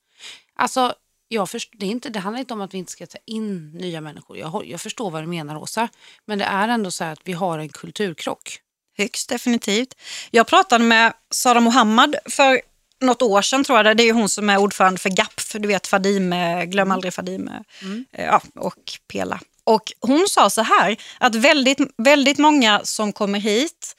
Alltså, 0.54 0.94
jag 1.28 1.50
först, 1.50 1.70
det, 1.76 1.86
är 1.86 1.90
inte, 1.90 2.08
det 2.08 2.18
handlar 2.18 2.40
inte 2.40 2.54
om 2.54 2.60
att 2.60 2.74
vi 2.74 2.78
inte 2.78 2.92
ska 2.92 3.06
ta 3.06 3.18
in 3.26 3.70
nya 3.72 4.00
människor. 4.00 4.38
Jag, 4.38 4.66
jag 4.66 4.80
förstår 4.80 5.10
vad 5.10 5.22
du 5.22 5.26
menar, 5.26 5.56
Åsa. 5.56 5.88
Men 6.26 6.38
det 6.38 6.44
är 6.44 6.68
ändå 6.68 6.90
så 6.90 7.04
här 7.04 7.12
att 7.12 7.20
vi 7.24 7.32
har 7.32 7.58
en 7.58 7.68
kulturkrock. 7.68 8.60
Högst 8.96 9.28
definitivt. 9.28 9.94
Jag 10.30 10.46
pratade 10.46 10.84
med 10.84 11.12
Sara 11.30 11.60
Mohammad 11.60 12.16
för 12.30 12.60
något 13.00 13.22
år 13.22 13.42
sedan 13.42 13.64
tror 13.64 13.78
jag. 13.78 13.96
det. 13.96 14.02
Är 14.02 14.12
hon 14.12 14.28
som 14.28 14.50
är 14.50 14.58
ordförande 14.58 15.00
för 15.00 15.10
GAP, 15.10 15.40
för 15.40 15.58
du 15.58 15.68
vet 15.68 15.86
Fadime, 15.86 16.66
glöm 16.66 16.90
aldrig 16.90 17.14
Fadime 17.14 17.64
eh, 18.12 18.24
ja, 18.24 18.42
och 18.54 18.82
Pela. 19.12 19.40
Och 19.64 19.92
hon 20.00 20.26
sa 20.28 20.50
så 20.50 20.62
här, 20.62 20.96
att 21.18 21.34
väldigt, 21.34 21.78
väldigt 21.96 22.38
många 22.38 22.80
som 22.84 23.12
kommer 23.12 23.38
hit, 23.38 23.96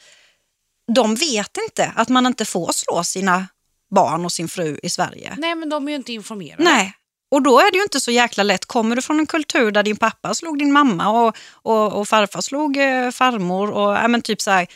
de 0.95 1.15
vet 1.15 1.57
inte 1.57 1.93
att 1.95 2.09
man 2.09 2.25
inte 2.25 2.45
får 2.45 2.71
slå 2.71 3.03
sina 3.03 3.47
barn 3.95 4.25
och 4.25 4.31
sin 4.31 4.47
fru 4.47 4.79
i 4.83 4.89
Sverige. 4.89 5.35
Nej, 5.37 5.55
men 5.55 5.69
de 5.69 5.87
är 5.87 5.91
ju 5.91 5.95
inte 5.95 6.13
informerade. 6.13 6.63
Nej. 6.63 6.93
Och 7.31 7.41
då 7.41 7.59
är 7.59 7.71
det 7.71 7.77
ju 7.77 7.83
inte 7.83 7.99
så 7.99 8.11
jäkla 8.11 8.43
lätt. 8.43 8.65
Kommer 8.65 8.95
du 8.95 9.01
från 9.01 9.19
en 9.19 9.25
kultur 9.25 9.71
där 9.71 9.83
din 9.83 9.97
pappa 9.97 10.33
slog 10.33 10.59
din 10.59 10.71
mamma 10.71 11.09
och, 11.09 11.37
och, 11.51 11.93
och 11.93 12.07
farfar 12.07 12.41
slog 12.41 12.77
eh, 12.77 13.11
farmor 13.11 13.71
och 13.71 13.93
ja, 13.93 14.07
men 14.07 14.21
typ 14.21 14.41
så 14.41 14.51
här, 14.51 14.67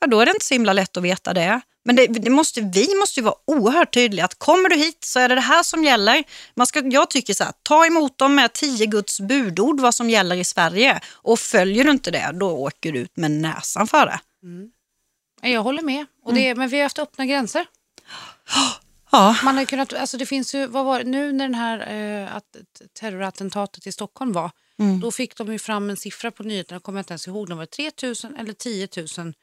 ja, 0.00 0.06
då 0.06 0.20
är 0.20 0.26
det 0.26 0.32
inte 0.32 0.44
så 0.44 0.54
himla 0.54 0.72
lätt 0.72 0.96
att 0.96 1.02
veta 1.02 1.32
det. 1.32 1.60
Men 1.84 1.96
det, 1.96 2.06
det 2.06 2.30
måste, 2.30 2.60
vi 2.60 2.94
måste 2.94 3.20
ju 3.20 3.24
vara 3.24 3.34
oerhört 3.46 3.94
tydliga 3.94 4.24
att 4.24 4.38
kommer 4.38 4.68
du 4.68 4.76
hit 4.76 5.04
så 5.04 5.20
är 5.20 5.28
det 5.28 5.34
det 5.34 5.40
här 5.40 5.62
som 5.62 5.84
gäller. 5.84 6.24
Man 6.54 6.66
ska, 6.66 6.80
jag 6.84 7.10
tycker 7.10 7.34
så 7.34 7.44
här, 7.44 7.52
ta 7.62 7.86
emot 7.86 8.18
dem 8.18 8.34
med 8.34 8.52
tio 8.52 8.86
Guds 8.86 9.20
budord 9.20 9.80
vad 9.80 9.94
som 9.94 10.10
gäller 10.10 10.36
i 10.36 10.44
Sverige. 10.44 11.00
Och 11.12 11.38
följer 11.38 11.84
du 11.84 11.90
inte 11.90 12.10
det, 12.10 12.30
då 12.34 12.50
åker 12.50 12.92
du 12.92 12.98
ut 12.98 13.16
med 13.16 13.30
näsan 13.30 13.86
för 13.86 14.06
det. 14.06 14.20
Nej, 15.42 15.52
Jag 15.52 15.62
håller 15.62 15.82
med. 15.82 16.06
Och 16.24 16.30
Mm. 16.32 16.42
det, 16.42 16.54
men 16.54 16.68
vi 16.68 16.76
har 16.76 16.82
haft 16.82 16.98
öppna 16.98 17.26
gränser. 17.26 17.66
Ja, 19.14 19.36
Man 19.44 19.56
har 19.56 19.64
kunnat, 19.64 19.92
alltså 19.92 20.16
det 20.16 20.26
finns 20.26 20.54
ju, 20.54 20.66
vad 20.66 20.84
var 20.84 21.04
nu 21.04 21.32
när 21.32 21.44
den 21.44 21.54
här 21.54 21.78
eh, 22.22 22.36
att, 22.36 22.44
terrorattentatet 23.00 23.86
i 23.86 23.92
Stockholm 23.92 24.32
var, 24.32 24.50
Mm. 24.78 25.00
då 25.00 25.10
fick 25.10 25.36
de 25.36 25.52
ju 25.52 25.58
fram 25.58 25.90
en 25.90 25.96
siffra 25.96 26.30
på 26.30 26.42
nyheterna, 26.42 26.74
jag 26.74 26.82
kommer 26.82 26.98
inte 26.98 27.12
ens 27.12 27.28
ihåg, 27.28 27.48
det 27.48 27.54
var 27.54 27.66
3 27.66 27.90
000 28.02 28.14
eller 28.38 28.52
10 28.52 28.88
000 29.18 29.34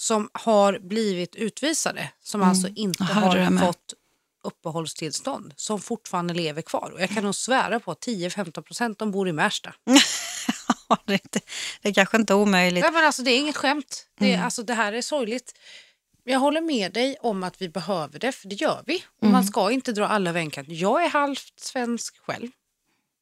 som 0.00 0.30
har 0.32 0.78
blivit 0.78 1.36
utvisade, 1.36 2.10
som 2.22 2.42
alltså 2.42 2.68
inte 2.68 3.04
Mm. 3.04 3.14
Hörde 3.22 3.38
det 3.38 3.44
har 3.44 3.66
fått 3.66 3.94
uppehållstillstånd, 4.44 5.52
som 5.56 5.80
fortfarande 5.80 6.34
lever 6.34 6.62
kvar. 6.62 6.90
Och 6.94 7.00
jag 7.00 7.10
kan 7.10 7.24
nog 7.24 7.34
svära 7.34 7.80
på 7.80 7.90
att 7.90 8.00
10-15 8.06 8.62
procent 8.62 8.98
de 8.98 9.10
bor 9.10 9.28
i 9.28 9.32
Märsta. 9.32 9.74
det, 11.06 11.12
är 11.12 11.20
inte, 11.24 11.40
det 11.82 11.88
är 11.88 11.94
kanske 11.94 12.16
inte 12.16 12.34
omöjligt. 12.34 12.84
Nej, 12.84 12.92
men 12.92 13.04
alltså, 13.04 13.22
det 13.22 13.30
är 13.30 13.38
inget 13.38 13.56
skämt. 13.56 14.06
Det, 14.18 14.32
Mm. 14.32 14.44
alltså, 14.44 14.62
det 14.62 14.74
här 14.74 14.92
är 14.92 15.02
sorgligt. 15.02 15.52
Jag 16.24 16.38
håller 16.38 16.60
med 16.60 16.92
dig 16.92 17.16
om 17.20 17.42
att 17.42 17.62
vi 17.62 17.68
behöver 17.68 18.18
det, 18.18 18.32
för 18.32 18.48
det 18.48 18.54
gör 18.54 18.82
vi. 18.86 19.04
Och 19.16 19.22
Mm. 19.22 19.32
Man 19.32 19.44
ska 19.44 19.70
inte 19.70 19.92
dra 19.92 20.06
alla 20.06 20.50
kant. 20.50 20.68
Jag 20.68 21.04
är 21.04 21.08
halvt 21.08 21.60
svensk 21.60 22.18
själv. 22.18 22.48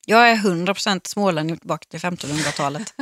Jag 0.09 0.31
är 0.31 0.35
100% 0.37 1.01
smålänning 1.09 1.57
tillbaka 1.59 1.85
till 1.90 2.01
1500-talet. 2.01 2.94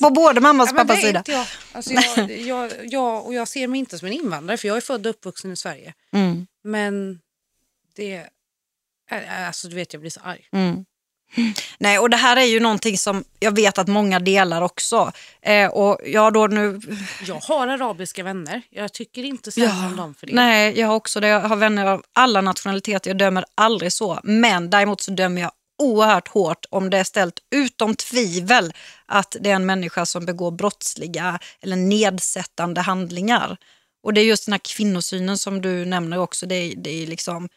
På 0.00 0.10
både 0.14 0.40
mammas 0.40 0.72
och 0.72 0.78
Ja, 0.78 0.82
pappas 0.82 1.00
sida. 1.00 1.22
jag. 1.26 1.46
Alltså, 1.72 1.92
jag, 1.92 2.30
jag, 2.40 2.72
jag, 2.84 3.26
och 3.26 3.34
jag 3.34 3.48
ser 3.48 3.66
mig 3.68 3.78
inte 3.80 3.98
som 3.98 4.08
en 4.08 4.14
invandrare, 4.14 4.56
för 4.56 4.68
jag 4.68 4.76
är 4.76 4.80
född 4.80 5.06
och 5.06 5.10
uppvuxen 5.10 5.52
i 5.52 5.56
Sverige. 5.56 5.94
Mm, 6.12 6.46
Men 6.64 7.20
det... 7.96 8.26
Alltså, 9.46 9.68
du 9.68 9.74
vet, 9.76 9.92
jag 9.92 10.00
blir 10.00 10.10
så 10.10 10.20
arg. 10.24 10.48
mm. 10.52 10.84
Nej, 11.78 11.98
och 11.98 12.10
det 12.10 12.16
här 12.16 12.36
är 12.36 12.44
ju 12.44 12.60
någonting 12.60 12.98
som 12.98 13.24
jag 13.40 13.56
vet 13.56 13.78
att 13.78 13.88
många 13.88 14.18
delar 14.20 14.62
också. 14.62 15.12
Eh, 15.42 15.68
och 15.70 15.98
jag 16.06 16.32
då 16.32 16.46
nu... 16.46 16.80
Jag 17.26 17.34
har 17.34 17.68
arabiska 17.68 18.22
vänner. 18.24 18.62
Jag 18.70 18.92
tycker 18.92 19.22
inte 19.24 19.52
sämre 19.52 19.86
om 19.86 19.96
dem 19.96 20.14
för 20.14 20.26
det. 20.26 20.34
Nej, 20.34 20.78
jag 20.80 20.86
har 20.88 20.94
också 20.94 21.20
det. 21.20 21.28
Jag 21.28 21.40
har 21.40 21.56
vänner 21.56 21.86
av 21.86 22.02
alla 22.12 22.40
nationaliteter. 22.40 23.10
Jag 23.10 23.18
dömer 23.18 23.44
aldrig 23.54 23.92
så. 23.92 24.20
Men 24.22 24.70
däremot 24.70 25.00
så 25.00 25.10
dömer 25.10 25.40
jag 25.42 25.50
oerhört 25.78 26.28
hårt 26.28 26.66
om 26.70 26.90
det 26.90 26.98
är 26.98 27.04
ställt 27.04 27.38
utom 27.54 27.96
tvivel 27.96 28.72
att 29.06 29.36
det 29.40 29.50
är 29.50 29.54
en 29.54 29.66
människa 29.66 30.06
som 30.06 30.26
begår 30.26 30.50
brottsliga 30.50 31.38
eller 31.60 31.76
nedsättande 31.76 32.80
handlingar. 32.80 33.56
Och 34.02 34.14
det 34.14 34.20
är 34.20 34.24
just 34.24 34.46
den 34.46 34.52
här 34.52 34.60
kvinnosynen 34.64 35.38
som 35.38 35.60
du 35.60 35.84
nämner 35.84 36.18
också. 36.18 36.46
Det 36.46 36.54
är, 36.54 36.76
det 36.76 36.90
är 36.90 37.06
liksom... 37.06 37.48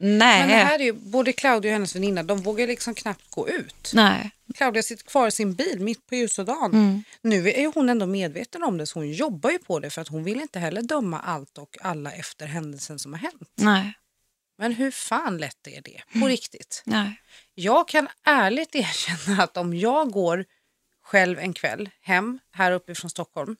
Nej. 0.00 0.38
Men 0.38 0.48
det 0.48 0.54
här 0.54 0.78
är 0.78 0.84
ju, 0.84 0.92
både 0.92 1.32
Claudia 1.32 1.70
och 1.70 1.72
hennes 1.72 1.96
väninna, 1.96 2.22
de 2.22 2.42
vågar 2.42 2.66
liksom 2.66 2.94
knappt 2.94 3.30
gå 3.30 3.48
ut. 3.48 3.92
Nej. 3.94 4.30
Claudia 4.54 4.82
sitter 4.82 5.04
kvar 5.04 5.28
i 5.28 5.30
sin 5.30 5.54
bil 5.54 5.80
mitt 5.80 6.06
på 6.06 6.14
ljusa 6.14 6.44
dagen. 6.44 6.72
Mm. 6.72 7.02
Nu 7.22 7.50
är 7.50 7.72
hon 7.74 7.88
ändå 7.88 8.06
medveten 8.06 8.62
om 8.62 8.78
det 8.78 8.86
så 8.86 8.98
hon 8.98 9.12
jobbar 9.12 9.50
ju 9.50 9.58
på 9.58 9.80
det 9.80 9.90
för 9.90 10.02
att 10.02 10.08
hon 10.08 10.24
vill 10.24 10.40
inte 10.40 10.58
heller 10.58 10.82
döma 10.82 11.20
allt 11.20 11.58
och 11.58 11.76
alla 11.80 12.12
efter 12.12 12.46
händelsen 12.46 12.98
som 12.98 13.12
har 13.12 13.20
hänt. 13.20 13.50
Nej. 13.54 13.94
Men 14.58 14.72
hur 14.72 14.90
fan 14.90 15.38
lätt 15.38 15.66
är 15.66 15.80
det 15.82 16.02
på 16.12 16.16
Mm. 16.18 16.28
riktigt? 16.28 16.82
Nej. 16.86 17.20
Jag 17.54 17.88
kan 17.88 18.08
ärligt 18.24 18.74
erkänna 18.74 19.42
att 19.42 19.56
om 19.56 19.74
jag 19.76 20.10
går 20.10 20.44
själv 21.02 21.38
en 21.38 21.52
kväll 21.52 21.90
hem 22.00 22.38
här 22.52 22.72
uppe 22.72 22.94
från 22.94 23.10
Stockholm. 23.10 23.56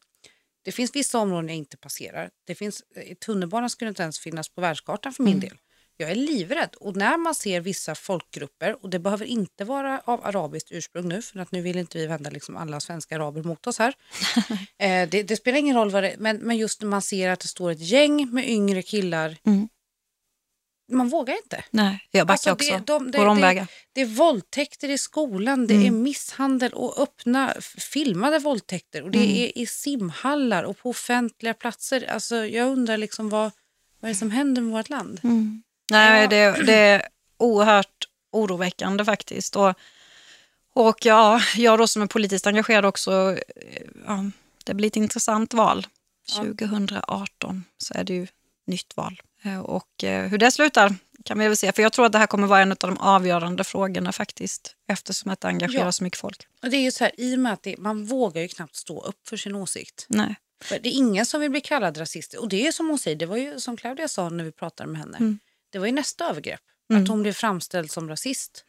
Det 0.63 0.73
finns 0.73 0.97
vissa 0.97 1.19
områden 1.19 1.49
jag 1.49 1.57
inte 1.57 1.77
passerar. 1.77 2.31
Det 2.47 2.55
finns, 2.55 2.83
i 3.05 3.15
tunnelbanan 3.15 3.71
skulle 3.71 3.89
inte 3.89 4.03
ens 4.03 4.19
finnas 4.19 4.49
på 4.49 4.61
världskartan 4.61 5.13
för 5.13 5.23
min 5.23 5.33
Mm. 5.35 5.49
del. 5.49 5.59
Jag 6.01 6.11
är 6.11 6.15
livrädd 6.15 6.75
och 6.81 6.97
när 6.97 7.17
man 7.17 7.35
ser 7.35 7.61
vissa 7.61 7.95
folkgrupper 7.95 8.85
och 8.85 8.91
det 8.91 8.99
behöver 8.99 9.25
inte 9.27 9.65
vara 9.65 10.01
av 10.05 10.27
arabiskt 10.27 10.73
ursprung 10.73 11.09
nu 11.09 11.23
för 11.23 11.39
att 11.41 11.53
nu 11.53 11.61
vill 11.63 11.79
inte 11.79 11.99
vi 11.99 12.07
vända 12.07 12.31
liksom 12.31 12.57
alla 12.57 12.81
svenska 12.81 13.15
araber 13.17 13.43
mot 13.43 13.67
oss 13.67 13.79
här. 13.79 13.95
eh, 14.79 15.09
det, 15.09 15.23
det 15.23 15.37
spelar 15.37 15.59
ingen 15.59 15.77
roll 15.77 15.91
vad 15.91 16.03
det 16.03 16.15
men, 16.19 16.37
men 16.37 16.57
just 16.57 16.81
när 16.83 16.89
man 16.89 17.03
ser 17.03 17.29
att 17.29 17.41
det 17.41 17.49
står 17.49 17.71
ett 17.71 17.81
gäng 17.81 18.31
med 18.35 18.49
yngre 18.49 18.83
killar. 18.83 19.37
Mm. 19.47 19.69
Man 20.91 21.09
vågar 21.09 21.35
inte. 21.45 21.65
Nej. 21.71 22.09
Jag 22.11 22.27
backar 22.27 22.51
Alltså, 22.51 22.53
också. 22.53 22.79
det, 22.79 22.93
de, 22.93 23.11
det, 23.11 23.19
Går 23.19 23.25
det, 23.25 23.31
omvägar. 23.31 23.67
det 23.93 24.01
är 24.01 24.07
våldtäkter 24.07 24.89
i 24.91 24.99
skolan, 24.99 25.67
det 25.67 25.75
Mm. 25.75 25.87
är 25.87 25.91
misshandel 25.91 26.73
och 26.73 26.99
öppna 27.03 27.55
filmade 27.79 28.39
våldtäkter 28.39 29.03
och 29.03 29.11
det 29.11 29.19
Mm. 29.19 29.31
är 29.37 29.59
i 29.59 29.67
simhallar 29.67 30.63
och 30.63 30.79
på 30.79 30.91
offentliga 30.91 31.55
platser. 31.55 32.11
Alltså, 32.11 32.37
jag 32.47 32.69
undrar 32.69 32.97
liksom 32.97 33.29
vad, 33.29 33.51
vad 34.01 34.09
är 34.09 34.15
det 34.15 34.19
som 34.19 34.31
händer 34.31 34.63
med 34.63 34.73
vårt 34.73 34.89
land? 34.89 35.21
Mm. 35.25 35.63
Nej, 35.91 36.23
Ja. 36.23 36.29
det, 36.29 36.63
det 36.67 36.75
är 36.75 37.03
oerhört 37.37 38.09
oroväckande 38.33 39.05
faktiskt. 39.05 39.57
Och, 39.57 39.75
och 40.75 41.07
ja, 41.07 41.41
jag 41.57 41.79
då 41.79 41.87
som 41.87 42.03
är 42.03 42.07
politiskt 42.07 42.47
engagerad 42.47 42.85
också, 42.85 43.37
eh, 43.57 43.83
ja, 44.07 44.25
det 44.65 44.75
blir 44.75 44.87
ett 44.89 44.97
intressant 44.97 45.55
val. 45.55 45.87
Ja. 46.37 46.43
2018 46.43 47.65
så 47.79 47.95
är 47.95 48.05
det 48.05 48.13
ju 48.15 48.27
nytt 48.69 48.97
val. 48.97 49.21
Eh, 49.43 49.59
Och 49.61 50.05
eh, 50.05 50.29
hur 50.29 50.39
det 50.39 50.51
slutar 50.51 50.95
kan 51.25 51.39
vi 51.39 51.49
väl 51.49 51.57
se. 51.57 51.73
För 51.73 51.83
jag 51.83 51.93
tror 51.93 52.07
att 52.07 52.13
det 52.13 52.19
här 52.19 52.27
kommer 52.27 52.47
vara 52.47 52.61
en 52.61 52.71
av 52.73 52.77
de 52.81 52.99
avgörande 52.99 53.65
frågorna 53.65 54.13
faktiskt. 54.13 54.75
Eftersom 54.89 55.31
att 55.31 55.41
det 55.41 55.49
engagerar 55.49 55.85
Ja. 55.85 55.93
så 55.93 56.05
mycket 56.05 56.19
folk. 56.21 56.47
Och 56.63 56.71
det 56.71 56.77
är 56.77 56.81
ju 56.81 56.91
så 56.91 57.05
här, 57.05 57.13
i 57.21 57.35
och 57.35 57.39
med 57.39 57.53
att 57.53 57.63
det, 57.63 57.79
man 57.79 58.05
vågar 58.07 58.43
ju 58.43 58.49
knappt 58.49 58.77
stå 58.77 59.01
upp 59.05 59.29
för 59.29 59.37
sin 59.37 59.55
åsikt. 59.55 60.07
Nej. 60.09 60.35
För 60.65 60.79
det 60.79 60.89
är 60.89 60.93
ingen 60.93 61.27
som 61.27 61.41
vill 61.41 61.51
bli 61.51 61.61
kallad 61.61 61.99
rasist. 62.01 62.35
Och 62.35 62.49
det 62.49 62.67
är 62.67 62.73
som 62.73 62.89
hon 62.89 62.99
säger, 62.99 63.17
det 63.17 63.27
var 63.27 63.37
ju 63.37 63.61
som 63.61 63.77
Claudia 63.77 64.09
sa 64.09 64.29
när 64.29 64.45
vi 64.45 64.53
pratade 64.53 64.91
med 64.91 65.01
henne. 65.01 65.17
Mm. 65.17 65.39
Det 65.71 65.79
var 65.79 65.87
ju 65.87 65.93
nästa 65.93 66.31
övergrepp. 66.31 66.61
Mm. 66.91 67.03
Att 67.03 67.09
hon 67.09 67.23
blev 67.23 67.33
framställd 67.33 67.91
som 67.91 68.09
rasist. 68.09 68.65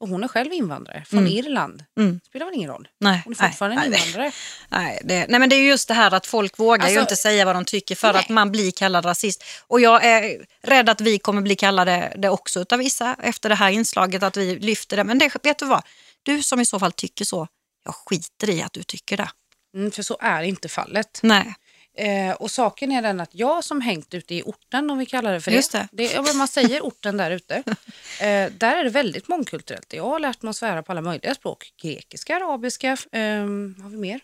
Och 0.00 0.08
hon 0.08 0.24
är 0.24 0.28
själv 0.28 0.52
invandrare 0.52 1.04
från 1.08 1.18
Mm. 1.18 1.32
Irland. 1.32 1.84
Mm. 1.98 2.20
Det 2.22 2.26
spelar 2.26 2.46
väl 2.46 2.54
ingen 2.54 2.70
roll? 2.70 2.88
Nej. 3.00 3.22
Hon 3.24 3.32
är 3.32 3.48
fortfarande 3.48 3.76
Nej, 3.76 3.86
en 3.86 3.94
invandrare. 3.94 4.32
Nej, 4.68 5.00
det, 5.04 5.26
nej 5.28 5.40
men 5.40 5.48
det 5.48 5.56
är 5.56 5.60
ju 5.60 5.68
just 5.68 5.88
det 5.88 5.94
här 5.94 6.14
att 6.14 6.26
folk 6.26 6.58
vågar 6.58 6.76
ju 6.76 6.84
Alltså- 6.84 7.00
inte 7.00 7.16
säga 7.16 7.44
vad 7.44 7.56
de 7.56 7.64
tycker 7.64 7.94
för 7.94 8.12
Nej. 8.12 8.22
att 8.22 8.28
man 8.28 8.52
blir 8.52 8.70
kallad 8.70 9.04
rasist. 9.04 9.44
Och 9.66 9.80
jag 9.80 10.04
är 10.04 10.46
rädd 10.62 10.88
att 10.88 11.00
vi 11.00 11.18
kommer 11.18 11.42
bli 11.42 11.56
kallade 11.56 12.12
det 12.16 12.28
också 12.28 12.60
utav 12.60 12.78
vissa 12.78 13.16
efter 13.22 13.48
det 13.48 13.54
här 13.54 13.70
inslaget 13.70 14.22
att 14.22 14.36
vi 14.36 14.58
lyfter 14.58 14.96
det. 14.96 15.04
Men 15.04 15.18
det, 15.18 15.30
vet 15.42 15.58
du 15.58 15.66
vad? 15.66 15.82
Du 16.22 16.42
som 16.42 16.60
i 16.60 16.64
så 16.66 16.78
fall 16.78 16.92
tycker 16.92 17.24
så, 17.24 17.48
jag 17.84 17.94
skiter 17.94 18.50
i 18.50 18.62
att 18.62 18.72
du 18.72 18.82
tycker 18.82 19.16
det. 19.16 19.30
Mm, 19.74 19.90
för 19.90 20.02
så 20.02 20.16
är 20.20 20.42
inte 20.42 20.68
fallet. 20.68 21.20
Nej, 21.22 21.54
Eh, 21.98 22.32
och 22.32 22.50
saken 22.50 22.92
är 22.92 23.02
den 23.02 23.20
att 23.20 23.30
jag 23.34 23.64
som 23.64 23.80
hängt 23.80 24.14
ute 24.14 24.34
i 24.34 24.42
orten, 24.42 24.90
om 24.90 24.98
vi 24.98 25.06
kallar 25.06 25.32
det 25.32 25.40
för 25.40 25.50
Just 25.50 25.72
det. 25.72 25.88
det. 25.92 26.12
ja, 26.12 26.22
men 26.22 26.36
man 26.36 26.48
säger 26.48 26.80
orten 26.80 27.16
där 27.16 27.30
ute. 27.30 27.62
Eh, 28.20 28.50
där 28.52 28.76
är 28.76 28.84
det 28.84 28.90
väldigt 28.90 29.28
mångkulturellt. 29.28 29.92
Jag 29.92 30.04
har 30.04 30.18
lärt 30.18 30.42
mig 30.42 30.50
att 30.50 30.56
svära 30.56 30.82
på 30.82 30.92
alla 30.92 31.00
möjliga 31.00 31.34
språk. 31.34 31.72
Grekiska, 31.82 32.36
arabiska, 32.36 32.96
ehm, 33.12 33.76
har 33.82 33.90
vi 33.90 33.96
mer? 33.96 34.20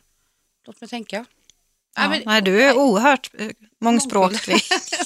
Låt 0.67 0.81
mig 0.81 0.89
tänka. 0.91 1.25
ja, 1.97 2.09
Nej, 2.09 2.23
men- 2.27 2.45
du 2.45 2.63
är 2.63 2.77
oerhört 2.77 3.31
eh, 3.39 3.49
mångspråkig. 3.81 4.57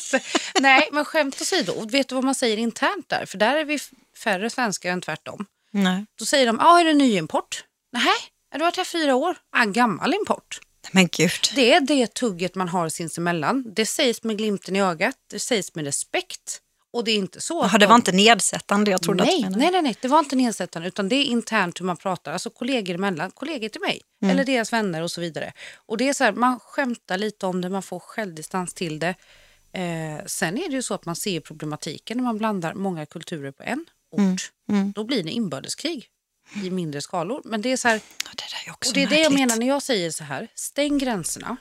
Nej, 0.60 0.88
men 0.92 1.04
skämt 1.04 1.40
åsido. 1.40 1.86
Vet 1.88 2.08
du 2.08 2.14
vad 2.14 2.24
man 2.24 2.34
säger 2.34 2.56
internt 2.56 3.08
där? 3.08 3.26
För 3.26 3.38
där 3.38 3.56
är 3.56 3.64
vi 3.64 3.78
färre 4.24 4.50
svenskar 4.50 4.92
än 4.92 5.00
tvärtom. 5.00 5.46
nej. 5.70 6.06
Då 6.18 6.24
säger 6.24 6.46
de, 6.46 6.56
ja, 6.60 6.66
ah, 6.66 6.80
är 6.80 6.84
det 6.84 6.94
ny 6.94 7.16
import? 7.16 7.64
Nej, 7.92 8.04
du 8.52 8.58
har 8.58 8.64
varit 8.66 8.76
här 8.76 8.84
fyra 8.84 9.14
år. 9.14 9.36
Ah, 9.50 9.64
gammal 9.64 10.14
import. 10.14 10.60
Men 10.92 11.08
gud. 11.12 11.30
Det 11.54 11.72
är 11.72 11.80
det 11.80 12.14
tugget 12.14 12.54
man 12.54 12.68
har 12.68 12.88
sinsemellan. 12.88 13.64
Det 13.76 13.86
sägs 13.86 14.22
med 14.22 14.38
glimten 14.38 14.76
i 14.76 14.82
ögat, 14.82 15.16
det 15.30 15.38
sägs 15.38 15.74
med 15.74 15.84
respekt 15.84 16.60
Och 16.92 17.04
det 17.04 17.10
är 17.10 17.16
inte 17.16 17.40
så 17.40 17.54
Jaha, 17.62 17.78
det 17.78 17.86
var 17.86 17.94
inte 17.94 18.12
nedsättande 18.12 18.90
jag 18.90 19.02
trodde 19.02 19.22
att 19.22 19.28
du 19.28 19.32
nej, 19.32 19.42
menade. 19.42 19.58
nej, 19.62 19.70
nej, 19.72 19.82
nej, 19.82 19.96
det 20.00 20.08
var 20.08 20.18
inte 20.18 20.36
nedsättande 20.36 20.88
utan 20.88 21.08
det 21.08 21.16
är 21.16 21.24
internt 21.24 21.80
hur 21.80 21.84
man 21.86 21.96
pratar, 21.96 22.32
alltså 22.32 22.50
kollegor 22.50 22.94
emellan, 22.94 23.30
kollegor 23.30 23.68
till 23.68 23.80
mig 23.80 24.00
Mm. 24.22 24.32
eller 24.32 24.44
deras 24.44 24.72
vänner 24.72 25.02
och 25.02 25.10
så 25.10 25.20
vidare. 25.20 25.52
Och 25.76 25.96
det 25.96 26.08
är 26.08 26.12
så 26.12 26.24
här, 26.24 26.32
man 26.32 26.60
skämtar 26.60 27.18
lite 27.18 27.46
om 27.46 27.60
det, 27.60 27.68
man 27.70 27.82
får 27.82 27.98
självdistans 27.98 28.74
till 28.74 28.98
det. 28.98 29.14
Eh, 29.72 30.24
sen 30.26 30.58
är 30.58 30.68
det 30.68 30.74
ju 30.74 30.82
så 30.82 30.94
att 30.94 31.06
man 31.06 31.16
ser 31.16 31.40
problematiken 31.40 32.16
när 32.16 32.24
man 32.24 32.38
blandar 32.38 32.74
många 32.74 33.06
kulturer 33.06 33.50
på 33.50 33.62
en 33.62 33.86
ort. 34.10 34.52
Mm. 34.70 34.92
Då 34.92 35.04
blir 35.04 35.22
det 35.22 35.30
inbördeskrig 35.30 36.06
i 36.64 36.70
mindre 36.70 37.00
skalor. 37.02 37.42
Men 37.44 37.62
det 37.62 37.72
är 37.72 37.76
så 37.76 37.88
här, 37.88 38.00
Det 38.34 38.42
är 38.66 38.72
och 38.72 38.94
det 38.94 39.02
är 39.02 39.06
det 39.06 39.14
jag 39.22 39.32
märkligt. 39.32 39.48
menar 39.48 39.56
när 39.56 39.66
jag 39.68 39.82
säger 39.82 40.10
så 40.10 40.24
här, 40.24 40.48
stäng 40.54 40.98
gränserna. 40.98 41.56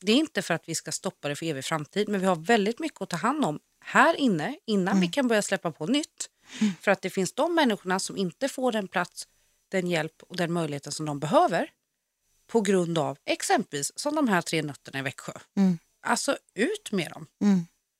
Det 0.00 0.12
är 0.12 0.16
inte 0.16 0.42
för 0.42 0.54
att 0.54 0.68
vi 0.68 0.74
ska 0.74 0.92
stoppa 0.92 1.28
det 1.28 1.36
för 1.36 1.46
evig 1.46 1.64
framtid, 1.64 2.08
men 2.08 2.20
vi 2.20 2.26
har 2.26 2.36
väldigt 2.36 2.78
mycket 2.78 3.02
att 3.02 3.10
ta 3.10 3.16
hand 3.16 3.44
om 3.44 3.58
här 3.84 4.14
inne 4.14 4.56
innan 4.66 4.88
Mm. 4.92 5.00
vi 5.00 5.08
kan 5.08 5.28
börja 5.28 5.42
släppa 5.42 5.72
på 5.72 5.86
nytt. 5.86 6.30
För 6.80 6.90
att 6.90 7.02
det 7.02 7.10
finns 7.10 7.32
de 7.32 7.54
människorna 7.54 7.98
som 7.98 8.16
inte 8.16 8.48
får 8.48 8.72
den 8.72 8.88
plats, 8.88 9.28
den 9.68 9.86
hjälp 9.86 10.22
och 10.22 10.36
den 10.36 10.52
möjligheten 10.52 10.92
som 10.92 11.06
de 11.06 11.20
behöver 11.20 11.70
på 12.46 12.60
grund 12.60 12.98
av 12.98 13.18
exempelvis 13.24 13.92
som 13.96 14.14
de 14.14 14.28
här 14.28 14.42
tre 14.42 14.62
nötterna 14.62 14.98
i 14.98 15.02
Växjö. 15.02 15.32
Mm. 15.56 15.78
Alltså 16.02 16.36
ut 16.54 16.92
med 16.92 17.10
dem. 17.12 17.26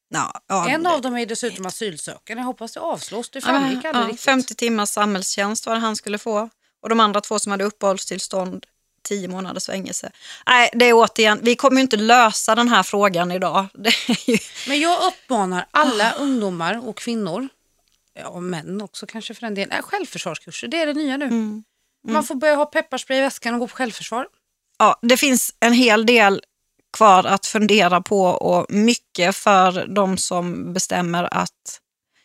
Ja, 0.08 0.40
ja, 0.46 0.68
En 0.68 0.86
av 0.86 1.00
dem 1.00 1.16
är 1.16 1.26
dessutom 1.26 1.66
asylsökande. 1.66 2.40
Jag 2.40 2.46
hoppas 2.46 2.72
det 2.72 2.80
avslås. 2.80 3.30
Det 3.30 3.38
Ja, 3.38 3.46
framgick 3.46 3.84
aldrig 3.84 4.04
ja, 4.04 4.08
riktigt. 4.08 4.20
50 4.24 4.54
timmars 4.54 4.88
samhällstjänst 4.88 5.66
var 5.66 5.74
det 5.74 5.80
han 5.80 5.96
skulle 5.96 6.18
få. 6.18 6.48
Och 6.82 6.88
de 6.88 7.00
andra 7.00 7.20
två 7.20 7.38
som 7.38 7.52
hade 7.52 7.64
uppehållstillstånd, 7.64 8.66
10 9.08 9.28
månaders 9.28 9.66
fängelse. 9.66 10.12
Nej, 10.46 10.70
det 10.72 10.84
är 10.84 10.92
återigen, 10.94 11.38
vi 11.42 11.56
kommer 11.56 11.76
ju 11.76 11.82
inte 11.82 11.96
lösa 11.96 12.54
den 12.54 12.68
här 12.68 12.82
frågan 12.82 13.32
idag. 13.32 13.66
Ju, 14.26 14.38
Men 14.68 14.80
jag 14.80 14.98
uppmanar 15.06 15.66
alla 15.70 16.12
Ah. 16.12 16.18
ungdomar 16.18 16.88
och 16.88 16.96
kvinnor, 16.98 17.48
ja, 18.14 18.28
och 18.28 18.42
män 18.42 18.82
också 18.82 19.06
kanske 19.06 19.34
för 19.34 19.46
en 19.46 19.54
del, 19.54 19.72
äh, 19.72 19.82
självförsvarskurser. 19.82 20.68
Det 20.68 20.80
är 20.80 20.86
det 20.86 20.94
nya 20.94 21.16
nu. 21.16 21.24
Mm. 21.24 21.64
Man 22.08 22.24
får 22.24 22.34
börja 22.34 22.54
ha 22.54 22.66
pepparspray 22.66 23.18
i 23.18 23.20
väskan 23.20 23.54
och 23.54 23.60
gå 23.60 23.66
på 23.68 23.76
självförsvar. 23.76 24.26
ja, 24.78 24.98
det 25.02 25.16
finns 25.16 25.54
en 25.60 25.72
hel 25.72 26.06
del 26.06 26.42
kvar 26.96 27.24
att 27.24 27.46
fundera 27.46 28.00
på 28.00 28.22
och 28.22 28.66
mycket 28.68 29.36
för 29.36 29.86
de 29.86 30.16
som 30.16 30.72
bestämmer 30.72 31.34
att 31.34 31.80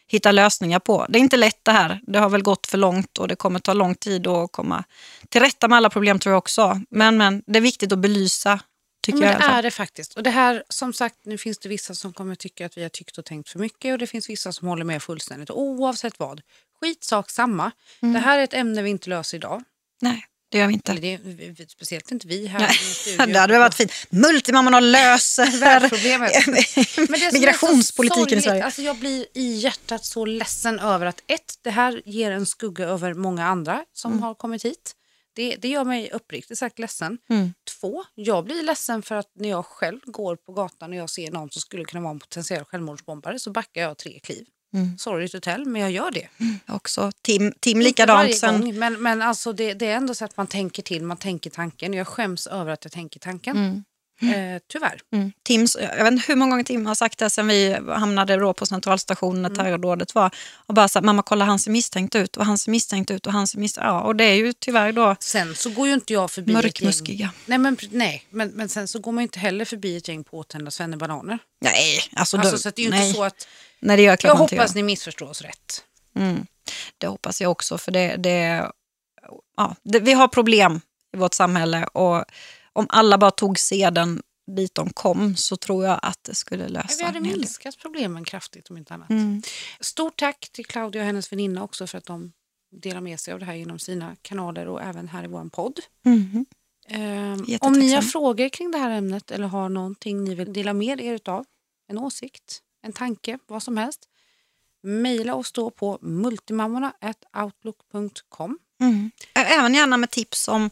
hitta 0.08 0.32
lösningar 0.32 0.80
på. 0.80 1.06
Det 1.10 1.20
är 1.20 1.20
inte 1.20 1.38
lätt 1.38 1.60
det 1.64 1.72
här. 1.72 2.00
Det 2.08 2.20
har 2.20 2.30
väl 2.30 2.42
gått 2.42 2.68
för 2.68 2.78
långt 2.78 3.18
och 3.18 3.28
det 3.28 3.36
kommer 3.36 3.60
ta 3.60 3.74
lång 3.74 3.96
tid 3.96 4.28
att 4.28 4.52
komma 4.52 4.84
till 5.30 5.42
rätta 5.42 5.68
med 5.68 5.78
alla 5.78 5.90
problem 5.90 6.20
tror 6.20 6.32
jag 6.32 6.38
också. 6.38 6.82
Men, 6.90 7.18
men 7.18 7.44
det 7.48 7.60
är 7.60 7.62
viktigt 7.62 7.92
att 7.92 8.00
belysa, 8.00 8.60
tycker 9.06 9.20
Men 9.20 9.40
det 9.40 9.44
är 9.44 9.64
det 9.64 9.72
faktiskt. 9.72 10.14
Och 10.14 10.24
det 10.24 10.30
här, 10.30 10.64
som 10.70 10.94
sagt, 10.94 11.16
nu 11.26 11.38
finns 11.38 11.60
det 11.60 11.70
vissa 11.70 11.96
som 11.96 12.14
kommer 12.14 12.36
tycka 12.36 12.66
att 12.66 12.78
vi 12.78 12.82
har 12.84 12.90
tyckt 12.90 13.18
och 13.18 13.26
tänkt 13.26 13.50
för 13.50 13.60
mycket 13.60 13.94
och 13.94 14.00
det 14.00 14.08
finns 14.08 14.30
vissa 14.30 14.52
som 14.52 14.68
håller 14.68 14.86
med 14.86 15.04
fullständigt. 15.04 15.50
Oavsett 15.50 16.20
vad, 16.20 16.42
skitsak 16.82 17.30
samma. 17.30 17.72
Mm. 18.02 18.14
Det 18.14 18.20
här 18.20 18.40
är 18.40 18.44
ett 18.44 18.54
ämne 18.54 18.82
vi 18.82 18.90
inte 18.90 19.10
löser 19.10 19.38
idag. 19.38 19.64
Nej, 20.02 20.26
det 20.52 20.58
gör 20.58 20.68
vi 20.68 20.74
inte. 20.74 20.94
Det, 20.94 21.18
vi- 21.24 21.66
speciellt 21.70 22.12
inte 22.12 22.28
vi 22.28 22.48
här 22.48 22.72
i 22.72 22.74
studion. 22.94 23.34
det 23.34 23.40
hade 23.40 23.60
varit 23.60 23.74
fint. 23.76 23.92
Multimammorna 24.10 24.80
löser 24.80 25.46
det 27.24 27.32
migrationspolitiken 27.34 28.38
i 28.40 28.42
Sverige. 28.42 28.64
Alltså 28.66 28.82
jag 28.82 28.96
blir 29.00 29.26
i 29.34 29.54
hjärtat 29.54 30.06
så 30.06 30.26
ledsen 30.26 30.80
över 30.80 31.06
att 31.06 31.22
ett, 31.28 31.54
det 31.62 31.70
här 31.70 32.02
ger 32.06 32.32
en 32.32 32.46
skugga 32.46 32.86
över 32.86 33.14
många 33.14 33.46
andra 33.48 33.86
som 33.94 34.12
Mm. 34.12 34.24
har 34.24 34.36
kommit 34.36 34.66
hit. 34.66 34.96
Det, 35.36 35.56
det 35.56 35.68
gör 35.68 35.84
mig 35.84 36.12
uppriktigt 36.12 36.60
sagt 36.60 36.80
ledsen. 36.80 37.18
Mm. 37.30 37.54
Två, 37.80 38.04
jag 38.16 38.46
blir 38.46 38.64
ledsen 38.64 39.02
för 39.02 39.16
att 39.16 39.32
när 39.36 39.50
jag 39.50 39.66
själv 39.66 40.00
går 40.06 40.36
på 40.36 40.54
gatan 40.54 40.90
och 40.92 40.96
jag 40.98 41.10
ser 41.10 41.32
någon 41.32 41.50
som 41.52 41.62
skulle 41.62 41.86
kunna 41.86 42.02
vara 42.02 42.12
en 42.12 42.20
potentiell 42.20 42.64
självmordsbombare 42.66 43.40
så 43.40 43.52
backar 43.52 43.82
jag 43.82 43.98
tre 43.98 44.20
kliv. 44.24 44.46
Mm. 44.74 44.98
Sorry 44.98 45.30
to 45.30 45.40
tell, 45.40 45.66
men 45.66 45.82
jag 45.82 45.92
gör 45.92 46.12
det. 46.12 46.28
Också 46.68 47.12
Tim, 47.22 47.54
Tim 47.60 47.80
likadant. 47.82 48.38
Sen, 48.38 48.80
men, 48.80 49.02
men 49.02 49.22
alltså 49.22 49.54
det, 49.54 49.74
det 49.74 49.86
är 49.86 49.96
ändå 49.96 50.16
så 50.16 50.26
att 50.26 50.38
man 50.38 50.48
tänker 50.48 50.84
till, 50.84 51.04
man 51.04 51.18
tänker 51.18 51.50
tanken. 51.50 51.94
Jag 51.94 52.08
skäms 52.08 52.48
över 52.48 52.72
att 52.72 52.86
jag 52.86 52.92
tänker 52.92 53.20
tanken. 53.20 53.84
Eh, 54.22 54.62
tyvärr. 54.72 55.00
mm, 55.14 55.32
Tims, 55.44 55.78
jag 55.80 56.04
vet 56.04 56.14
inte 56.14 56.24
hur 56.28 56.36
många 56.36 56.50
gånger 56.52 56.64
Tim 56.64 56.86
har 56.86 56.96
sagt 56.96 57.20
det 57.20 57.30
sen 57.30 57.48
vi 57.48 57.78
hamnade 57.88 58.36
då 58.38 58.54
på 58.54 58.66
centralstationen 58.66 59.42
när 59.42 59.50
Mm. 59.50 59.58
terrordådet 59.66 60.16
var. 60.16 60.36
Och 60.56 60.74
bara 60.74 60.88
här, 60.96 61.02
mamma 61.02 61.22
kolla 61.24 61.46
han 61.46 61.60
ser 61.60 61.72
misstänkt 61.72 62.16
ut 62.16 62.38
och 62.38 62.46
han 62.46 62.58
ser 62.58 62.72
misstänkt 62.72 63.12
ut 63.12 63.28
och 63.28 63.34
han 63.34 63.48
ser 63.48 63.60
misstänkt 63.60 63.86
Ja, 63.86 64.02
och 64.02 64.16
det 64.16 64.24
är 64.24 64.36
ju 64.36 64.54
tyvärr 64.54 64.92
då 64.92 65.16
Sen 65.20 65.56
så 65.56 65.70
går 65.70 65.88
ju 65.88 65.94
inte 65.94 66.14
jag 66.14 66.32
förbi 66.32 66.52
ett 66.54 66.64
gäng... 66.64 66.64
mörkmuskiga. 66.64 67.32
Nej, 67.46 67.58
men, 67.58 67.78
nej 67.92 68.26
men, 68.30 68.50
men 68.50 68.70
sen 68.70 68.88
så 68.88 69.00
går 69.00 69.12
man 69.12 69.22
inte 69.22 69.40
heller 69.40 69.66
förbi 69.66 69.98
ett 69.98 70.08
gäng 70.08 70.24
påtända 70.24 70.72
svennebananer. 70.72 71.40
Nej, 71.62 72.00
alltså, 72.16 72.38
Alltså, 72.38 72.52
då, 72.52 72.58
så 72.58 72.70
att 72.70 72.76
det 72.76 72.82
är 72.82 72.84
ju 72.84 72.90
nej, 72.90 73.08
inte 73.08 73.18
så 73.18 73.24
att... 73.24 73.48
nej, 73.82 73.98
det 73.98 74.04
gör 74.04 74.16
klart 74.16 74.30
Jag 74.30 74.38
man 74.38 74.44
inte 74.44 74.56
hoppas 74.56 74.76
gör. 74.76 74.82
ni 74.82 74.84
missförstår 74.84 75.30
oss 75.30 75.42
rätt. 75.42 75.86
Mm. 76.16 76.46
Det 76.98 77.08
hoppas 77.08 77.42
jag 77.42 77.52
också, 77.52 77.78
för 77.78 77.92
det, 77.92 78.16
det, 78.16 78.72
ja, 79.58 79.76
det, 79.84 80.00
vi 80.00 80.14
har 80.14 80.28
problem 80.28 80.82
i 81.14 81.18
vårt 81.18 81.34
samhälle 81.34 81.84
och 81.84 82.26
om 82.74 82.86
alla 82.90 83.18
bara 83.18 83.32
tog 83.32 83.60
seden 83.60 84.22
dit 84.56 84.76
de 84.76 84.90
kom 84.90 85.36
så 85.36 85.58
tror 85.58 85.86
jag 85.86 86.00
att 86.02 86.24
det 86.24 86.36
skulle 86.36 86.68
lösa 86.68 86.96
Vi 86.98 87.04
hade 87.04 87.20
minskat 87.20 87.78
problemen 87.78 88.26
kraftigt 88.26 88.70
om 88.70 88.78
inte 88.78 88.94
annat. 88.94 89.10
Mm. 89.10 89.42
Stort 89.80 90.20
tack 90.20 90.50
till 90.52 90.66
Claudia 90.66 91.02
och 91.02 91.06
hennes 91.06 91.32
väninna 91.32 91.64
också 91.64 91.88
för 91.88 91.98
att 91.98 92.06
de 92.06 92.32
delar 92.72 93.02
med 93.02 93.20
sig 93.20 93.34
av 93.34 93.40
det 93.40 93.46
här 93.46 93.54
genom 93.54 93.80
sina 93.80 94.16
kanaler 94.22 94.68
och 94.68 94.82
även 94.82 95.08
här 95.08 95.24
i 95.24 95.28
vår 95.28 95.50
podd. 95.50 95.80
Ehm, 96.88 97.46
om 97.62 97.74
ni 97.74 97.94
har 97.94 98.02
frågor 98.02 98.50
kring 98.50 98.72
det 98.72 98.78
här 98.78 98.90
ämnet 98.90 99.32
eller 99.32 99.48
har 99.48 99.70
någonting 99.70 100.24
ni 100.24 100.36
vill 100.36 100.54
dela 100.54 100.74
med 100.74 101.02
er 101.02 101.14
utav, 101.14 101.46
en 101.88 101.98
åsikt, 101.98 102.62
en 102.82 102.94
tanke, 102.94 103.40
vad 103.48 103.64
som 103.64 103.78
helst, 103.78 104.08
mejla 104.84 105.36
oss 105.36 105.52
då 105.52 105.70
på 105.70 106.00
multimammorna.outlook.com. 106.02 108.60
Mm. 108.82 109.12
Även 109.34 109.74
gärna 109.74 109.98
med 109.98 110.10
tips 110.10 110.48
om 110.48 110.70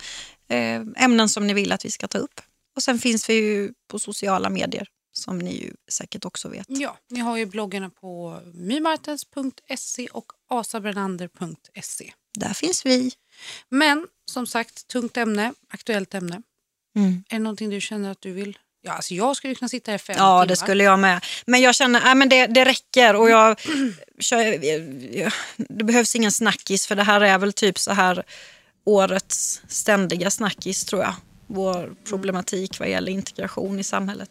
eh, 0.47 0.82
ämnen 0.95 1.30
som 1.30 1.47
ni 1.47 1.53
vill 1.53 1.72
att 1.72 1.86
vi 1.86 1.91
ska 1.91 2.07
ta 2.07 2.18
upp. 2.18 2.41
Och 2.76 2.84
sen 2.84 2.99
finns 2.99 3.30
vi 3.30 3.34
ju 3.34 3.74
på 3.88 3.99
sociala 3.99 4.49
medier 4.49 4.88
som 5.12 5.39
ni 5.39 5.62
ju 5.62 5.74
säkert 5.91 6.26
också 6.26 6.49
vet. 6.49 6.66
Ja, 6.70 6.97
ni 7.10 7.20
har 7.20 7.38
ju 7.38 7.45
bloggarna 7.45 7.89
på 7.89 8.39
mymartens.se 8.53 10.07
och 10.07 10.32
asabrenander.se. 10.49 12.14
Där 12.38 12.53
finns 12.53 12.86
vi. 12.86 13.12
Men 13.70 14.07
som 14.26 14.47
sagt, 14.47 14.88
tungt 14.88 15.18
ämne, 15.18 15.53
aktuellt 15.70 16.14
ämne. 16.14 16.41
Mm. 16.95 17.24
Är 17.30 17.36
det 17.36 17.43
någonting 17.43 17.70
du 17.70 17.82
känner 17.82 18.12
att 18.12 18.22
du 18.22 18.32
vill? 18.32 18.57
Ja, 18.82 18.92
alltså 18.94 19.14
jag 19.14 19.36
skulle 19.38 19.56
kunna 19.56 19.70
sitta 19.70 19.92
här 19.92 19.98
fem 19.98 20.16
Ja, 20.18 20.24
timmar. 20.24 20.46
det 20.46 20.56
skulle 20.56 20.84
jag 20.84 21.00
med. 21.00 21.26
Men 21.46 21.62
jag 21.62 21.76
känner 21.76 22.24
att 22.24 22.30
det, 22.30 22.48
det 22.48 22.66
räcker 22.66 23.16
och 23.16 23.30
jag, 23.30 23.60
kör, 24.20 24.66
jag, 25.18 25.32
det 25.58 25.84
behövs 25.84 26.16
ingen 26.16 26.32
snackis 26.32 26.88
för 26.88 26.96
det 26.96 27.04
här 27.04 27.22
är 27.22 27.38
väl 27.38 27.54
typ 27.54 27.80
så 27.80 27.94
här 27.94 28.24
årets 28.86 29.62
ständiga 29.68 30.30
snackis 30.32 30.86
tror 30.86 31.02
jag. 31.02 31.14
Vår 31.48 31.94
problematik 32.10 32.80
vad 32.80 32.90
gäller 32.90 33.12
integration 33.12 33.80
i 33.80 33.84
samhället. 33.84 34.30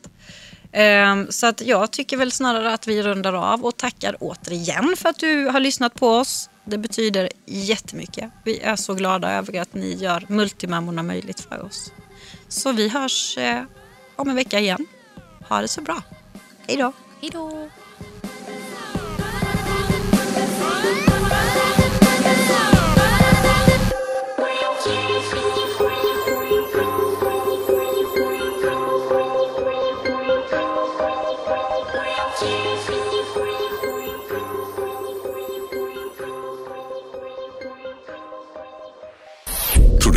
Ehm, 0.73 1.27
Så 1.31 1.47
att 1.47 1.61
jag 1.61 1.91
tycker 1.91 2.17
väl 2.17 2.33
snarare 2.33 2.73
att 2.73 2.87
vi 2.87 3.03
rundar 3.03 3.33
av 3.33 3.65
och 3.65 3.77
tackar 3.77 4.17
återigen 4.21 4.95
för 4.97 5.09
att 5.09 5.19
du 5.19 5.47
har 5.47 5.61
lyssnat 5.61 5.95
på 5.95 6.09
oss. 6.09 6.51
Det 6.65 6.79
betyder 6.79 7.29
jättemycket. 7.47 8.31
Vi 8.45 8.61
är 8.61 8.77
så 8.77 8.95
glada 8.95 9.33
över 9.33 9.61
att 9.61 9.75
ni 9.75 9.95
gör 9.95 10.25
multimammorna 10.29 11.03
möjligt 11.03 11.41
för 11.41 11.63
oss. 11.65 11.93
Så 12.49 12.73
vi 12.73 12.89
hörs 12.89 13.39
eh, 13.39 13.63
om 14.19 14.29
en 14.29 14.37
vecka 14.37 14.61
igen. 14.61 14.87
Ha 15.49 15.61
det 15.61 15.69
så 15.69 15.81
bra. 15.81 16.03
Hej 16.67 16.77
då. 16.77 16.93
Hej 17.21 17.31
då! 17.33 17.69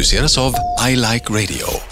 produceras 0.02 0.38
av 0.38 0.54
I 0.90 0.96
Like 0.96 1.34
Radio. 1.34 1.91